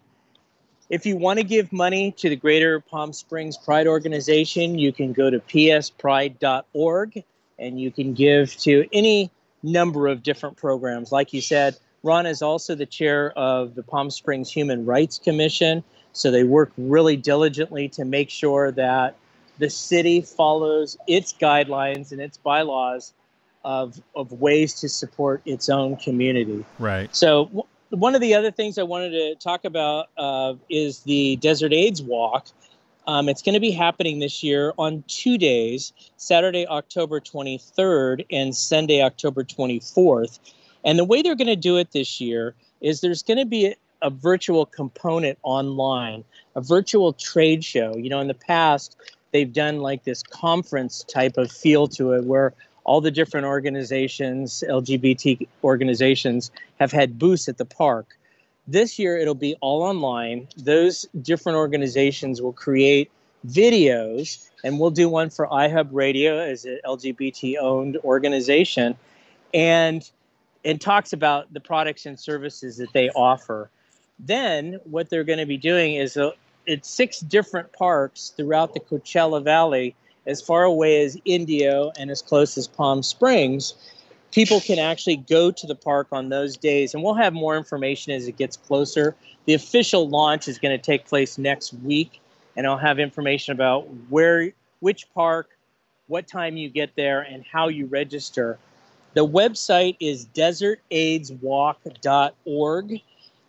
If 0.88 1.06
you 1.06 1.16
want 1.16 1.38
to 1.38 1.44
give 1.44 1.72
money 1.72 2.12
to 2.12 2.28
the 2.28 2.36
Greater 2.36 2.78
Palm 2.78 3.12
Springs 3.12 3.56
Pride 3.56 3.86
Organization, 3.86 4.78
you 4.78 4.92
can 4.92 5.12
go 5.12 5.30
to 5.30 5.40
pspride.org 5.40 7.24
and 7.58 7.80
you 7.80 7.90
can 7.90 8.12
give 8.12 8.54
to 8.58 8.86
any 8.92 9.30
number 9.62 10.08
of 10.08 10.22
different 10.22 10.56
programs. 10.56 11.10
Like 11.10 11.32
you 11.32 11.40
said, 11.40 11.78
Ron 12.02 12.26
is 12.26 12.42
also 12.42 12.74
the 12.74 12.86
chair 12.86 13.32
of 13.32 13.74
the 13.74 13.82
Palm 13.82 14.10
Springs 14.10 14.50
Human 14.50 14.84
Rights 14.84 15.18
Commission. 15.18 15.84
So 16.12 16.30
they 16.30 16.44
work 16.44 16.72
really 16.76 17.16
diligently 17.16 17.88
to 17.90 18.04
make 18.04 18.28
sure 18.28 18.70
that 18.72 19.16
the 19.58 19.70
city 19.70 20.20
follows 20.20 20.96
its 21.06 21.32
guidelines 21.32 22.12
and 22.12 22.20
its 22.20 22.36
bylaws 22.36 23.12
of, 23.64 24.00
of 24.16 24.32
ways 24.32 24.74
to 24.80 24.88
support 24.88 25.40
its 25.44 25.68
own 25.68 25.96
community. 25.96 26.64
Right. 26.78 27.14
So, 27.14 27.46
w- 27.46 27.66
one 27.90 28.14
of 28.14 28.20
the 28.20 28.34
other 28.34 28.50
things 28.50 28.78
I 28.78 28.82
wanted 28.82 29.10
to 29.10 29.34
talk 29.36 29.64
about 29.64 30.08
uh, 30.16 30.54
is 30.70 31.00
the 31.00 31.36
Desert 31.36 31.72
AIDS 31.72 32.02
Walk. 32.02 32.48
Um, 33.06 33.28
it's 33.28 33.42
going 33.42 33.54
to 33.54 33.60
be 33.60 33.70
happening 33.70 34.18
this 34.18 34.42
year 34.42 34.72
on 34.78 35.04
two 35.08 35.36
days 35.36 35.92
Saturday, 36.16 36.66
October 36.66 37.20
23rd, 37.20 38.24
and 38.30 38.56
Sunday, 38.56 39.02
October 39.02 39.44
24th. 39.44 40.38
And 40.84 40.98
the 40.98 41.04
way 41.04 41.22
they're 41.22 41.36
going 41.36 41.46
to 41.48 41.56
do 41.56 41.76
it 41.76 41.92
this 41.92 42.20
year 42.20 42.54
is 42.80 43.00
there's 43.00 43.22
going 43.22 43.38
to 43.38 43.46
be 43.46 43.66
a, 43.66 43.74
a 44.02 44.10
virtual 44.10 44.66
component 44.66 45.38
online, 45.42 46.24
a 46.56 46.60
virtual 46.60 47.12
trade 47.12 47.64
show. 47.64 47.96
You 47.96 48.10
know, 48.10 48.20
in 48.20 48.28
the 48.28 48.34
past, 48.34 48.96
they've 49.32 49.52
done 49.52 49.78
like 49.78 50.04
this 50.04 50.22
conference 50.22 51.04
type 51.04 51.36
of 51.36 51.50
feel 51.50 51.88
to 51.88 52.12
it 52.12 52.24
where 52.24 52.52
all 52.84 53.00
the 53.00 53.10
different 53.10 53.46
organizations, 53.46 54.64
LGBT 54.68 55.46
organizations, 55.62 56.50
have 56.80 56.92
had 56.92 57.18
booths 57.18 57.48
at 57.48 57.58
the 57.58 57.64
park. 57.64 58.18
This 58.66 58.98
year, 58.98 59.16
it'll 59.18 59.34
be 59.34 59.56
all 59.60 59.82
online. 59.82 60.48
Those 60.56 61.06
different 61.20 61.56
organizations 61.56 62.40
will 62.42 62.52
create 62.52 63.10
videos, 63.46 64.48
and 64.64 64.78
we'll 64.78 64.90
do 64.90 65.08
one 65.08 65.30
for 65.30 65.46
iHub 65.48 65.88
Radio 65.92 66.38
as 66.38 66.64
an 66.64 66.78
LGBT 66.84 67.56
owned 67.60 67.96
organization. 67.98 68.96
And 69.52 70.08
and 70.64 70.80
talks 70.80 71.12
about 71.12 71.52
the 71.52 71.60
products 71.60 72.06
and 72.06 72.18
services 72.18 72.76
that 72.76 72.92
they 72.92 73.10
offer. 73.10 73.70
Then 74.18 74.78
what 74.84 75.10
they're 75.10 75.24
going 75.24 75.38
to 75.40 75.46
be 75.46 75.56
doing 75.56 75.94
is 75.94 76.16
uh, 76.16 76.30
it's 76.66 76.88
six 76.88 77.20
different 77.20 77.72
parks 77.72 78.32
throughout 78.36 78.74
the 78.74 78.80
Coachella 78.80 79.42
Valley, 79.42 79.96
as 80.26 80.40
far 80.40 80.62
away 80.62 81.04
as 81.04 81.18
Indio 81.24 81.90
and 81.98 82.10
as 82.10 82.22
close 82.22 82.56
as 82.56 82.68
Palm 82.68 83.02
Springs. 83.02 83.74
People 84.30 84.60
can 84.60 84.78
actually 84.78 85.16
go 85.16 85.50
to 85.50 85.66
the 85.66 85.74
park 85.74 86.06
on 86.12 86.28
those 86.28 86.56
days, 86.56 86.94
and 86.94 87.02
we'll 87.02 87.14
have 87.14 87.34
more 87.34 87.56
information 87.56 88.12
as 88.12 88.28
it 88.28 88.36
gets 88.36 88.56
closer. 88.56 89.14
The 89.46 89.54
official 89.54 90.08
launch 90.08 90.48
is 90.48 90.58
going 90.58 90.78
to 90.78 90.82
take 90.82 91.06
place 91.06 91.36
next 91.36 91.74
week, 91.74 92.20
and 92.56 92.66
I'll 92.66 92.78
have 92.78 92.98
information 92.98 93.52
about 93.52 93.88
where, 94.08 94.52
which 94.80 95.12
park, 95.12 95.50
what 96.06 96.28
time 96.28 96.56
you 96.56 96.68
get 96.68 96.94
there, 96.94 97.20
and 97.20 97.44
how 97.44 97.68
you 97.68 97.86
register. 97.86 98.58
The 99.14 99.26
website 99.26 99.96
is 100.00 100.26
desertaidswalk.org. 100.26 103.00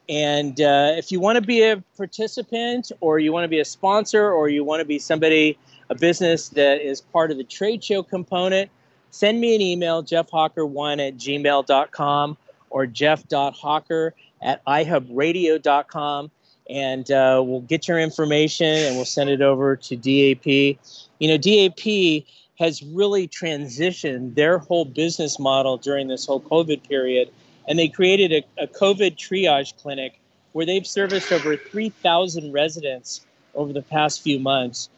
And 0.09 0.59
uh, 0.59 0.95
if 0.97 1.09
you 1.11 1.21
want 1.21 1.37
to 1.37 1.41
be 1.41 1.63
a 1.63 1.81
participant, 1.95 2.91
or 2.99 3.19
you 3.19 3.31
want 3.31 3.45
to 3.45 3.49
be 3.49 3.59
a 3.59 3.65
sponsor, 3.65 4.31
or 4.31 4.49
you 4.49 4.63
want 4.63 4.81
to 4.81 4.85
be 4.85 4.99
somebody, 4.99 5.57
a 5.89 5.95
business 5.95 6.49
that 6.49 6.81
is 6.81 6.99
part 6.99 7.31
of 7.31 7.37
the 7.37 7.43
trade 7.43 7.83
show 7.83 8.03
component, 8.03 8.69
send 9.11 9.39
me 9.39 9.55
an 9.55 9.61
email, 9.61 10.03
jeffhawker1 10.03 11.07
at 11.07 11.15
gmail.com 11.15 12.37
or 12.69 12.85
jeff.hawker 12.85 14.13
at 14.41 14.65
ihubradio.com. 14.65 16.31
And 16.69 17.11
uh, 17.11 17.41
we'll 17.45 17.61
get 17.61 17.87
your 17.87 17.99
information 17.99 18.67
and 18.67 18.95
we'll 18.95 19.05
send 19.05 19.29
it 19.29 19.41
over 19.41 19.75
to 19.75 19.95
DAP. 19.95 20.45
You 20.45 21.27
know, 21.27 21.37
DAP 21.37 22.25
has 22.63 22.81
really 22.81 23.27
transitioned 23.27 24.35
their 24.35 24.57
whole 24.57 24.85
business 24.85 25.37
model 25.37 25.75
during 25.75 26.07
this 26.07 26.25
whole 26.25 26.39
COVID 26.39 26.87
period. 26.87 27.29
And 27.67 27.77
they 27.77 27.89
created 27.89 28.31
a, 28.31 28.63
a 28.63 28.67
COVID 28.67 29.17
triage 29.17 29.75
clinic 29.81 30.17
where 30.53 30.65
they've 30.65 30.87
serviced 30.87 31.31
over 31.33 31.57
3,000 31.57 32.53
residents 32.53 33.25
over 33.53 33.73
the 33.73 33.81
past 33.81 34.21
few 34.21 34.39
months. 34.39 34.89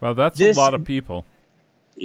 Well, 0.00 0.14
that's 0.14 0.38
this, 0.38 0.58
a 0.58 0.60
lot 0.60 0.74
of 0.74 0.84
people. 0.84 1.24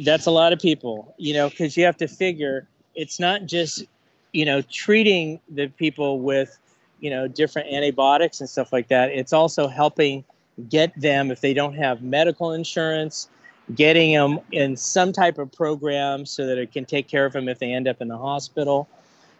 That's 0.03 0.27
a 0.27 0.31
lot 0.31 0.53
of 0.53 0.59
people, 0.59 1.13
you 1.17 1.33
know, 1.33 1.49
because 1.49 1.75
you 1.75 1.83
have 1.83 1.97
to 1.97 2.07
figure 2.07 2.65
it's 2.95 3.19
not 3.19 3.45
just, 3.47 3.83
you 4.31 4.45
know, 4.45 4.61
treating 4.61 5.41
the 5.49 5.67
people 5.67 6.21
with, 6.21 6.57
you 7.01 7.09
know, 7.09 7.27
different 7.27 7.67
antibiotics 7.69 8.39
and 8.39 8.49
stuff 8.49 8.71
like 8.71 8.87
that. 8.87 9.09
It's 9.09 9.33
also 9.33 9.67
helping 9.67 10.23
get 10.69 10.97
them, 10.99 11.31
if 11.31 11.41
they 11.41 11.53
don't 11.53 11.73
have 11.73 12.01
medical 12.01 12.53
insurance, 12.53 13.27
getting 13.73 14.13
them 14.13 14.39
in 14.51 14.77
some 14.77 15.11
type 15.11 15.39
of 15.39 15.51
program 15.51 16.25
so 16.25 16.45
that 16.45 16.57
it 16.57 16.71
can 16.71 16.85
take 16.85 17.07
care 17.07 17.25
of 17.25 17.33
them 17.33 17.49
if 17.49 17.59
they 17.59 17.73
end 17.73 17.87
up 17.87 18.01
in 18.01 18.07
the 18.07 18.17
hospital. 18.17 18.87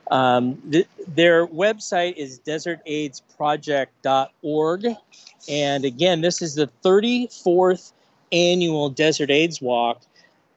Um, 0.10 0.62
th- 0.72 0.88
their 1.08 1.48
website 1.48 2.16
is 2.16 2.40
desertaidsproject.org. 2.40 4.86
And 5.48 5.86
again, 5.86 6.22
this 6.22 6.42
is 6.42 6.56
the 6.56 6.68
34th 6.84 7.92
annual 8.32 8.90
Desert 8.90 9.30
AIDS 9.30 9.62
Walk. 9.62 10.02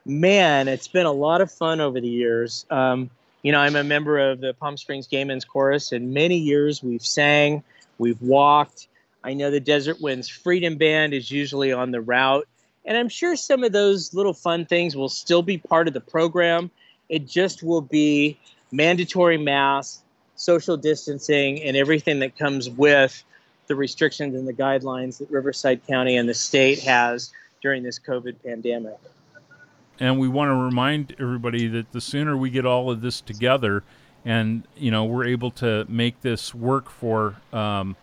Man, 0.05 0.67
it's 0.67 0.87
been 0.87 1.05
a 1.05 1.11
lot 1.11 1.41
of 1.41 1.51
fun 1.51 1.81
over 1.81 1.99
the 1.99 2.07
years. 2.07 2.65
Um, 2.69 3.09
you 3.43 3.51
know, 3.51 3.59
I'm 3.59 3.75
a 3.75 3.83
member 3.83 4.17
of 4.17 4.41
the 4.41 4.53
Palm 4.53 4.77
Springs 4.77 5.07
Gay 5.07 5.23
Men's 5.23 5.45
Chorus, 5.45 5.91
and 5.91 6.13
many 6.13 6.37
years 6.37 6.83
we've 6.83 7.05
sang, 7.05 7.63
we've 7.97 8.21
walked. 8.21 8.87
I 9.23 9.33
know 9.33 9.51
the 9.51 9.59
Desert 9.59 10.01
Winds 10.01 10.27
Freedom 10.27 10.77
Band 10.77 11.13
is 11.13 11.29
usually 11.29 11.71
on 11.71 11.91
the 11.91 12.01
route. 12.01 12.47
And 12.85 12.97
I'm 12.97 13.09
sure 13.09 13.35
some 13.35 13.63
of 13.63 13.71
those 13.71 14.13
little 14.13 14.33
fun 14.33 14.65
things 14.65 14.95
will 14.95 15.09
still 15.09 15.41
be 15.41 15.57
part 15.57 15.87
of 15.87 15.93
the 15.93 16.01
program. 16.01 16.71
It 17.09 17.27
just 17.27 17.63
will 17.63 17.81
be 17.81 18.39
mandatory 18.71 19.37
masks, 19.37 20.01
social 20.35 20.77
distancing, 20.77 21.61
and 21.61 21.75
everything 21.75 22.19
that 22.19 22.37
comes 22.37 22.69
with 22.69 23.23
the 23.67 23.75
restrictions 23.75 24.35
and 24.35 24.47
the 24.47 24.53
guidelines 24.53 25.19
that 25.19 25.29
Riverside 25.29 25.85
County 25.87 26.17
and 26.17 26.27
the 26.27 26.33
state 26.33 26.79
has 26.79 27.31
during 27.61 27.83
this 27.83 27.99
COVID 27.99 28.35
pandemic. 28.43 28.97
And 29.99 30.19
we 30.19 30.27
want 30.27 30.49
to 30.49 30.55
remind 30.55 31.15
everybody 31.19 31.67
that 31.67 31.91
the 31.91 32.01
sooner 32.01 32.37
we 32.37 32.49
get 32.49 32.65
all 32.65 32.89
of 32.89 33.01
this 33.01 33.19
together, 33.19 33.83
and 34.23 34.63
you 34.77 34.91
know 34.91 35.03
we're 35.03 35.25
able 35.25 35.51
to 35.51 35.85
make 35.89 36.21
this 36.21 36.55
work 36.55 36.89
for 36.89 37.35
um, 37.51 37.95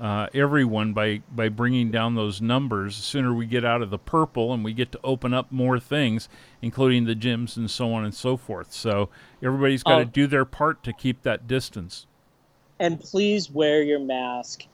uh, 0.00 0.28
everyone 0.32 0.94
by 0.94 1.20
by 1.30 1.48
bringing 1.48 1.90
down 1.90 2.14
those 2.14 2.40
numbers. 2.40 2.96
The 2.96 3.02
sooner 3.02 3.34
we 3.34 3.44
get 3.46 3.64
out 3.64 3.82
of 3.82 3.90
the 3.90 3.98
purple 3.98 4.52
and 4.54 4.64
we 4.64 4.72
get 4.72 4.90
to 4.92 5.00
open 5.04 5.34
up 5.34 5.52
more 5.52 5.78
things, 5.78 6.28
including 6.62 7.04
the 7.04 7.14
gyms 7.14 7.56
and 7.56 7.70
so 7.70 7.92
on 7.92 8.04
and 8.04 8.14
so 8.14 8.36
forth. 8.36 8.72
So 8.72 9.10
everybody's 9.42 9.82
got 9.82 9.96
to 9.96 10.02
oh. 10.02 10.04
do 10.04 10.26
their 10.26 10.46
part 10.46 10.82
to 10.84 10.92
keep 10.92 11.22
that 11.22 11.46
distance. 11.46 12.06
And 12.78 12.98
please 12.98 13.50
wear 13.50 13.82
your 13.82 14.00
mask. 14.00 14.64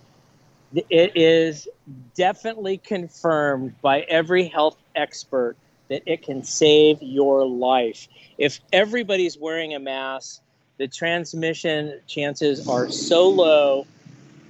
It 0.72 1.12
is 1.16 1.66
definitely 2.14 2.78
confirmed 2.78 3.80
by 3.82 4.02
every 4.02 4.46
health 4.46 4.76
expert 4.94 5.56
that 5.88 6.02
it 6.06 6.22
can 6.22 6.44
save 6.44 7.02
your 7.02 7.46
life. 7.46 8.06
If 8.38 8.60
everybody's 8.72 9.38
wearing 9.38 9.74
a 9.74 9.78
mask, 9.80 10.40
the 10.78 10.86
transmission 10.86 12.00
chances 12.06 12.68
are 12.68 12.90
so 12.90 13.28
low 13.28 13.86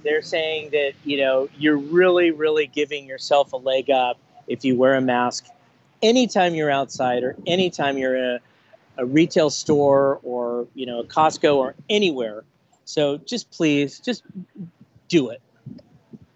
they're 0.03 0.21
saying 0.21 0.69
that 0.71 0.93
you 1.03 1.17
know 1.17 1.49
you're 1.57 1.77
really 1.77 2.31
really 2.31 2.67
giving 2.67 3.05
yourself 3.05 3.53
a 3.53 3.57
leg 3.57 3.89
up 3.89 4.17
if 4.47 4.63
you 4.63 4.75
wear 4.75 4.95
a 4.95 5.01
mask 5.01 5.45
anytime 6.01 6.55
you're 6.55 6.71
outside 6.71 7.23
or 7.23 7.35
anytime 7.45 7.97
you're 7.97 8.15
in 8.15 8.23
a, 8.25 8.39
a 8.97 9.05
retail 9.05 9.49
store 9.49 10.19
or 10.23 10.67
you 10.73 10.85
know 10.85 10.99
a 10.99 11.05
costco 11.05 11.55
or 11.55 11.75
anywhere. 11.89 12.43
So 12.85 13.17
just 13.17 13.51
please 13.51 13.99
just 13.99 14.23
do 15.07 15.29
it. 15.29 15.41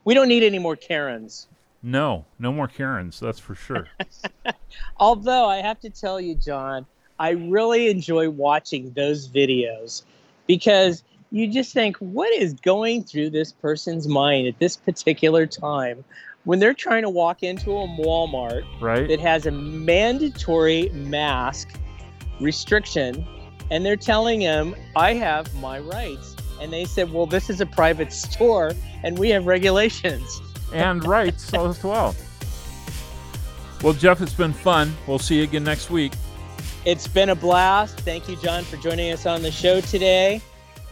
We 0.03 0.13
don't 0.13 0.27
need 0.27 0.43
any 0.43 0.59
more 0.59 0.75
karens. 0.75 1.47
No 1.83 2.25
no 2.39 2.51
more 2.51 2.67
karens 2.67 3.19
that's 3.19 3.39
for 3.39 3.55
sure. 3.55 3.87
Although 4.97 5.45
i 5.45 5.57
have 5.57 5.79
to 5.81 5.89
tell 5.89 6.21
you 6.21 6.35
john 6.35 6.85
i 7.19 7.31
really 7.31 7.89
enjoy 7.89 8.29
watching 8.29 8.91
those 8.91 9.27
videos 9.27 10.03
because 10.47 11.03
you 11.31 11.47
just 11.47 11.73
think, 11.73 11.95
what 11.97 12.31
is 12.33 12.53
going 12.53 13.03
through 13.05 13.29
this 13.29 13.53
person's 13.53 14.07
mind 14.07 14.47
at 14.47 14.59
this 14.59 14.75
particular 14.75 15.47
time 15.47 16.03
when 16.43 16.59
they're 16.59 16.73
trying 16.73 17.03
to 17.03 17.09
walk 17.09 17.41
into 17.41 17.71
a 17.71 17.87
Walmart 17.87 18.65
right. 18.81 19.07
that 19.07 19.19
has 19.21 19.45
a 19.45 19.51
mandatory 19.51 20.89
mask 20.89 21.69
restriction 22.41 23.25
and 23.69 23.85
they're 23.85 23.95
telling 23.95 24.41
him, 24.41 24.75
I 24.97 25.13
have 25.13 25.53
my 25.55 25.79
rights. 25.79 26.35
And 26.59 26.73
they 26.73 26.83
said, 26.83 27.13
well, 27.13 27.25
this 27.25 27.49
is 27.49 27.61
a 27.61 27.65
private 27.65 28.11
store 28.11 28.73
and 29.03 29.17
we 29.17 29.29
have 29.29 29.45
regulations. 29.45 30.41
And 30.73 31.05
rights 31.05 31.53
as 31.53 31.81
well. 31.81 32.13
Well, 33.81 33.93
Jeff, 33.93 34.21
it's 34.21 34.33
been 34.33 34.53
fun. 34.53 34.93
We'll 35.07 35.19
see 35.19 35.37
you 35.37 35.43
again 35.43 35.63
next 35.63 35.89
week. 35.89 36.11
It's 36.83 37.07
been 37.07 37.29
a 37.29 37.35
blast. 37.35 38.01
Thank 38.01 38.27
you, 38.27 38.35
John, 38.37 38.63
for 38.63 38.75
joining 38.77 39.11
us 39.11 39.25
on 39.25 39.41
the 39.43 39.51
show 39.51 39.79
today 39.79 40.41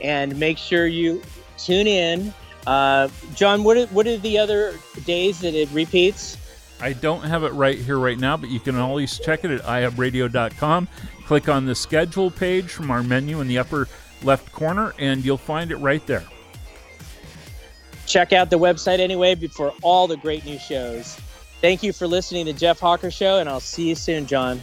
and 0.01 0.37
make 0.37 0.57
sure 0.57 0.87
you 0.87 1.21
tune 1.57 1.87
in. 1.87 2.33
Uh, 2.67 3.09
John, 3.35 3.63
what 3.63 3.77
are, 3.77 3.85
what 3.87 4.07
are 4.07 4.17
the 4.17 4.37
other 4.37 4.73
days 5.05 5.39
that 5.41 5.55
it 5.55 5.69
repeats? 5.71 6.37
I 6.81 6.93
don't 6.93 7.23
have 7.23 7.43
it 7.43 7.51
right 7.53 7.77
here 7.77 7.99
right 7.99 8.17
now, 8.17 8.37
but 8.37 8.49
you 8.49 8.59
can 8.59 8.75
always 8.75 9.19
check 9.19 9.43
it 9.43 9.51
at 9.51 9.61
ihubradio.com. 9.61 10.87
Click 11.25 11.49
on 11.49 11.65
the 11.65 11.75
schedule 11.75 12.31
page 12.31 12.71
from 12.71 12.89
our 12.89 13.03
menu 13.03 13.41
in 13.41 13.47
the 13.47 13.57
upper 13.57 13.87
left 14.23 14.51
corner, 14.51 14.93
and 14.97 15.23
you'll 15.23 15.37
find 15.37 15.71
it 15.71 15.77
right 15.77 16.05
there. 16.07 16.23
Check 18.05 18.33
out 18.33 18.49
the 18.49 18.57
website 18.57 18.99
anyway 18.99 19.35
for 19.35 19.73
all 19.81 20.07
the 20.07 20.17
great 20.17 20.45
new 20.45 20.57
shows. 20.57 21.19
Thank 21.61 21.83
you 21.83 21.91
for 21.91 22.07
listening 22.07 22.45
to 22.45 22.53
Jeff 22.53 22.79
Hawker 22.79 23.11
Show, 23.11 23.39
and 23.39 23.49
I'll 23.49 23.59
see 23.59 23.89
you 23.89 23.95
soon, 23.95 24.25
John. 24.25 24.61